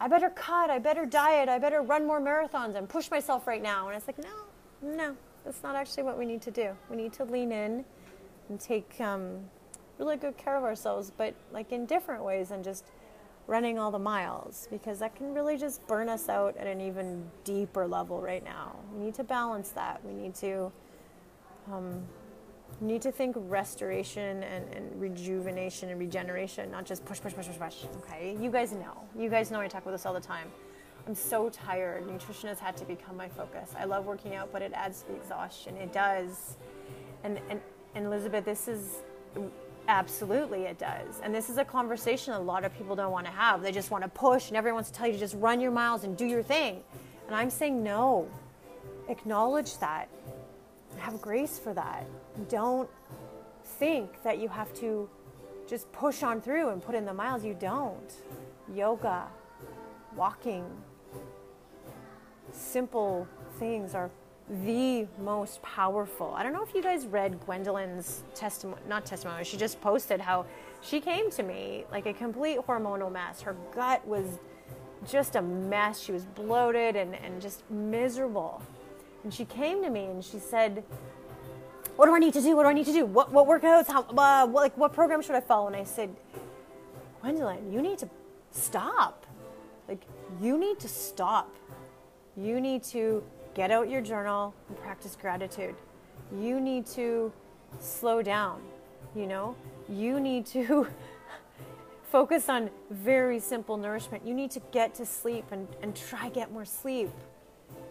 I 0.00 0.08
better 0.08 0.30
cut, 0.30 0.70
I 0.70 0.78
better 0.78 1.04
diet, 1.04 1.48
I 1.48 1.58
better 1.58 1.82
run 1.82 2.06
more 2.06 2.20
marathons 2.20 2.76
and 2.76 2.88
push 2.88 3.10
myself 3.10 3.46
right 3.46 3.62
now. 3.62 3.88
And 3.88 3.96
it's 3.96 4.06
like, 4.06 4.18
no, 4.18 4.96
no, 4.96 5.16
that's 5.44 5.62
not 5.62 5.74
actually 5.74 6.04
what 6.04 6.18
we 6.18 6.24
need 6.24 6.42
to 6.42 6.50
do. 6.50 6.70
We 6.90 6.96
need 6.96 7.12
to 7.14 7.24
lean 7.24 7.52
in 7.52 7.84
and 8.48 8.60
take 8.60 9.00
um, 9.00 9.40
really 9.98 10.16
good 10.16 10.36
care 10.36 10.56
of 10.56 10.64
ourselves, 10.64 11.12
but 11.14 11.34
like 11.52 11.72
in 11.72 11.84
different 11.84 12.24
ways 12.24 12.50
and 12.50 12.64
just 12.64 12.86
running 13.48 13.78
all 13.78 13.90
the 13.90 13.98
miles 13.98 14.68
because 14.70 15.00
that 15.00 15.16
can 15.16 15.34
really 15.34 15.56
just 15.56 15.84
burn 15.88 16.08
us 16.08 16.28
out 16.28 16.56
at 16.58 16.66
an 16.66 16.80
even 16.80 17.24
deeper 17.44 17.86
level 17.86 18.20
right 18.20 18.44
now. 18.44 18.76
We 18.94 19.06
need 19.06 19.14
to 19.14 19.24
balance 19.24 19.70
that. 19.70 20.04
We 20.04 20.12
need 20.12 20.34
to 20.36 20.70
um, 21.72 22.02
need 22.80 23.02
to 23.02 23.10
think 23.10 23.34
restoration 23.38 24.42
and, 24.42 24.72
and, 24.74 25.00
rejuvenation 25.00 25.88
and 25.88 25.98
regeneration, 25.98 26.70
not 26.70 26.84
just 26.84 27.04
push, 27.04 27.20
push, 27.20 27.34
push, 27.34 27.46
push, 27.46 27.58
push. 27.58 27.84
Okay, 28.02 28.36
you 28.40 28.50
guys 28.50 28.72
know. 28.72 29.02
You 29.18 29.28
guys 29.28 29.50
know 29.50 29.60
I 29.60 29.66
talk 29.68 29.82
about 29.82 29.92
this 29.92 30.06
all 30.06 30.14
the 30.14 30.20
time. 30.20 30.48
I'm 31.06 31.14
so 31.14 31.48
tired. 31.48 32.06
Nutrition 32.06 32.50
has 32.50 32.58
had 32.58 32.76
to 32.76 32.84
become 32.84 33.16
my 33.16 33.28
focus. 33.28 33.72
I 33.78 33.84
love 33.84 34.04
working 34.04 34.34
out, 34.34 34.52
but 34.52 34.60
it 34.60 34.72
adds 34.74 35.02
to 35.02 35.08
the 35.08 35.16
exhaustion. 35.16 35.76
It 35.76 35.92
does, 35.92 36.56
and 37.24 37.40
and 37.48 37.60
and 37.94 38.06
Elizabeth, 38.06 38.44
this 38.44 38.68
is 38.68 39.02
absolutely 39.88 40.64
it 40.64 40.78
does. 40.78 41.20
And 41.22 41.34
this 41.34 41.50
is 41.50 41.56
a 41.56 41.64
conversation 41.64 42.34
a 42.34 42.40
lot 42.40 42.64
of 42.64 42.76
people 42.76 42.94
don't 42.94 43.10
want 43.10 43.26
to 43.26 43.32
have. 43.32 43.62
They 43.62 43.72
just 43.72 43.90
want 43.90 44.04
to 44.04 44.10
push, 44.10 44.48
and 44.48 44.56
everyone 44.56 44.76
wants 44.76 44.90
to 44.90 44.96
tell 44.96 45.06
you 45.06 45.14
to 45.14 45.18
just 45.18 45.34
run 45.36 45.60
your 45.60 45.72
miles 45.72 46.04
and 46.04 46.16
do 46.16 46.26
your 46.26 46.42
thing. 46.42 46.82
And 47.26 47.34
I'm 47.34 47.50
saying 47.50 47.82
no. 47.82 48.28
Acknowledge 49.08 49.78
that. 49.78 50.08
Have 50.98 51.20
grace 51.20 51.58
for 51.58 51.74
that. 51.74 52.06
Don't 52.48 52.88
think 53.64 54.22
that 54.22 54.38
you 54.38 54.48
have 54.48 54.72
to 54.74 55.08
just 55.66 55.90
push 55.92 56.22
on 56.22 56.40
through 56.40 56.68
and 56.70 56.82
put 56.82 56.94
in 56.94 57.04
the 57.04 57.14
miles. 57.14 57.44
You 57.44 57.56
don't. 57.58 58.12
Yoga, 58.74 59.26
walking, 60.14 60.64
simple 62.52 63.26
things 63.58 63.94
are 63.94 64.10
the 64.64 65.06
most 65.20 65.60
powerful. 65.62 66.32
I 66.34 66.42
don't 66.42 66.52
know 66.52 66.62
if 66.62 66.74
you 66.74 66.82
guys 66.82 67.06
read 67.06 67.38
Gwendolyn's 67.44 68.22
testimony, 68.34 68.80
not 68.88 69.04
testimony, 69.04 69.44
she 69.44 69.56
just 69.56 69.80
posted 69.80 70.20
how 70.20 70.46
she 70.80 71.00
came 71.00 71.30
to 71.32 71.42
me 71.42 71.84
like 71.90 72.06
a 72.06 72.14
complete 72.14 72.58
hormonal 72.58 73.12
mess. 73.12 73.42
Her 73.42 73.56
gut 73.74 74.06
was 74.06 74.38
just 75.06 75.36
a 75.36 75.42
mess. 75.42 76.00
She 76.00 76.12
was 76.12 76.24
bloated 76.24 76.96
and, 76.96 77.14
and 77.14 77.40
just 77.40 77.68
miserable. 77.70 78.62
And 79.24 79.32
she 79.32 79.44
came 79.44 79.82
to 79.82 79.90
me 79.90 80.06
and 80.06 80.24
she 80.24 80.38
said, 80.38 80.82
What 81.96 82.06
do 82.06 82.14
I 82.14 82.18
need 82.18 82.34
to 82.34 82.40
do? 82.40 82.56
What 82.56 82.62
do 82.62 82.68
I 82.68 82.72
need 82.72 82.86
to 82.86 82.92
do? 82.92 83.04
What, 83.04 83.32
what 83.32 83.46
workouts? 83.46 83.88
How, 83.88 84.02
uh, 84.02 84.46
what, 84.46 84.62
like, 84.62 84.76
what 84.76 84.92
program 84.92 85.20
should 85.22 85.34
I 85.34 85.40
follow? 85.40 85.66
And 85.66 85.76
I 85.76 85.84
said, 85.84 86.14
Gwendolyn, 87.20 87.72
you 87.72 87.82
need 87.82 87.98
to 87.98 88.08
stop. 88.50 89.26
Like, 89.88 90.02
you 90.40 90.58
need 90.58 90.78
to 90.80 90.88
stop. 90.88 91.54
You 92.36 92.60
need 92.60 92.84
to 92.84 93.22
get 93.58 93.72
out 93.72 93.90
your 93.90 94.00
journal 94.00 94.54
and 94.68 94.78
practice 94.78 95.16
gratitude. 95.20 95.74
You 96.32 96.60
need 96.60 96.86
to 96.94 97.32
slow 97.80 98.22
down, 98.22 98.62
you 99.16 99.26
know? 99.26 99.56
You 99.88 100.20
need 100.20 100.46
to 100.46 100.86
focus 102.12 102.48
on 102.48 102.70
very 102.88 103.40
simple 103.40 103.76
nourishment. 103.76 104.24
You 104.24 104.32
need 104.32 104.52
to 104.52 104.60
get 104.70 104.94
to 104.94 105.04
sleep 105.04 105.44
and, 105.50 105.66
and 105.82 105.96
try 105.96 106.28
get 106.28 106.52
more 106.52 106.64
sleep. 106.64 107.10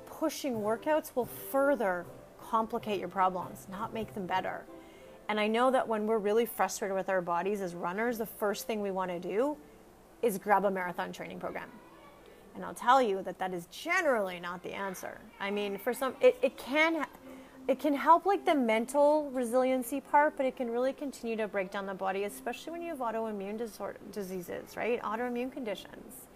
Pushing 0.05 0.53
workouts 0.61 1.13
will 1.15 1.25
further 1.25 2.05
complicate 2.41 3.01
your 3.01 3.09
problems, 3.09 3.67
not 3.69 3.93
make 3.93 4.13
them 4.13 4.25
better. 4.25 4.63
And 5.27 5.37
I 5.37 5.47
know 5.47 5.69
that 5.69 5.85
when 5.85 6.07
we're 6.07 6.17
really 6.17 6.45
frustrated 6.45 6.95
with 6.95 7.09
our 7.09 7.19
bodies 7.19 7.59
as 7.59 7.75
runners, 7.75 8.17
the 8.17 8.25
first 8.25 8.67
thing 8.67 8.79
we 8.81 8.91
want 8.91 9.11
to 9.11 9.19
do 9.19 9.57
is 10.21 10.37
grab 10.37 10.63
a 10.63 10.71
marathon 10.71 11.11
training 11.11 11.41
program. 11.41 11.69
And 12.57 12.65
I'll 12.65 12.73
tell 12.73 12.99
you 13.01 13.21
that 13.21 13.37
that 13.37 13.53
is 13.53 13.67
generally 13.67 14.39
not 14.39 14.63
the 14.63 14.73
answer. 14.73 15.19
I 15.39 15.51
mean, 15.51 15.77
for 15.77 15.93
some, 15.93 16.15
it, 16.19 16.37
it 16.41 16.57
can. 16.57 17.05
It 17.67 17.79
can 17.79 17.93
help 17.93 18.25
like 18.25 18.45
the 18.45 18.55
mental 18.55 19.29
resiliency 19.31 19.99
part, 19.99 20.37
but 20.37 20.45
it 20.45 20.55
can 20.55 20.71
really 20.71 20.93
continue 20.93 21.35
to 21.35 21.49
break 21.49 21.69
down 21.69 21.85
the 21.85 21.93
body, 21.93 22.23
especially 22.23 22.71
when 22.71 22.81
you 22.81 22.87
have 22.87 22.99
autoimmune 22.99 23.57
disorder, 23.57 23.99
diseases, 24.13 24.77
right? 24.77 25.01
Autoimmune 25.01 25.51
conditions. 25.51 26.27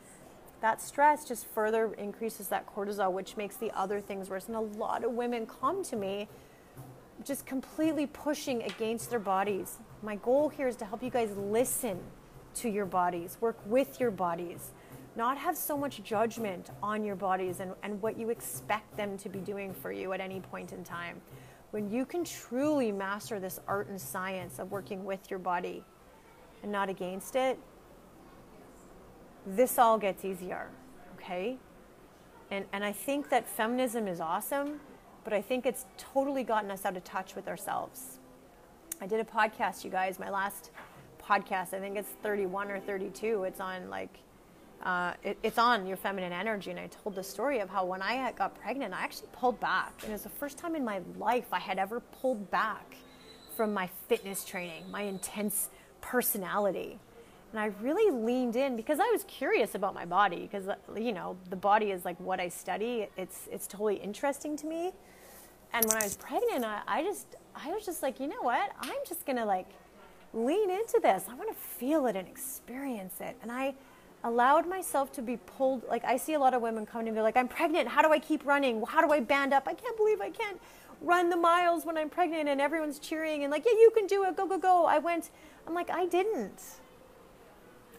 That 0.59 0.81
stress 0.81 1.25
just 1.25 1.47
further 1.47 1.93
increases 1.93 2.49
that 2.49 2.67
cortisol, 2.67 3.13
which 3.13 3.37
makes 3.37 3.55
the 3.55 3.71
other 3.71 4.01
things 4.01 4.29
worse. 4.29 4.47
And 4.47 4.57
a 4.57 4.59
lot 4.59 5.05
of 5.05 5.13
women 5.13 5.47
come 5.47 5.85
to 5.85 5.95
me 5.95 6.27
just 7.23 7.45
completely 7.45 8.07
pushing 8.07 8.63
against 8.63 9.09
their 9.09 9.17
bodies. 9.19 9.77
My 10.03 10.17
goal 10.17 10.49
here 10.49 10.67
is 10.67 10.75
to 10.77 10.85
help 10.85 11.01
you 11.01 11.09
guys 11.09 11.31
listen 11.37 11.97
to 12.55 12.69
your 12.69 12.85
bodies, 12.85 13.37
work 13.39 13.57
with 13.65 14.01
your 14.01 14.11
bodies 14.11 14.71
not 15.15 15.37
have 15.37 15.57
so 15.57 15.77
much 15.77 16.01
judgment 16.03 16.69
on 16.81 17.03
your 17.03 17.15
bodies 17.15 17.59
and, 17.59 17.73
and 17.83 18.01
what 18.01 18.17
you 18.17 18.29
expect 18.29 18.95
them 18.95 19.17
to 19.17 19.29
be 19.29 19.39
doing 19.39 19.73
for 19.73 19.91
you 19.91 20.13
at 20.13 20.21
any 20.21 20.39
point 20.39 20.71
in 20.71 20.83
time. 20.83 21.21
When 21.71 21.91
you 21.91 22.05
can 22.05 22.23
truly 22.23 22.91
master 22.91 23.39
this 23.39 23.59
art 23.67 23.87
and 23.87 23.99
science 23.99 24.59
of 24.59 24.71
working 24.71 25.03
with 25.05 25.29
your 25.29 25.39
body 25.39 25.83
and 26.63 26.71
not 26.71 26.89
against 26.89 27.35
it, 27.35 27.57
this 29.45 29.77
all 29.77 29.97
gets 29.97 30.23
easier, 30.23 30.69
okay? 31.15 31.57
And, 32.51 32.65
and 32.73 32.83
I 32.83 32.91
think 32.91 33.29
that 33.29 33.47
feminism 33.47 34.07
is 34.07 34.19
awesome, 34.19 34.79
but 35.23 35.33
I 35.33 35.41
think 35.41 35.65
it's 35.65 35.85
totally 35.97 36.43
gotten 36.43 36.69
us 36.71 36.85
out 36.85 36.95
of 36.95 37.03
touch 37.03 37.35
with 37.35 37.47
ourselves. 37.47 38.19
I 38.99 39.07
did 39.07 39.19
a 39.19 39.23
podcast, 39.23 39.83
you 39.83 39.89
guys, 39.89 40.19
my 40.19 40.29
last 40.29 40.71
podcast, 41.21 41.73
I 41.73 41.79
think 41.79 41.97
it's 41.97 42.11
31 42.21 42.69
or 42.69 42.79
32. 42.79 43.45
It's 43.45 43.59
on 43.59 43.89
like 43.89 44.19
uh, 44.83 45.13
it, 45.23 45.37
it's 45.43 45.57
on 45.57 45.85
your 45.85 45.97
feminine 45.97 46.33
energy. 46.33 46.71
And 46.71 46.79
I 46.79 46.87
told 46.87 47.15
the 47.15 47.23
story 47.23 47.59
of 47.59 47.69
how 47.69 47.85
when 47.85 48.01
I 48.01 48.31
got 48.31 48.59
pregnant, 48.59 48.93
I 48.93 49.01
actually 49.01 49.29
pulled 49.33 49.59
back. 49.59 49.93
And 50.01 50.09
it 50.09 50.13
was 50.13 50.23
the 50.23 50.29
first 50.29 50.57
time 50.57 50.75
in 50.75 50.83
my 50.83 51.01
life 51.17 51.45
I 51.51 51.59
had 51.59 51.77
ever 51.77 51.99
pulled 51.99 52.49
back 52.51 52.95
from 53.55 53.73
my 53.73 53.89
fitness 54.07 54.43
training, 54.43 54.89
my 54.89 55.01
intense 55.01 55.69
personality. 56.01 56.99
And 57.51 57.59
I 57.59 57.65
really 57.81 58.11
leaned 58.11 58.55
in 58.55 58.75
because 58.75 58.99
I 58.99 59.09
was 59.11 59.25
curious 59.25 59.75
about 59.75 59.93
my 59.93 60.05
body 60.05 60.47
because 60.49 60.69
uh, 60.69 60.75
you 60.95 61.11
know 61.11 61.35
the 61.49 61.57
body 61.57 61.91
is 61.91 62.05
like 62.05 62.17
what 62.19 62.39
I 62.39 62.47
study. 62.47 63.07
It's 63.17 63.49
it's 63.51 63.67
totally 63.67 63.95
interesting 63.95 64.55
to 64.57 64.65
me. 64.67 64.93
And 65.73 65.85
when 65.85 65.97
I 65.97 66.03
was 66.03 66.15
pregnant, 66.15 66.63
I, 66.63 66.81
I 66.87 67.03
just 67.03 67.35
I 67.53 67.69
was 67.71 67.85
just 67.85 68.01
like, 68.01 68.19
you 68.21 68.27
know 68.27 68.41
what? 68.41 68.71
I'm 68.79 68.99
just 69.05 69.25
gonna 69.25 69.45
like 69.45 69.67
lean 70.33 70.69
into 70.69 70.99
this. 71.01 71.25
I 71.29 71.35
want 71.35 71.49
to 71.49 71.55
feel 71.55 72.05
it 72.05 72.15
and 72.15 72.27
experience 72.27 73.15
it. 73.19 73.35
And 73.41 73.51
I 73.51 73.75
allowed 74.23 74.67
myself 74.67 75.11
to 75.13 75.21
be 75.21 75.37
pulled. 75.37 75.83
Like 75.87 76.03
I 76.05 76.17
see 76.17 76.33
a 76.33 76.39
lot 76.39 76.53
of 76.53 76.61
women 76.61 76.85
coming 76.85 77.07
to 77.07 77.11
me 77.11 77.21
like, 77.21 77.37
I'm 77.37 77.47
pregnant. 77.47 77.87
How 77.87 78.01
do 78.01 78.11
I 78.11 78.19
keep 78.19 78.45
running? 78.45 78.83
How 78.83 79.01
do 79.01 79.11
I 79.11 79.19
band 79.19 79.53
up? 79.53 79.67
I 79.67 79.73
can't 79.73 79.97
believe 79.97 80.21
I 80.21 80.29
can't 80.29 80.59
run 81.01 81.29
the 81.29 81.37
miles 81.37 81.85
when 81.85 81.97
I'm 81.97 82.09
pregnant 82.09 82.47
and 82.47 82.61
everyone's 82.61 82.99
cheering 82.99 83.43
and 83.43 83.51
like, 83.51 83.65
yeah, 83.65 83.71
you 83.71 83.91
can 83.95 84.07
do 84.07 84.23
it. 84.23 84.35
Go, 84.35 84.45
go, 84.45 84.57
go. 84.57 84.85
I 84.85 84.99
went, 84.99 85.31
I'm 85.67 85.73
like, 85.73 85.89
I 85.89 86.05
didn't. 86.05 86.61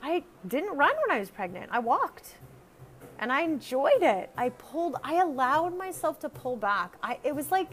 I 0.02 0.24
didn't 0.46 0.76
run 0.76 0.94
when 1.06 1.16
I 1.16 1.20
was 1.20 1.30
pregnant. 1.30 1.70
I 1.70 1.78
walked 1.78 2.36
and 3.18 3.32
I 3.32 3.42
enjoyed 3.42 4.02
it. 4.02 4.30
I 4.36 4.50
pulled, 4.50 4.96
I 5.02 5.20
allowed 5.20 5.76
myself 5.76 6.18
to 6.20 6.28
pull 6.28 6.56
back. 6.56 6.94
I, 7.02 7.18
it 7.24 7.34
was 7.34 7.50
like, 7.50 7.72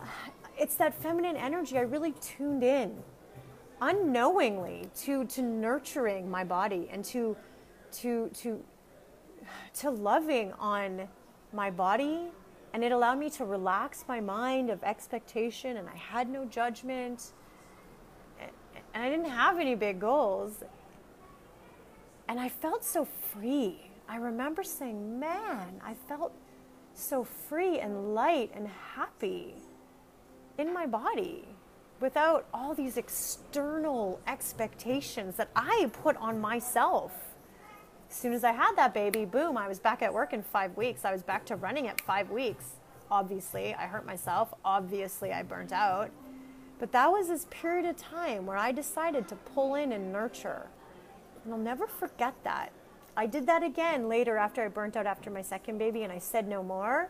it's 0.58 0.76
that 0.76 0.94
feminine 0.94 1.36
energy. 1.36 1.78
I 1.78 1.82
really 1.82 2.12
tuned 2.20 2.62
in 2.62 3.02
unknowingly 3.80 4.88
to, 5.02 5.24
to 5.26 5.42
nurturing 5.42 6.30
my 6.30 6.44
body 6.44 6.88
and 6.90 7.04
to, 7.04 7.36
to, 7.92 8.30
to, 8.34 8.62
to 9.74 9.90
loving 9.90 10.52
on 10.54 11.08
my 11.52 11.70
body. 11.70 12.28
And 12.72 12.84
it 12.84 12.92
allowed 12.92 13.18
me 13.18 13.30
to 13.30 13.44
relax 13.44 14.04
my 14.06 14.20
mind 14.20 14.70
of 14.70 14.82
expectation 14.82 15.78
and 15.78 15.88
I 15.88 15.96
had 15.96 16.28
no 16.28 16.44
judgment 16.44 17.32
and 18.96 19.04
I 19.04 19.10
didn't 19.10 19.30
have 19.30 19.58
any 19.58 19.74
big 19.74 20.00
goals. 20.00 20.64
And 22.28 22.40
I 22.40 22.48
felt 22.48 22.82
so 22.82 23.04
free. 23.04 23.90
I 24.08 24.16
remember 24.16 24.62
saying, 24.62 25.20
man, 25.20 25.80
I 25.84 25.94
felt 26.08 26.32
so 26.94 27.22
free 27.22 27.78
and 27.78 28.14
light 28.14 28.50
and 28.54 28.68
happy 28.68 29.54
in 30.56 30.72
my 30.72 30.86
body 30.86 31.44
without 32.00 32.46
all 32.52 32.74
these 32.74 32.96
external 32.96 34.20
expectations 34.26 35.36
that 35.36 35.50
I 35.56 35.90
put 36.02 36.16
on 36.16 36.40
myself. 36.40 37.12
As 38.08 38.16
soon 38.16 38.32
as 38.32 38.44
I 38.44 38.52
had 38.52 38.74
that 38.76 38.94
baby, 38.94 39.24
boom, 39.24 39.56
I 39.56 39.66
was 39.68 39.78
back 39.78 40.02
at 40.02 40.12
work 40.12 40.32
in 40.32 40.42
five 40.42 40.76
weeks. 40.76 41.04
I 41.04 41.12
was 41.12 41.22
back 41.22 41.44
to 41.46 41.56
running 41.56 41.88
at 41.88 42.00
five 42.00 42.30
weeks. 42.30 42.76
Obviously, 43.10 43.74
I 43.74 43.86
hurt 43.86 44.06
myself. 44.06 44.52
Obviously, 44.64 45.32
I 45.32 45.42
burnt 45.42 45.72
out. 45.72 46.10
But 46.78 46.92
that 46.92 47.10
was 47.10 47.28
this 47.28 47.46
period 47.50 47.86
of 47.86 47.96
time 47.96 48.46
where 48.46 48.56
I 48.56 48.72
decided 48.72 49.28
to 49.28 49.36
pull 49.36 49.74
in 49.74 49.92
and 49.92 50.12
nurture. 50.12 50.66
And 51.44 51.52
I'll 51.52 51.60
never 51.60 51.86
forget 51.86 52.34
that. 52.44 52.72
I 53.16 53.26
did 53.26 53.46
that 53.46 53.62
again 53.62 54.08
later 54.08 54.36
after 54.36 54.62
I 54.62 54.68
burnt 54.68 54.96
out 54.96 55.06
after 55.06 55.30
my 55.30 55.40
second 55.40 55.78
baby 55.78 56.02
and 56.02 56.12
I 56.12 56.18
said 56.18 56.46
no 56.46 56.62
more. 56.62 57.08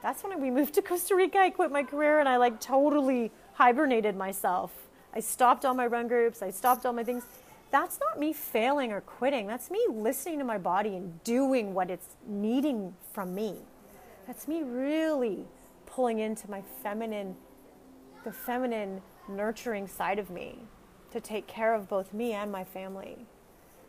That's 0.00 0.22
when 0.24 0.40
we 0.40 0.50
moved 0.50 0.74
to 0.74 0.82
Costa 0.82 1.14
Rica. 1.14 1.38
I 1.38 1.50
quit 1.50 1.70
my 1.70 1.82
career 1.82 2.18
and 2.18 2.28
I 2.28 2.38
like 2.38 2.60
totally 2.60 3.30
hibernated 3.54 4.16
myself. 4.16 4.72
I 5.14 5.20
stopped 5.20 5.64
all 5.64 5.74
my 5.74 5.86
run 5.86 6.08
groups, 6.08 6.42
I 6.42 6.50
stopped 6.50 6.84
all 6.84 6.92
my 6.92 7.04
things. 7.04 7.24
That's 7.70 7.98
not 7.98 8.20
me 8.20 8.32
failing 8.32 8.92
or 8.92 9.00
quitting. 9.00 9.48
That's 9.48 9.68
me 9.68 9.84
listening 9.90 10.38
to 10.38 10.44
my 10.44 10.58
body 10.58 10.94
and 10.94 11.22
doing 11.24 11.74
what 11.74 11.90
it's 11.90 12.06
needing 12.24 12.94
from 13.12 13.34
me. 13.34 13.56
That's 14.28 14.46
me 14.46 14.62
really 14.62 15.44
pulling 15.86 16.20
into 16.20 16.48
my 16.48 16.62
feminine, 16.82 17.34
the 18.24 18.30
feminine 18.30 19.02
nurturing 19.28 19.88
side 19.88 20.20
of 20.20 20.30
me 20.30 20.58
to 21.10 21.20
take 21.20 21.46
care 21.48 21.74
of 21.74 21.88
both 21.88 22.12
me 22.12 22.32
and 22.32 22.50
my 22.50 22.62
family. 22.62 23.14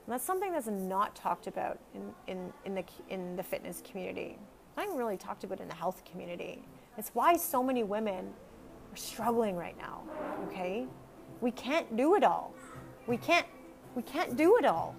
And 0.06 0.14
that's 0.14 0.24
something 0.24 0.52
that's 0.52 0.68
not 0.68 1.16
talked 1.16 1.48
about 1.48 1.80
in, 1.94 2.14
in, 2.28 2.54
in, 2.66 2.76
the, 2.76 2.84
in 3.10 3.36
the 3.36 3.44
fitness 3.44 3.82
community. 3.88 4.38
Not 4.78 4.86
even 4.88 4.98
really 4.98 5.18
talked 5.18 5.44
about 5.44 5.60
in 5.60 5.68
the 5.68 5.76
health 5.76 6.04
community. 6.10 6.64
It's 6.98 7.10
why 7.14 7.38
so 7.38 7.64
many 7.64 7.84
women 7.84 8.34
are 8.96 8.98
struggling 8.98 9.58
right 9.58 9.78
now, 9.78 10.04
okay? 10.46 10.86
We 11.42 11.52
can't 11.52 11.98
do 11.98 12.16
it 12.16 12.24
all. 12.24 12.54
We 13.08 13.18
can't, 13.18 13.46
we 13.94 14.02
can't 14.02 14.38
do 14.38 14.56
it 14.56 14.64
all. 14.64 14.96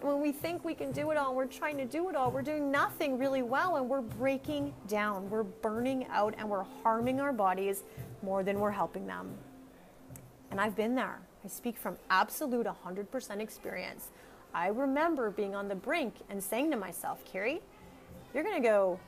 when 0.00 0.22
we 0.22 0.32
think 0.32 0.64
we 0.64 0.72
can 0.72 0.92
do 0.92 1.10
it 1.10 1.18
all, 1.18 1.34
we're 1.34 1.44
trying 1.44 1.76
to 1.76 1.84
do 1.84 2.08
it 2.08 2.16
all, 2.16 2.30
we're 2.30 2.40
doing 2.40 2.70
nothing 2.70 3.18
really 3.18 3.42
well 3.42 3.76
and 3.76 3.86
we're 3.86 4.00
breaking 4.00 4.72
down. 4.86 5.28
We're 5.28 5.42
burning 5.42 6.06
out 6.10 6.34
and 6.38 6.48
we're 6.48 6.64
harming 6.82 7.20
our 7.20 7.34
bodies 7.34 7.82
more 8.22 8.42
than 8.42 8.58
we're 8.60 8.70
helping 8.70 9.06
them. 9.06 9.28
And 10.50 10.58
I've 10.58 10.74
been 10.74 10.94
there. 10.94 11.20
I 11.44 11.48
speak 11.48 11.76
from 11.76 11.98
absolute 12.08 12.66
100% 12.66 13.40
experience. 13.40 14.08
I 14.54 14.68
remember 14.68 15.30
being 15.30 15.54
on 15.54 15.68
the 15.68 15.74
brink 15.74 16.14
and 16.30 16.42
saying 16.42 16.70
to 16.70 16.78
myself, 16.78 17.22
Carrie, 17.26 17.60
you're 18.32 18.42
going 18.42 18.56
to 18.56 18.66
go, 18.66 18.98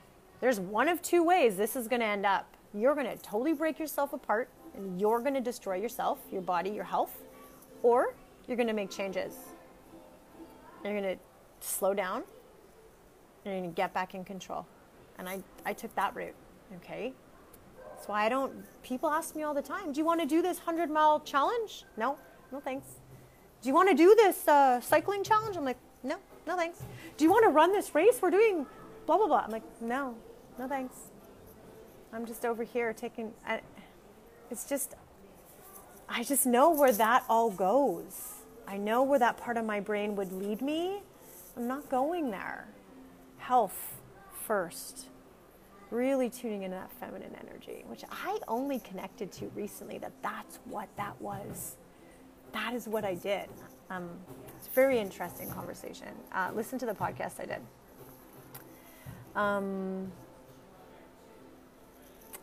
there's 0.42 0.60
one 0.60 0.88
of 0.88 1.00
two 1.00 1.22
ways 1.22 1.56
this 1.56 1.74
is 1.74 1.88
going 1.88 2.00
to 2.00 2.06
end 2.06 2.26
up. 2.26 2.54
You're 2.72 2.94
going 2.94 3.06
to 3.06 3.16
totally 3.16 3.52
break 3.52 3.78
yourself 3.78 4.12
apart 4.12 4.48
and 4.76 5.00
you're 5.00 5.20
going 5.20 5.34
to 5.34 5.40
destroy 5.40 5.76
yourself, 5.76 6.18
your 6.30 6.42
body, 6.42 6.70
your 6.70 6.84
health, 6.84 7.16
or 7.82 8.14
you're 8.46 8.56
going 8.56 8.68
to 8.68 8.72
make 8.74 8.90
changes. 8.90 9.34
You're 10.84 10.98
going 10.98 11.16
to 11.16 11.20
slow 11.60 11.94
down 11.94 12.22
and 13.44 13.54
you're 13.54 13.62
going 13.62 13.70
to 13.70 13.76
get 13.76 13.92
back 13.92 14.14
in 14.14 14.24
control. 14.24 14.66
And 15.18 15.28
I, 15.28 15.42
I 15.66 15.72
took 15.72 15.94
that 15.96 16.14
route, 16.14 16.34
okay? 16.76 17.12
That's 17.88 18.08
why 18.08 18.24
I 18.24 18.28
don't, 18.28 18.52
people 18.82 19.10
ask 19.10 19.34
me 19.34 19.42
all 19.42 19.52
the 19.52 19.62
time, 19.62 19.92
do 19.92 19.98
you 19.98 20.04
want 20.04 20.20
to 20.20 20.26
do 20.26 20.40
this 20.40 20.58
100 20.58 20.90
mile 20.90 21.20
challenge? 21.20 21.84
No, 21.96 22.16
no 22.52 22.60
thanks. 22.60 22.86
Do 23.60 23.68
you 23.68 23.74
want 23.74 23.90
to 23.90 23.94
do 23.94 24.14
this 24.14 24.48
uh, 24.48 24.80
cycling 24.80 25.22
challenge? 25.22 25.56
I'm 25.56 25.64
like, 25.64 25.76
no, 26.02 26.16
no 26.46 26.56
thanks. 26.56 26.80
Do 27.16 27.24
you 27.24 27.30
want 27.30 27.44
to 27.44 27.50
run 27.50 27.72
this 27.72 27.94
race? 27.94 28.18
We're 28.22 28.30
doing 28.30 28.64
blah, 29.04 29.18
blah, 29.18 29.26
blah. 29.26 29.42
I'm 29.44 29.50
like, 29.50 29.64
no, 29.82 30.14
no 30.58 30.66
thanks. 30.66 31.09
I'm 32.12 32.26
just 32.26 32.44
over 32.44 32.64
here 32.64 32.92
taking, 32.92 33.32
I, 33.46 33.60
it's 34.50 34.68
just, 34.68 34.94
I 36.08 36.24
just 36.24 36.46
know 36.46 36.70
where 36.70 36.92
that 36.92 37.24
all 37.28 37.50
goes. 37.50 38.34
I 38.66 38.76
know 38.76 39.02
where 39.02 39.18
that 39.18 39.36
part 39.36 39.56
of 39.56 39.64
my 39.64 39.80
brain 39.80 40.16
would 40.16 40.32
lead 40.32 40.60
me. 40.62 41.02
I'm 41.56 41.66
not 41.66 41.88
going 41.88 42.30
there. 42.30 42.68
Health 43.38 44.00
first. 44.46 45.06
Really 45.90 46.30
tuning 46.30 46.62
into 46.62 46.76
that 46.76 46.92
feminine 46.92 47.34
energy, 47.40 47.84
which 47.86 48.04
I 48.10 48.38
only 48.46 48.78
connected 48.80 49.32
to 49.32 49.46
recently 49.54 49.98
that 49.98 50.12
that's 50.22 50.58
what 50.66 50.88
that 50.96 51.20
was 51.20 51.76
that 52.52 52.74
is 52.74 52.86
what 52.86 53.04
I 53.04 53.14
did. 53.14 53.48
Um, 53.90 54.10
it's 54.56 54.68
a 54.68 54.70
very 54.70 54.98
interesting 54.98 55.50
conversation. 55.50 56.08
Uh, 56.32 56.50
listen 56.54 56.78
to 56.80 56.86
the 56.86 56.94
podcast 56.94 57.40
I 57.40 57.46
did. 57.46 57.60
Um, 59.34 60.10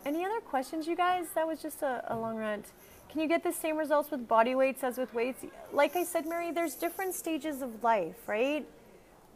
any 0.08 0.24
other 0.24 0.40
questions, 0.40 0.86
you 0.86 0.96
guys? 0.96 1.26
That 1.34 1.46
was 1.46 1.60
just 1.60 1.82
a, 1.82 2.02
a 2.08 2.16
long 2.16 2.36
rant. 2.36 2.72
Can 3.10 3.20
you 3.20 3.28
get 3.28 3.42
the 3.42 3.52
same 3.52 3.76
results 3.76 4.10
with 4.10 4.26
body 4.26 4.54
weights 4.54 4.82
as 4.82 4.96
with 4.96 5.12
weights? 5.12 5.44
Like 5.70 5.96
I 5.96 6.04
said, 6.04 6.26
Mary, 6.26 6.50
there's 6.50 6.74
different 6.74 7.14
stages 7.14 7.60
of 7.60 7.82
life, 7.84 8.16
right? 8.26 8.66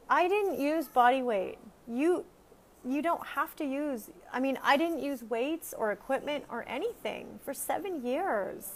I 0.09 0.29
didn't 0.29 0.59
use 0.59 0.89
body 0.89 1.23
weight. 1.23 1.59
You 1.87 2.25
you 2.85 3.01
don't 3.01 3.25
have 3.25 3.55
to 3.57 3.64
use 3.64 4.11
I 4.33 4.41
mean, 4.41 4.59
I 4.62 4.77
didn't 4.77 5.01
use 5.01 5.23
weights 5.23 5.75
or 5.77 5.93
equipment 5.93 6.45
or 6.51 6.64
anything 6.66 7.39
for 7.45 7.53
7 7.53 8.05
years. 8.05 8.70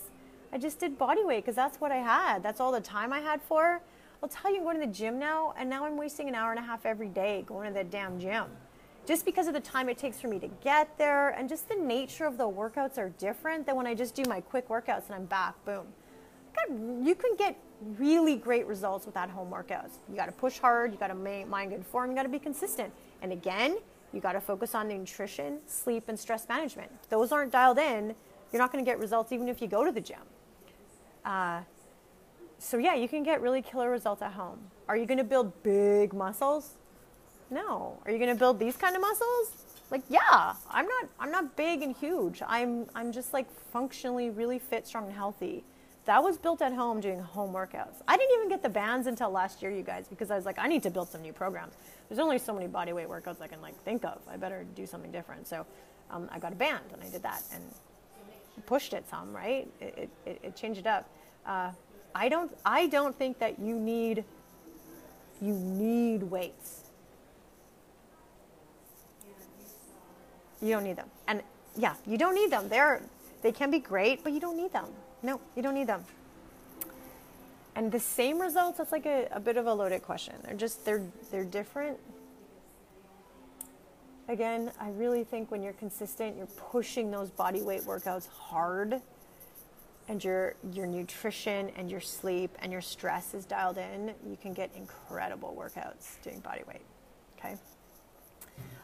I 0.53 0.59
just 0.59 0.79
did 0.79 0.99
body 0.99 1.25
weight 1.25 1.45
because 1.45 1.57
that's 1.57 1.81
what 1.81 1.93
I 1.93 1.97
had. 1.97 2.43
That's 2.43 2.61
all 2.61 2.73
the 2.73 2.81
time 2.81 3.13
I 3.13 3.21
had 3.21 3.41
for. 3.43 3.81
I'll 4.23 4.29
tell 4.29 4.51
you, 4.51 4.59
I'm 4.59 4.65
going 4.65 4.81
to 4.81 4.87
the 4.87 4.93
gym 4.93 5.19
now, 5.19 5.55
and 5.59 5.69
now 5.69 5.85
I'm 5.85 5.97
wasting 5.97 6.29
an 6.29 6.35
hour 6.35 6.51
and 6.51 6.59
a 6.59 6.63
half 6.63 6.87
every 6.87 7.09
day 7.09 7.45
going 7.47 7.69
to 7.69 7.75
the 7.75 7.85
damn 7.85 8.19
gym. 8.19 8.47
Just 9.07 9.25
because 9.25 9.47
of 9.47 9.55
the 9.55 9.61
time 9.61 9.89
it 9.89 9.97
takes 9.97 10.21
for 10.21 10.27
me 10.27 10.41
to 10.41 10.49
get 10.65 10.99
there, 10.99 11.31
and 11.31 11.49
just 11.49 11.69
the 11.69 11.77
nature 11.77 12.25
of 12.25 12.37
the 12.37 12.45
workouts 12.45 12.99
are 12.99 13.11
different 13.11 13.65
than 13.65 13.77
when 13.77 13.87
I 13.87 13.95
just 13.95 14.17
do 14.17 14.25
my 14.29 14.41
quick 14.41 14.69
workouts 14.69 15.07
and 15.07 15.15
I'm 15.15 15.27
back, 15.27 15.55
boom. 15.65 15.87
You 17.05 17.15
can 17.15 17.37
get 17.37 17.57
really 17.99 18.35
great 18.35 18.67
results 18.67 19.07
with 19.07 19.17
at 19.17 19.31
home 19.31 19.51
workouts. 19.51 19.99
You 20.09 20.17
got 20.17 20.27
to 20.27 20.33
push 20.33 20.59
hard, 20.59 20.93
you 20.93 20.99
got 20.99 21.09
to 21.09 21.15
mind 21.15 21.71
good 21.71 21.87
form, 21.87 22.11
you 22.11 22.17
got 22.17 22.25
to 22.25 22.29
be 22.29 22.41
consistent. 22.41 22.93
And 23.23 23.31
again, 23.31 23.79
you 24.13 24.21
got 24.21 24.33
to 24.33 24.41
focus 24.41 24.75
on 24.75 24.89
nutrition, 24.89 25.61
sleep, 25.67 26.09
and 26.09 26.19
stress 26.19 26.49
management. 26.49 26.91
If 27.03 27.09
those 27.09 27.31
aren't 27.31 27.53
dialed 27.53 27.79
in, 27.79 28.13
you're 28.51 28.61
not 28.61 28.73
going 28.73 28.85
to 28.85 28.91
get 28.91 28.99
results 28.99 29.31
even 29.31 29.49
if 29.49 29.63
you 29.63 29.69
go 29.69 29.85
to 29.85 29.93
the 29.93 30.01
gym. 30.01 30.19
Uh, 31.25 31.61
so 32.59 32.79
yeah, 32.79 32.95
you 32.95 33.07
can 33.07 33.23
get 33.23 33.41
really 33.41 33.63
killer 33.63 33.91
results 33.91 34.23
at 34.23 34.33
home. 34.33 34.59
Are 34.89 34.97
you 34.97 35.07
going 35.07 35.19
to 35.19 35.25
build 35.25 35.63
big 35.63 36.13
muscles? 36.13 36.71
No. 37.51 37.99
Are 38.05 38.11
you 38.11 38.19
going 38.19 38.31
to 38.31 38.39
build 38.39 38.59
these 38.59 38.77
kind 38.77 38.95
of 38.97 39.03
muscles? 39.03 39.53
Like 39.91 40.03
yeah, 40.09 40.55
I'm 40.71 40.87
not 40.87 41.09
I'm 41.21 41.31
not 41.31 41.57
big 41.57 41.83
and 41.83 41.95
huge. 41.95 42.43
I'm 42.47 42.87
I'm 42.95 43.13
just 43.13 43.33
like 43.33 43.47
functionally 43.73 44.31
really 44.31 44.59
fit, 44.59 44.87
strong 44.87 45.07
and 45.07 45.15
healthy. 45.15 45.63
That 46.07 46.23
was 46.23 46.39
built 46.39 46.63
at 46.63 46.73
home 46.73 47.01
doing 47.01 47.21
home 47.21 47.53
workouts. 47.53 48.03
I 48.07 48.17
didn't 48.17 48.35
even 48.37 48.49
get 48.49 48.63
the 48.63 48.69
bands 48.69 49.07
until 49.07 49.31
last 49.31 49.61
year, 49.61 49.73
you 49.73 49.83
guys, 49.83 50.07
because 50.09 50.31
I 50.31 50.37
was 50.37 50.45
like, 50.45 50.59
I 50.59 50.69
need 50.69 50.83
to 50.85 50.91
build 50.91 51.09
some 51.09 51.21
new 51.23 51.33
programs. 51.33 51.75
There's 52.09 52.21
only 52.21 52.39
so 52.39 52.53
many 52.53 52.69
bodyweight 52.69 53.09
workouts 53.09 53.41
I 53.41 53.49
can 53.49 53.61
like 53.61 53.81
think 53.83 54.05
of. 54.05 54.21
I 54.29 54.37
better 54.37 54.65
do 54.75 54.87
something 54.87 55.11
different. 55.11 55.47
So 55.49 55.67
um, 56.11 56.29
I 56.33 56.39
got 56.39 56.53
a 56.53 56.57
band 56.57 56.85
and 56.93 57.03
I 57.03 57.09
did 57.09 57.23
that 57.23 57.43
and 57.53 57.63
pushed 58.67 58.93
it 58.93 59.09
some, 59.09 59.35
right? 59.35 59.69
It, 59.81 60.11
it, 60.25 60.41
it 60.43 60.57
changed 60.57 60.81
it 60.81 60.87
up. 60.87 61.09
Uh, 61.45 61.71
I 62.15 62.29
don't. 62.29 62.51
I 62.65 62.89
don't 62.89 63.17
think 63.17 63.39
that 63.39 63.59
you 63.61 63.79
need. 63.79 64.25
You 65.41 65.53
need 65.53 66.25
weights. 66.25 66.86
You 70.63 70.71
don't 70.71 70.85
need 70.85 70.97
them, 70.97 71.11
and 71.29 71.43
yeah, 71.77 71.95
you 72.07 72.19
don't 72.19 72.35
need 72.35 72.51
them. 72.51 72.69
They're 72.69 73.03
they 73.43 73.53
can 73.53 73.71
be 73.71 73.79
great, 73.81 74.25
but 74.25 74.33
you 74.33 74.41
don't 74.41 74.57
need 74.57 74.73
them. 74.73 74.87
No, 75.23 75.41
you 75.57 75.63
don't 75.63 75.75
need 75.75 75.89
them. 75.89 76.05
and 77.75 77.93
the 77.93 78.01
same 78.01 78.41
results, 78.41 78.79
that's 78.79 78.93
like 78.93 79.07
a, 79.07 79.29
a 79.33 79.41
bit 79.41 79.57
of 79.57 79.67
a 79.67 79.75
loaded 79.75 80.03
question. 80.03 80.35
They're 80.45 80.55
just, 80.57 80.85
they're, 80.85 81.05
they're 81.31 81.45
different. 81.45 81.99
Again, 84.29 84.73
I 84.81 84.91
really 84.91 85.25
think 85.25 85.51
when 85.51 85.63
you're 85.63 85.75
consistent, 85.75 86.37
you're 86.37 86.47
pushing 86.47 87.11
those 87.11 87.31
body 87.31 87.63
weight 87.63 87.83
workouts 87.83 88.29
hard 88.29 89.01
and 90.09 90.23
your 90.25 90.55
your 90.73 90.87
nutrition 90.87 91.71
and 91.77 91.91
your 91.91 92.01
sleep 92.01 92.51
and 92.61 92.73
your 92.73 92.81
stress 92.81 93.35
is 93.35 93.45
dialed 93.47 93.79
in, 93.79 94.15
you 94.29 94.37
can 94.41 94.53
get 94.55 94.71
incredible 94.77 95.57
workouts 95.59 96.23
doing 96.23 96.41
body 96.41 96.63
weight. 96.69 96.83
Okay? 97.39 97.57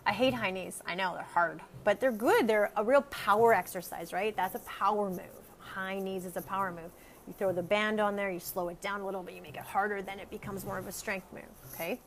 I 0.05 0.13
hate 0.13 0.35
high 0.35 0.51
knees. 0.51 0.83
I 0.87 0.95
know 0.95 1.15
they're 1.15 1.23
hard, 1.23 1.61
but 1.85 2.01
they're 2.01 2.13
good. 2.13 2.49
They're 2.49 2.73
a 2.77 2.85
real 2.85 3.03
power 3.03 3.55
exercise, 3.55 4.13
right? 4.13 4.35
That's 4.37 4.55
a 4.55 4.61
power 4.61 5.09
move. 5.11 5.21
High 5.59 5.99
knees 5.99 6.27
is 6.27 6.37
a 6.37 6.43
power 6.43 6.73
move. 6.73 6.91
You 7.27 7.35
throw 7.39 7.53
the 7.53 7.63
band 7.63 8.01
on 8.01 8.17
there, 8.17 8.31
you 8.31 8.41
slow 8.41 8.69
it 8.69 8.81
down 8.81 9.01
a 9.01 9.07
little 9.07 9.23
bit, 9.23 9.35
you 9.35 9.43
make 9.43 9.57
it 9.57 9.63
harder, 9.63 10.03
then 10.03 10.19
it 10.19 10.29
becomes 10.29 10.65
more 10.65 10.77
of 10.77 10.89
a 10.89 10.93
strength 10.93 11.27
move. 11.33 11.45
Okay. 11.73 12.01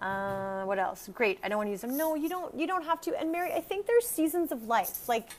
Uh, 0.00 0.64
what 0.64 0.78
else? 0.78 1.08
Great. 1.14 1.38
I 1.42 1.48
don't 1.48 1.58
want 1.58 1.68
to 1.68 1.70
use 1.70 1.80
them. 1.80 1.96
No, 1.96 2.16
you 2.16 2.28
don't. 2.28 2.58
You 2.58 2.66
don't 2.66 2.84
have 2.84 3.00
to. 3.02 3.18
And 3.18 3.32
Mary, 3.32 3.52
I 3.52 3.60
think 3.60 3.86
there's 3.86 4.06
seasons 4.06 4.52
of 4.52 4.64
life. 4.64 5.08
Like 5.08 5.30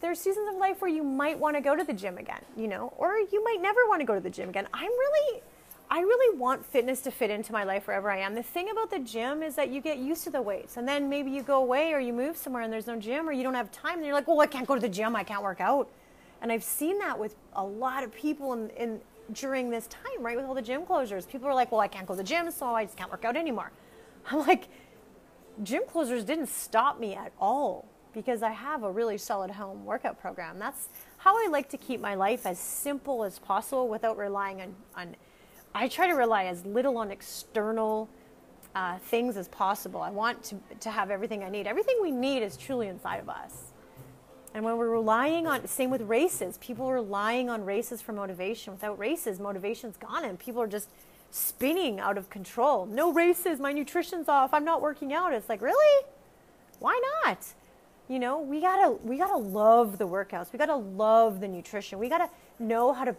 there's 0.00 0.18
seasons 0.18 0.48
of 0.48 0.56
life 0.56 0.80
where 0.80 0.90
you 0.90 1.02
might 1.02 1.38
want 1.38 1.56
to 1.56 1.62
go 1.62 1.76
to 1.76 1.84
the 1.84 1.92
gym 1.92 2.18
again, 2.18 2.42
you 2.56 2.66
know, 2.66 2.92
or 2.98 3.18
you 3.18 3.44
might 3.44 3.62
never 3.62 3.80
want 3.88 4.00
to 4.00 4.04
go 4.04 4.14
to 4.14 4.20
the 4.20 4.30
gym 4.30 4.48
again. 4.48 4.66
I'm 4.74 4.90
really 4.90 5.42
I 5.94 6.00
really 6.00 6.36
want 6.36 6.66
fitness 6.66 7.02
to 7.02 7.12
fit 7.12 7.30
into 7.30 7.52
my 7.52 7.62
life 7.62 7.86
wherever 7.86 8.10
I 8.10 8.18
am. 8.18 8.34
The 8.34 8.42
thing 8.42 8.68
about 8.68 8.90
the 8.90 8.98
gym 8.98 9.44
is 9.44 9.54
that 9.54 9.70
you 9.70 9.80
get 9.80 9.98
used 9.98 10.24
to 10.24 10.30
the 10.30 10.42
weights, 10.42 10.76
and 10.76 10.88
then 10.88 11.08
maybe 11.08 11.30
you 11.30 11.40
go 11.40 11.58
away 11.62 11.92
or 11.92 12.00
you 12.00 12.12
move 12.12 12.36
somewhere 12.36 12.62
and 12.62 12.72
there's 12.72 12.88
no 12.88 12.98
gym 12.98 13.28
or 13.28 13.32
you 13.32 13.44
don't 13.44 13.54
have 13.54 13.70
time, 13.70 13.98
and 13.98 14.04
you're 14.04 14.12
like, 14.12 14.26
well, 14.26 14.40
I 14.40 14.48
can't 14.48 14.66
go 14.66 14.74
to 14.74 14.80
the 14.80 14.88
gym, 14.88 15.14
I 15.14 15.22
can't 15.22 15.44
work 15.44 15.60
out. 15.60 15.88
And 16.42 16.50
I've 16.50 16.64
seen 16.64 16.98
that 16.98 17.16
with 17.16 17.36
a 17.52 17.64
lot 17.64 18.02
of 18.02 18.12
people 18.12 18.54
in, 18.54 18.70
in 18.70 19.00
during 19.34 19.70
this 19.70 19.86
time, 19.86 20.18
right, 20.18 20.36
with 20.36 20.46
all 20.46 20.54
the 20.54 20.62
gym 20.62 20.82
closures. 20.82 21.28
People 21.28 21.46
are 21.46 21.54
like, 21.54 21.70
well, 21.70 21.80
I 21.80 21.86
can't 21.86 22.08
go 22.08 22.14
to 22.14 22.18
the 22.18 22.24
gym, 22.24 22.50
so 22.50 22.66
I 22.74 22.86
just 22.86 22.96
can't 22.96 23.12
work 23.12 23.24
out 23.24 23.36
anymore. 23.36 23.70
I'm 24.32 24.40
like, 24.40 24.66
gym 25.62 25.82
closures 25.84 26.26
didn't 26.26 26.48
stop 26.48 26.98
me 26.98 27.14
at 27.14 27.30
all 27.38 27.86
because 28.12 28.42
I 28.42 28.50
have 28.50 28.82
a 28.82 28.90
really 28.90 29.16
solid 29.16 29.52
home 29.52 29.84
workout 29.84 30.20
program. 30.20 30.58
That's 30.58 30.88
how 31.18 31.36
I 31.36 31.46
like 31.52 31.68
to 31.68 31.76
keep 31.76 32.00
my 32.00 32.16
life 32.16 32.46
as 32.46 32.58
simple 32.58 33.22
as 33.22 33.38
possible 33.38 33.86
without 33.86 34.18
relying 34.18 34.60
on, 34.60 34.74
on 34.96 35.14
I 35.74 35.88
try 35.88 36.06
to 36.06 36.14
rely 36.14 36.44
as 36.44 36.64
little 36.64 36.96
on 36.98 37.10
external 37.10 38.08
uh, 38.74 38.98
things 38.98 39.36
as 39.36 39.48
possible. 39.48 40.00
I 40.00 40.10
want 40.10 40.42
to, 40.44 40.56
to 40.80 40.90
have 40.90 41.10
everything 41.10 41.42
I 41.42 41.48
need. 41.48 41.66
Everything 41.66 41.96
we 42.00 42.10
need 42.10 42.42
is 42.42 42.56
truly 42.56 42.88
inside 42.88 43.18
of 43.20 43.28
us. 43.28 43.72
And 44.54 44.64
when 44.64 44.76
we're 44.76 44.88
relying 44.88 45.48
on, 45.48 45.66
same 45.66 45.90
with 45.90 46.02
races, 46.02 46.58
people 46.58 46.86
are 46.86 46.94
relying 46.94 47.50
on 47.50 47.64
races 47.64 48.00
for 48.00 48.12
motivation. 48.12 48.72
Without 48.72 48.98
races, 48.98 49.40
motivation's 49.40 49.96
gone 49.96 50.24
and 50.24 50.38
people 50.38 50.62
are 50.62 50.68
just 50.68 50.88
spinning 51.32 51.98
out 51.98 52.16
of 52.16 52.30
control. 52.30 52.86
No 52.86 53.12
races, 53.12 53.58
my 53.58 53.72
nutrition's 53.72 54.28
off, 54.28 54.54
I'm 54.54 54.64
not 54.64 54.80
working 54.80 55.12
out. 55.12 55.32
It's 55.32 55.48
like, 55.48 55.60
really? 55.60 56.06
Why 56.78 57.00
not? 57.24 57.44
You 58.08 58.18
know, 58.18 58.40
we 58.40 58.60
gotta 58.60 58.92
we 59.02 59.16
gotta 59.16 59.38
love 59.38 59.96
the 59.96 60.06
workouts. 60.06 60.52
We 60.52 60.58
gotta 60.58 60.76
love 60.76 61.40
the 61.40 61.48
nutrition. 61.48 61.98
We 61.98 62.10
gotta 62.10 62.28
know 62.58 62.92
how 62.92 63.04
to 63.04 63.16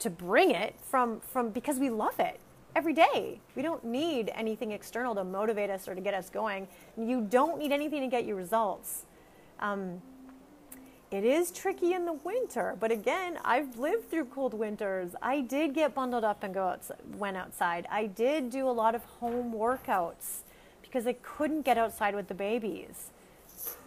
to 0.00 0.10
bring 0.10 0.50
it 0.50 0.74
from 0.82 1.20
from 1.20 1.50
because 1.50 1.78
we 1.78 1.90
love 1.90 2.18
it 2.20 2.40
every 2.76 2.92
day. 2.92 3.40
We 3.54 3.62
don't 3.62 3.84
need 3.84 4.30
anything 4.34 4.72
external 4.72 5.14
to 5.14 5.24
motivate 5.24 5.70
us 5.70 5.86
or 5.88 5.94
to 5.94 6.00
get 6.00 6.14
us 6.14 6.28
going. 6.28 6.66
You 6.96 7.20
don't 7.22 7.58
need 7.58 7.72
anything 7.72 8.00
to 8.00 8.08
get 8.08 8.24
you 8.24 8.34
results. 8.34 9.04
Um, 9.60 10.02
it 11.10 11.24
is 11.24 11.52
tricky 11.52 11.92
in 11.92 12.06
the 12.06 12.12
winter, 12.12 12.76
but 12.80 12.90
again, 12.90 13.38
I've 13.44 13.78
lived 13.78 14.10
through 14.10 14.24
cold 14.26 14.52
winters. 14.52 15.14
I 15.22 15.42
did 15.42 15.72
get 15.72 15.94
bundled 15.94 16.24
up 16.24 16.42
and 16.42 16.52
go 16.52 16.64
outside, 16.64 16.96
went 17.16 17.36
outside. 17.36 17.86
I 17.88 18.06
did 18.06 18.50
do 18.50 18.68
a 18.68 18.72
lot 18.72 18.96
of 18.96 19.04
home 19.04 19.52
workouts 19.52 20.40
because 20.82 21.06
I 21.06 21.12
couldn't 21.12 21.62
get 21.62 21.78
outside 21.78 22.16
with 22.16 22.26
the 22.26 22.34
babies. 22.34 23.10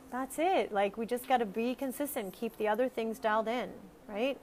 That's 0.09 0.39
it. 0.39 0.71
Like 0.71 0.97
we 0.97 1.05
just 1.05 1.27
got 1.27 1.39
to 1.39 1.45
be 1.45 1.75
consistent, 1.75 2.33
keep 2.33 2.55
the 2.57 2.69
other 2.69 2.87
things 2.87 3.19
dialed 3.19 3.49
in, 3.49 3.71
right? 4.07 4.37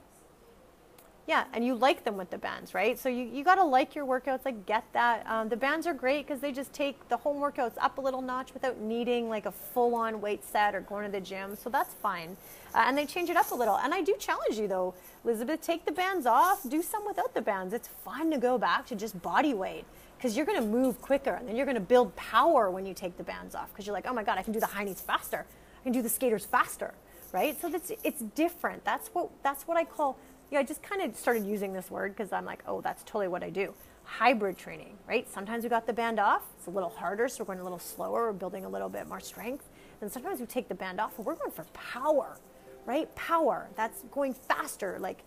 Yeah, 1.27 1.45
and 1.53 1.65
you 1.65 1.73
like 1.73 2.03
them 2.03 2.17
with 2.17 2.29
the 2.29 2.37
bands, 2.37 2.75
right? 2.75 2.99
So 2.99 3.09
you, 3.09 3.23
you 3.25 3.43
got 3.43 3.55
to 3.55 3.63
like 3.63 3.95
your 3.95 4.05
workouts. 4.05 4.45
Like, 4.45 4.67
get 4.67 4.83
that. 4.93 5.25
Um, 5.25 5.49
the 5.49 5.57
bands 5.57 5.87
are 5.87 5.93
great 5.93 6.27
because 6.27 6.39
they 6.39 6.51
just 6.51 6.71
take 6.71 7.09
the 7.09 7.17
home 7.17 7.37
workouts 7.37 7.73
up 7.79 7.97
a 7.97 8.01
little 8.01 8.21
notch 8.21 8.53
without 8.53 8.79
needing 8.79 9.27
like 9.27 9.47
a 9.47 9.51
full 9.51 9.95
on 9.95 10.21
weight 10.21 10.43
set 10.45 10.75
or 10.75 10.81
going 10.81 11.03
to 11.03 11.11
the 11.11 11.19
gym. 11.19 11.55
So 11.55 11.71
that's 11.71 11.95
fine. 11.95 12.37
Uh, 12.75 12.83
and 12.85 12.95
they 12.95 13.07
change 13.07 13.31
it 13.31 13.37
up 13.37 13.49
a 13.49 13.55
little. 13.55 13.75
And 13.77 13.91
I 13.91 14.01
do 14.01 14.15
challenge 14.19 14.59
you 14.59 14.67
though, 14.67 14.93
Elizabeth, 15.23 15.61
take 15.61 15.85
the 15.85 15.91
bands 15.91 16.27
off, 16.27 16.61
do 16.69 16.83
some 16.83 17.07
without 17.07 17.33
the 17.33 17.41
bands. 17.41 17.73
It's 17.73 17.87
fun 17.87 18.29
to 18.29 18.37
go 18.37 18.59
back 18.59 18.85
to 18.87 18.95
just 18.95 19.19
body 19.23 19.55
weight 19.55 19.85
because 20.17 20.37
you're 20.37 20.45
going 20.45 20.61
to 20.61 20.67
move 20.67 21.01
quicker 21.01 21.33
and 21.33 21.47
then 21.47 21.55
you're 21.55 21.65
going 21.65 21.75
to 21.75 21.81
build 21.81 22.15
power 22.15 22.69
when 22.69 22.85
you 22.85 22.93
take 22.93 23.17
the 23.17 23.23
bands 23.23 23.55
off 23.55 23.71
because 23.71 23.87
you're 23.87 23.95
like, 23.95 24.05
oh 24.07 24.13
my 24.13 24.23
God, 24.23 24.37
I 24.37 24.43
can 24.43 24.53
do 24.53 24.59
the 24.59 24.67
high 24.67 24.83
knees 24.83 25.01
faster. 25.01 25.45
I 25.79 25.83
can 25.83 25.91
do 25.91 26.03
the 26.03 26.09
skaters 26.09 26.45
faster, 26.45 26.93
right? 27.31 27.59
So 27.59 27.69
that's, 27.69 27.91
it's 28.03 28.21
different. 28.21 28.85
That's 28.85 29.07
what, 29.09 29.29
that's 29.41 29.67
what 29.67 29.77
I 29.77 29.85
call 29.85 30.17
yeah, 30.51 30.59
I 30.59 30.63
just 30.63 30.83
kind 30.83 31.01
of 31.01 31.15
started 31.15 31.45
using 31.45 31.73
this 31.73 31.89
word 31.89 32.15
because 32.15 32.31
I'm 32.31 32.45
like, 32.45 32.63
oh, 32.67 32.81
that's 32.81 33.03
totally 33.03 33.27
what 33.27 33.43
I 33.43 33.49
do. 33.49 33.73
Hybrid 34.03 34.57
training, 34.57 34.97
right? 35.07 35.27
Sometimes 35.31 35.63
we 35.63 35.69
got 35.69 35.87
the 35.87 35.93
band 35.93 36.19
off, 36.19 36.43
it's 36.57 36.67
a 36.67 36.69
little 36.69 36.89
harder, 36.89 37.27
so 37.27 37.43
we're 37.43 37.47
going 37.47 37.59
a 37.59 37.63
little 37.63 37.79
slower, 37.79 38.27
we're 38.27 38.33
building 38.33 38.63
a 38.65 38.69
little 38.69 38.89
bit 38.89 39.07
more 39.07 39.19
strength. 39.19 39.67
And 40.01 40.11
sometimes 40.11 40.39
we 40.39 40.45
take 40.45 40.67
the 40.67 40.75
band 40.75 40.99
off 40.99 41.17
and 41.17 41.25
we're 41.25 41.35
going 41.35 41.51
for 41.51 41.63
power, 41.73 42.37
right? 42.85 43.13
Power. 43.15 43.67
That's 43.75 44.03
going 44.11 44.33
faster, 44.33 44.97
like 44.99 45.23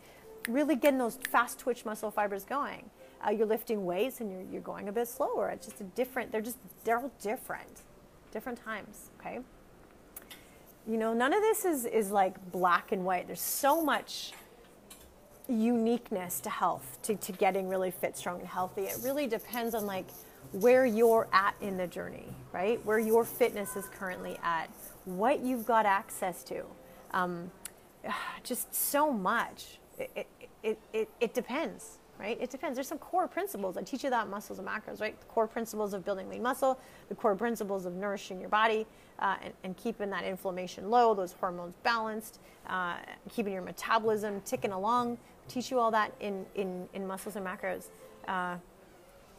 really 0.49 0.77
getting 0.77 0.99
those 0.99 1.19
fast 1.31 1.59
twitch 1.59 1.85
muscle 1.85 2.11
fibers 2.11 2.45
going. 2.45 2.89
Uh, 3.27 3.31
you're 3.31 3.47
lifting 3.47 3.85
weights 3.85 4.21
and 4.21 4.31
you're, 4.31 4.43
you're 4.53 4.63
going 4.63 4.89
a 4.89 4.93
bit 4.93 5.09
slower. 5.09 5.51
It's 5.51 5.67
just 5.67 5.81
a 5.81 5.85
different, 5.85 6.31
they're 6.31 6.41
just, 6.41 6.59
they're 6.85 6.99
all 6.99 7.11
different, 7.21 7.83
different 8.31 8.63
times, 8.63 9.11
okay? 9.19 9.41
You 10.87 10.97
know, 10.97 11.13
none 11.13 11.33
of 11.33 11.43
this 11.43 11.65
is, 11.65 11.85
is 11.85 12.13
like 12.13 12.53
black 12.53 12.93
and 12.93 13.05
white. 13.05 13.27
There's 13.27 13.41
so 13.41 13.83
much 13.83 14.33
uniqueness 15.49 16.41
to 16.41 16.51
health, 16.51 16.99
to, 17.03 17.17
to 17.17 17.33
getting 17.33 17.69
really 17.69 17.91
fit, 17.91 18.17
strong, 18.17 18.41
and 18.41 18.49
healthy. 18.49 18.83
It 18.83 18.99
really 19.03 19.27
depends 19.27 19.75
on 19.75 19.87
like 19.87 20.07
where 20.53 20.87
you're 20.87 21.29
at 21.33 21.55
in 21.61 21.77
the 21.77 21.87
journey, 21.87 22.29
right? 22.53 22.85
Where 22.85 22.99
your 22.99 23.25
fitness 23.25 23.77
is 23.77 23.87
currently 23.87 24.39
at, 24.43 24.71
what 25.05 25.41
you've 25.41 25.67
got 25.67 25.87
access 25.87 26.43
to. 26.45 26.65
Um, 27.13 27.51
just 28.43 28.75
so 28.75 29.13
much. 29.13 29.79
It, 29.99 30.27
it, 30.63 30.79
it, 30.93 31.09
it 31.21 31.35
depends, 31.35 31.99
right? 32.19 32.39
It 32.41 32.51
depends. 32.51 32.77
There's 32.77 32.89
some 32.89 32.99
core 32.99 33.29
principles. 33.29 33.77
I 33.77 33.83
teach 33.83 34.05
you 34.05 34.11
that 34.11 34.29
muscles 34.29 34.59
and 34.59 34.69
macros, 34.69 35.01
right? 35.01 35.19
The 35.19 35.27
core 35.27 35.47
principles 35.47 35.95
of 35.95 36.05
building 36.05 36.29
lean 36.29 36.43
muscle, 36.43 36.79
the 37.09 37.15
core 37.15 37.35
principles 37.35 37.87
of 37.87 37.95
nourishing 37.95 38.41
your 38.41 38.49
body 38.49 38.87
uh, 39.19 39.37
and, 39.43 39.53
and, 39.65 39.77
keeping 39.77 40.11
that 40.11 40.25
inflammation 40.25 40.91
low, 40.91 41.15
those 41.15 41.33
hormones 41.33 41.75
balanced, 41.83 42.41
uh, 42.69 42.97
keeping 43.29 43.53
your 43.53 43.63
metabolism 43.63 44.41
ticking 44.43 44.73
along, 44.73 45.19
teach 45.49 45.71
you 45.71 45.79
all 45.79 45.91
that 45.91 46.13
in, 46.21 46.45
in, 46.55 46.89
in 46.93 47.07
muscles 47.07 47.37
and 47.37 47.47
macros. 47.47 47.87
Uh, 48.27 48.57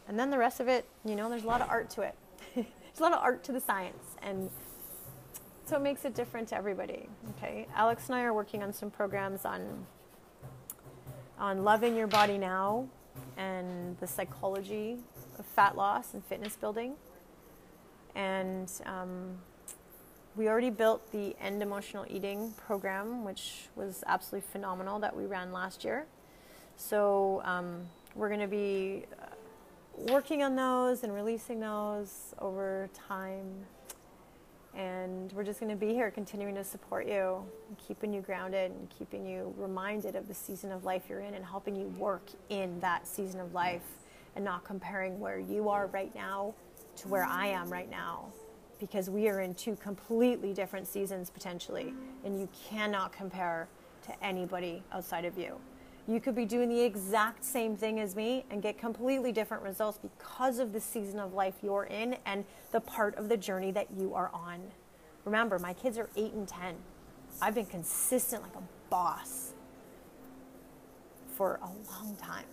and 0.07 0.20
then 0.20 0.30
the 0.30 0.38
rest 0.38 0.60
of 0.60 0.68
it, 0.68 0.86
you 1.05 1.16
know, 1.16 1.30
there's 1.30 1.43
a 1.43 1.47
lot 1.47 1.62
of 1.62 1.70
art 1.70 1.89
to 1.91 2.01
it. 2.01 2.16
there's 2.55 2.99
a 2.99 3.03
lot 3.03 3.14
of 3.14 3.20
art 3.20 3.43
to 3.43 3.51
the 3.51 3.60
science. 3.60 4.16
And 4.22 4.49
so 5.66 5.76
it 5.76 5.82
makes 5.82 6.03
it 6.03 6.16
different 6.16 6.47
to 6.49 6.55
everybody. 6.55 7.07
Okay. 7.38 7.68
Alex 7.76 8.07
and 8.07 8.16
I 8.16 8.24
are 8.24 8.34
working 8.34 8.64
on 8.64 8.74
some 8.74 8.89
programs 8.89 9.45
on 9.45 9.86
on 11.38 11.64
loving 11.64 11.95
your 11.95 12.07
body 12.07 12.38
now 12.38 12.86
and 13.38 13.97
the 13.99 14.07
psychology 14.07 14.97
of 15.38 15.45
fat 15.45 15.78
loss 15.78 16.14
and 16.14 16.24
fitness 16.26 16.55
building. 16.55 16.95
And 18.16 18.70
um, 18.86 19.38
we 20.36 20.48
already 20.48 20.70
built 20.70 21.12
the 21.12 21.36
End 21.42 21.62
Emotional 21.62 22.06
Eating 22.10 22.54
program, 22.66 23.26
which 23.26 23.68
was 23.76 24.04
absolutely 24.08 24.48
phenomenal 24.52 25.00
that 25.00 25.16
we 25.16 25.26
ran 25.26 25.52
last 25.52 25.84
year. 25.84 26.06
So 26.78 27.42
um, 27.44 27.82
we're 28.16 28.30
going 28.30 28.40
to 28.40 28.48
be 28.48 29.06
uh, 29.22 29.26
working 30.14 30.44
on 30.44 30.56
those 30.56 31.04
and 31.04 31.14
releasing 31.14 31.60
those 31.60 32.34
over 32.40 32.90
time. 33.08 33.66
And 34.76 35.32
we're 35.34 35.44
just 35.44 35.60
going 35.60 35.72
to 35.72 35.76
be 35.76 35.94
here 35.94 36.12
continuing 36.12 36.56
to 36.56 36.64
support 36.64 37.08
you, 37.08 37.44
keeping 37.86 38.14
you 38.14 38.22
grounded 38.22 38.72
and 38.72 38.88
keeping 38.98 39.26
you 39.26 39.54
reminded 39.58 40.16
of 40.16 40.28
the 40.28 40.34
season 40.34 40.72
of 40.72 40.86
life 40.86 41.04
you're 41.10 41.20
in 41.20 41.34
and 41.34 41.44
helping 41.44 41.76
you 41.76 41.88
work 41.98 42.30
in 42.50 42.80
that 42.80 43.08
season 43.08 43.42
of 43.42 43.54
life 43.54 43.82
and 44.36 44.46
not 44.46 44.64
comparing 44.64 45.20
where 45.20 45.40
you 45.40 45.68
are 45.70 45.88
right 45.88 46.14
now 46.16 46.54
to 46.98 47.08
where 47.08 47.26
I 47.26 47.48
am 47.48 47.70
right 47.70 47.90
now 47.90 48.32
because 48.80 49.10
we 49.10 49.28
are 49.28 49.42
in 49.42 49.54
two 49.54 49.76
completely 49.76 50.54
different 50.54 50.88
seasons 50.88 51.30
potentially, 51.30 51.94
and 52.24 52.40
you 52.40 52.48
cannot 52.70 53.12
compare 53.12 53.68
to 54.06 54.26
anybody 54.26 54.84
outside 54.92 55.26
of 55.26 55.38
you. 55.38 55.60
You 56.08 56.20
could 56.20 56.34
be 56.34 56.46
doing 56.46 56.70
the 56.70 56.82
exact 56.82 57.44
same 57.44 57.78
thing 57.78 58.00
as 58.00 58.16
me 58.16 58.46
and 58.50 58.64
get 58.64 58.80
completely 58.80 59.32
different 59.32 59.62
results 59.62 60.00
because 60.00 60.58
of 60.58 60.74
the 60.74 60.80
season 60.82 61.20
of 61.20 61.34
life 61.34 61.56
you're 61.62 61.84
in 61.84 62.18
and 62.26 62.46
the 62.72 62.80
part 62.80 63.16
of 63.16 63.30
the 63.30 63.38
journey 63.38 63.72
that 63.72 63.88
you 63.96 64.16
are 64.16 64.32
on. 64.34 64.60
Remember, 65.26 65.60
my 65.60 65.74
kids 65.74 65.98
are 66.00 66.10
8 66.16 66.34
and 66.34 66.48
10. 66.48 66.76
I've 67.42 67.54
been 67.54 67.68
consistent 67.68 68.42
like 68.42 68.56
a 68.56 68.64
boss 68.90 69.54
for 71.36 71.60
a 71.62 71.68
long 71.92 72.16
time. 72.16 72.46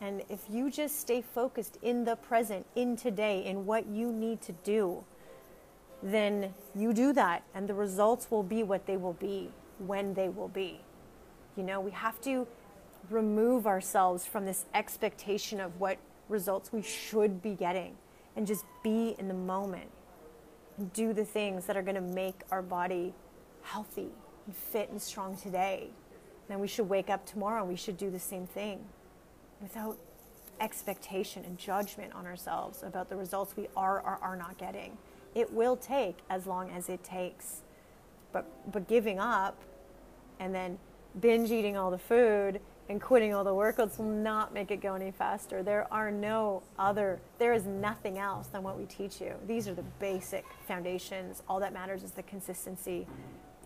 And 0.00 0.22
if 0.28 0.40
you 0.50 0.70
just 0.70 1.00
stay 1.00 1.22
focused 1.22 1.78
in 1.82 2.04
the 2.04 2.16
present, 2.16 2.66
in 2.74 2.96
today, 2.96 3.44
in 3.44 3.66
what 3.66 3.86
you 3.86 4.12
need 4.12 4.40
to 4.42 4.52
do, 4.64 5.04
then 6.02 6.54
you 6.74 6.92
do 6.92 7.12
that 7.12 7.42
and 7.54 7.68
the 7.68 7.74
results 7.74 8.30
will 8.30 8.42
be 8.42 8.62
what 8.62 8.86
they 8.86 8.96
will 8.96 9.14
be 9.14 9.50
when 9.78 10.14
they 10.14 10.28
will 10.28 10.48
be. 10.48 10.80
You 11.56 11.62
know, 11.62 11.80
we 11.80 11.90
have 11.90 12.20
to 12.22 12.46
remove 13.08 13.66
ourselves 13.66 14.24
from 14.24 14.44
this 14.44 14.66
expectation 14.74 15.60
of 15.60 15.78
what 15.80 15.98
results 16.28 16.72
we 16.72 16.82
should 16.82 17.42
be 17.42 17.54
getting 17.54 17.96
and 18.36 18.46
just 18.46 18.64
be 18.82 19.14
in 19.18 19.28
the 19.28 19.34
moment 19.34 19.90
and 20.78 20.92
do 20.92 21.12
the 21.12 21.24
things 21.24 21.66
that 21.66 21.76
are 21.76 21.82
going 21.82 21.96
to 21.96 22.00
make 22.00 22.42
our 22.50 22.62
body 22.62 23.12
healthy 23.62 24.08
and 24.46 24.54
fit 24.54 24.90
and 24.90 25.00
strong 25.00 25.36
today. 25.36 25.90
Then 26.48 26.60
we 26.60 26.68
should 26.68 26.88
wake 26.88 27.10
up 27.10 27.26
tomorrow 27.26 27.60
and 27.60 27.68
we 27.68 27.76
should 27.76 27.96
do 27.96 28.10
the 28.10 28.18
same 28.18 28.46
thing 28.46 28.84
without 29.60 29.98
expectation 30.60 31.44
and 31.44 31.58
judgment 31.58 32.12
on 32.14 32.26
ourselves 32.26 32.82
about 32.82 33.08
the 33.08 33.16
results 33.16 33.56
we 33.56 33.68
are 33.76 34.00
or 34.00 34.18
are 34.22 34.36
not 34.36 34.58
getting. 34.58 34.96
It 35.34 35.52
will 35.52 35.76
take 35.76 36.18
as 36.28 36.46
long 36.46 36.70
as 36.70 36.88
it 36.88 37.04
takes. 37.04 37.62
But, 38.32 38.46
but 38.72 38.88
giving 38.88 39.18
up 39.18 39.56
and 40.38 40.54
then 40.54 40.78
binge 41.20 41.50
eating 41.50 41.76
all 41.76 41.90
the 41.90 41.98
food 41.98 42.60
and 42.88 43.00
quitting 43.00 43.32
all 43.32 43.44
the 43.44 43.54
workouts 43.54 43.98
will 43.98 44.06
not 44.06 44.52
make 44.52 44.72
it 44.72 44.80
go 44.80 44.94
any 44.94 45.12
faster. 45.12 45.62
There 45.62 45.86
are 45.92 46.10
no 46.10 46.62
other, 46.78 47.20
there 47.38 47.52
is 47.52 47.64
nothing 47.64 48.18
else 48.18 48.48
than 48.48 48.64
what 48.64 48.76
we 48.76 48.84
teach 48.86 49.20
you. 49.20 49.34
These 49.46 49.68
are 49.68 49.74
the 49.74 49.84
basic 50.00 50.44
foundations. 50.66 51.42
All 51.48 51.60
that 51.60 51.72
matters 51.72 52.02
is 52.02 52.10
the 52.10 52.24
consistency 52.24 53.06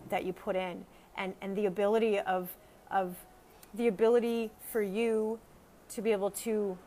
that 0.09 0.25
you 0.25 0.33
put 0.33 0.55
in 0.55 0.85
and, 1.17 1.33
and 1.41 1.55
the 1.55 1.65
ability 1.65 2.19
of, 2.19 2.55
of 2.91 3.15
the 3.73 3.87
ability 3.87 4.51
for 4.71 4.83
you 4.83 5.39
to 5.89 6.01
be 6.01 6.11
able 6.11 6.29
to 6.29 6.77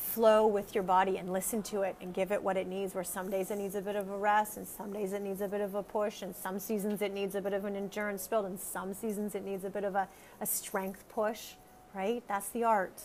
flow 0.00 0.46
with 0.46 0.74
your 0.74 0.84
body 0.84 1.18
and 1.18 1.32
listen 1.32 1.62
to 1.62 1.82
it 1.82 1.96
and 2.00 2.12
give 2.12 2.32
it 2.32 2.42
what 2.42 2.56
it 2.56 2.66
needs. 2.66 2.94
Where 2.94 3.04
some 3.04 3.30
days 3.30 3.50
it 3.50 3.56
needs 3.56 3.74
a 3.74 3.80
bit 3.80 3.96
of 3.96 4.10
a 4.10 4.16
rest 4.16 4.56
and 4.56 4.66
some 4.66 4.92
days 4.92 5.12
it 5.12 5.22
needs 5.22 5.40
a 5.40 5.48
bit 5.48 5.60
of 5.60 5.74
a 5.74 5.82
push 5.82 6.22
and 6.22 6.34
some 6.34 6.58
seasons 6.58 7.02
it 7.02 7.12
needs 7.12 7.34
a 7.34 7.40
bit 7.40 7.52
of 7.52 7.64
an 7.64 7.76
endurance 7.76 8.26
build 8.26 8.46
and 8.46 8.58
some 8.58 8.94
seasons 8.94 9.34
it 9.34 9.44
needs 9.44 9.64
a 9.64 9.70
bit 9.70 9.84
of 9.84 9.94
a, 9.94 10.08
a 10.40 10.46
strength 10.46 11.04
push 11.08 11.54
right? 11.94 12.22
That's 12.28 12.48
the 12.50 12.64
art. 12.64 13.02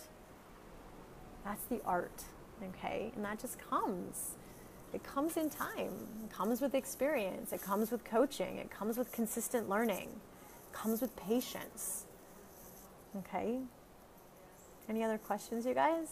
That's 1.43 1.63
the 1.65 1.81
art 1.85 2.23
okay? 2.63 3.11
And 3.15 3.25
that 3.25 3.39
just 3.39 3.59
comes. 3.59 4.35
It 4.93 5.03
comes 5.03 5.37
in 5.37 5.49
time. 5.49 6.07
It 6.23 6.31
comes 6.31 6.61
with 6.61 6.73
experience. 6.73 7.51
It 7.51 7.61
comes 7.61 7.91
with 7.91 8.05
coaching. 8.05 8.57
It 8.57 8.71
comes 8.71 8.97
with 8.97 9.11
consistent 9.11 9.67
learning. 9.67 10.09
It 10.09 10.73
comes 10.73 11.01
with 11.01 11.15
patience 11.15 12.05
okay? 13.19 13.59
Any 14.89 15.03
other 15.03 15.17
questions 15.17 15.65
you 15.65 15.73
guys 15.73 16.07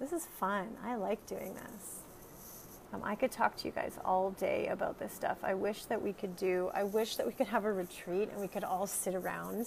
this 0.00 0.12
is 0.12 0.26
fun. 0.26 0.68
I 0.84 0.94
like 0.96 1.26
doing 1.26 1.54
this. 1.54 2.00
Um, 2.92 3.02
I 3.04 3.14
could 3.14 3.30
talk 3.30 3.56
to 3.58 3.66
you 3.66 3.72
guys 3.72 3.98
all 4.04 4.30
day 4.30 4.68
about 4.68 4.98
this 4.98 5.12
stuff. 5.12 5.38
I 5.42 5.54
wish 5.54 5.84
that 5.86 6.00
we 6.00 6.12
could 6.12 6.36
do, 6.36 6.70
I 6.72 6.84
wish 6.84 7.16
that 7.16 7.26
we 7.26 7.32
could 7.32 7.48
have 7.48 7.64
a 7.64 7.72
retreat 7.72 8.30
and 8.30 8.40
we 8.40 8.48
could 8.48 8.64
all 8.64 8.86
sit 8.86 9.14
around 9.14 9.66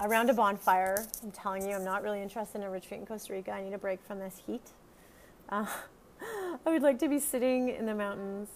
around 0.00 0.28
a 0.28 0.34
bonfire. 0.34 1.06
I'm 1.22 1.30
telling 1.30 1.68
you, 1.68 1.76
I'm 1.76 1.84
not 1.84 2.02
really 2.02 2.20
interested 2.20 2.58
in 2.58 2.64
a 2.64 2.70
retreat 2.70 3.00
in 3.00 3.06
Costa 3.06 3.32
Rica. 3.32 3.52
I 3.52 3.62
need 3.62 3.72
a 3.72 3.78
break 3.78 4.02
from 4.04 4.18
this 4.18 4.42
heat. 4.44 4.70
Uh, 5.48 5.66
I 6.66 6.70
would 6.70 6.82
like 6.82 6.98
to 7.00 7.08
be 7.08 7.20
sitting 7.20 7.68
in 7.68 7.86
the 7.86 7.94
mountains, 7.94 8.48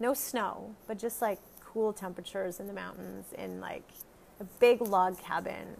no 0.00 0.14
snow, 0.14 0.74
but 0.86 0.98
just 0.98 1.22
like 1.22 1.38
cool 1.64 1.92
temperatures 1.92 2.58
in 2.58 2.66
the 2.66 2.72
mountains 2.72 3.26
in 3.36 3.60
like 3.60 3.88
a 4.40 4.44
big 4.58 4.80
log 4.80 5.18
cabin 5.20 5.76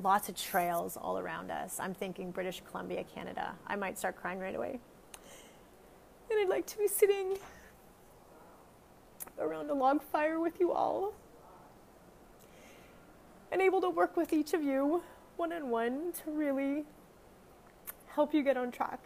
lots 0.00 0.28
of 0.28 0.36
trails 0.36 0.96
all 0.96 1.18
around 1.18 1.50
us. 1.50 1.78
I'm 1.80 1.94
thinking 1.94 2.30
British 2.30 2.62
Columbia, 2.70 3.04
Canada. 3.04 3.54
I 3.66 3.76
might 3.76 3.98
start 3.98 4.16
crying 4.16 4.38
right 4.38 4.54
away. 4.54 4.78
And 6.30 6.40
I'd 6.40 6.48
like 6.48 6.66
to 6.66 6.78
be 6.78 6.88
sitting 6.88 7.36
around 9.38 9.70
a 9.70 9.74
log 9.74 10.02
fire 10.02 10.40
with 10.40 10.60
you 10.60 10.72
all 10.72 11.12
and 13.50 13.60
able 13.60 13.80
to 13.80 13.90
work 13.90 14.16
with 14.16 14.32
each 14.32 14.54
of 14.54 14.62
you 14.62 15.02
one 15.36 15.52
on 15.52 15.70
one 15.70 16.12
to 16.24 16.30
really 16.30 16.84
help 18.08 18.32
you 18.32 18.42
get 18.42 18.56
on 18.56 18.70
track 18.70 19.00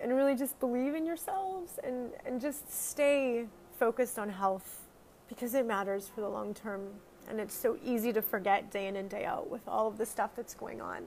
and 0.00 0.14
really 0.14 0.34
just 0.34 0.58
believe 0.58 0.94
in 0.94 1.06
yourselves 1.06 1.78
and, 1.84 2.10
and 2.26 2.40
just 2.40 2.72
stay 2.72 3.46
focused 3.78 4.18
on 4.18 4.28
health 4.28 4.80
because 5.28 5.54
it 5.54 5.66
matters 5.66 6.10
for 6.12 6.20
the 6.20 6.28
long 6.28 6.54
term 6.54 6.88
and 7.28 7.40
it's 7.40 7.54
so 7.54 7.76
easy 7.84 8.12
to 8.12 8.22
forget 8.22 8.70
day 8.70 8.86
in 8.86 8.96
and 8.96 9.08
day 9.08 9.24
out 9.24 9.50
with 9.50 9.66
all 9.66 9.88
of 9.88 9.98
the 9.98 10.06
stuff 10.06 10.30
that's 10.36 10.54
going 10.54 10.80
on. 10.80 11.04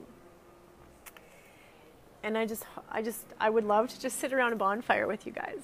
And 2.22 2.36
I 2.36 2.46
just, 2.46 2.64
I 2.90 3.02
just, 3.02 3.24
I 3.38 3.50
would 3.50 3.64
love 3.64 3.88
to 3.88 4.00
just 4.00 4.18
sit 4.18 4.32
around 4.32 4.52
a 4.52 4.56
bonfire 4.56 5.06
with 5.06 5.26
you 5.26 5.32
guys. 5.32 5.62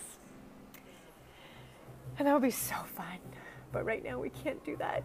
And 2.18 2.28
that 2.28 2.32
would 2.34 2.42
be 2.42 2.50
so 2.50 2.76
fun. 2.94 3.18
But 3.72 3.84
right 3.84 4.04
now 4.04 4.20
we 4.20 4.30
can't 4.30 4.62
do 4.64 4.76
that. 4.76 5.02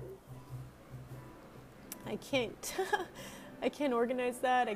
I 2.05 2.17
can't, 2.17 2.75
I 3.61 3.69
can't 3.69 3.93
organize 3.93 4.37
that. 4.39 4.67
I 4.67 4.73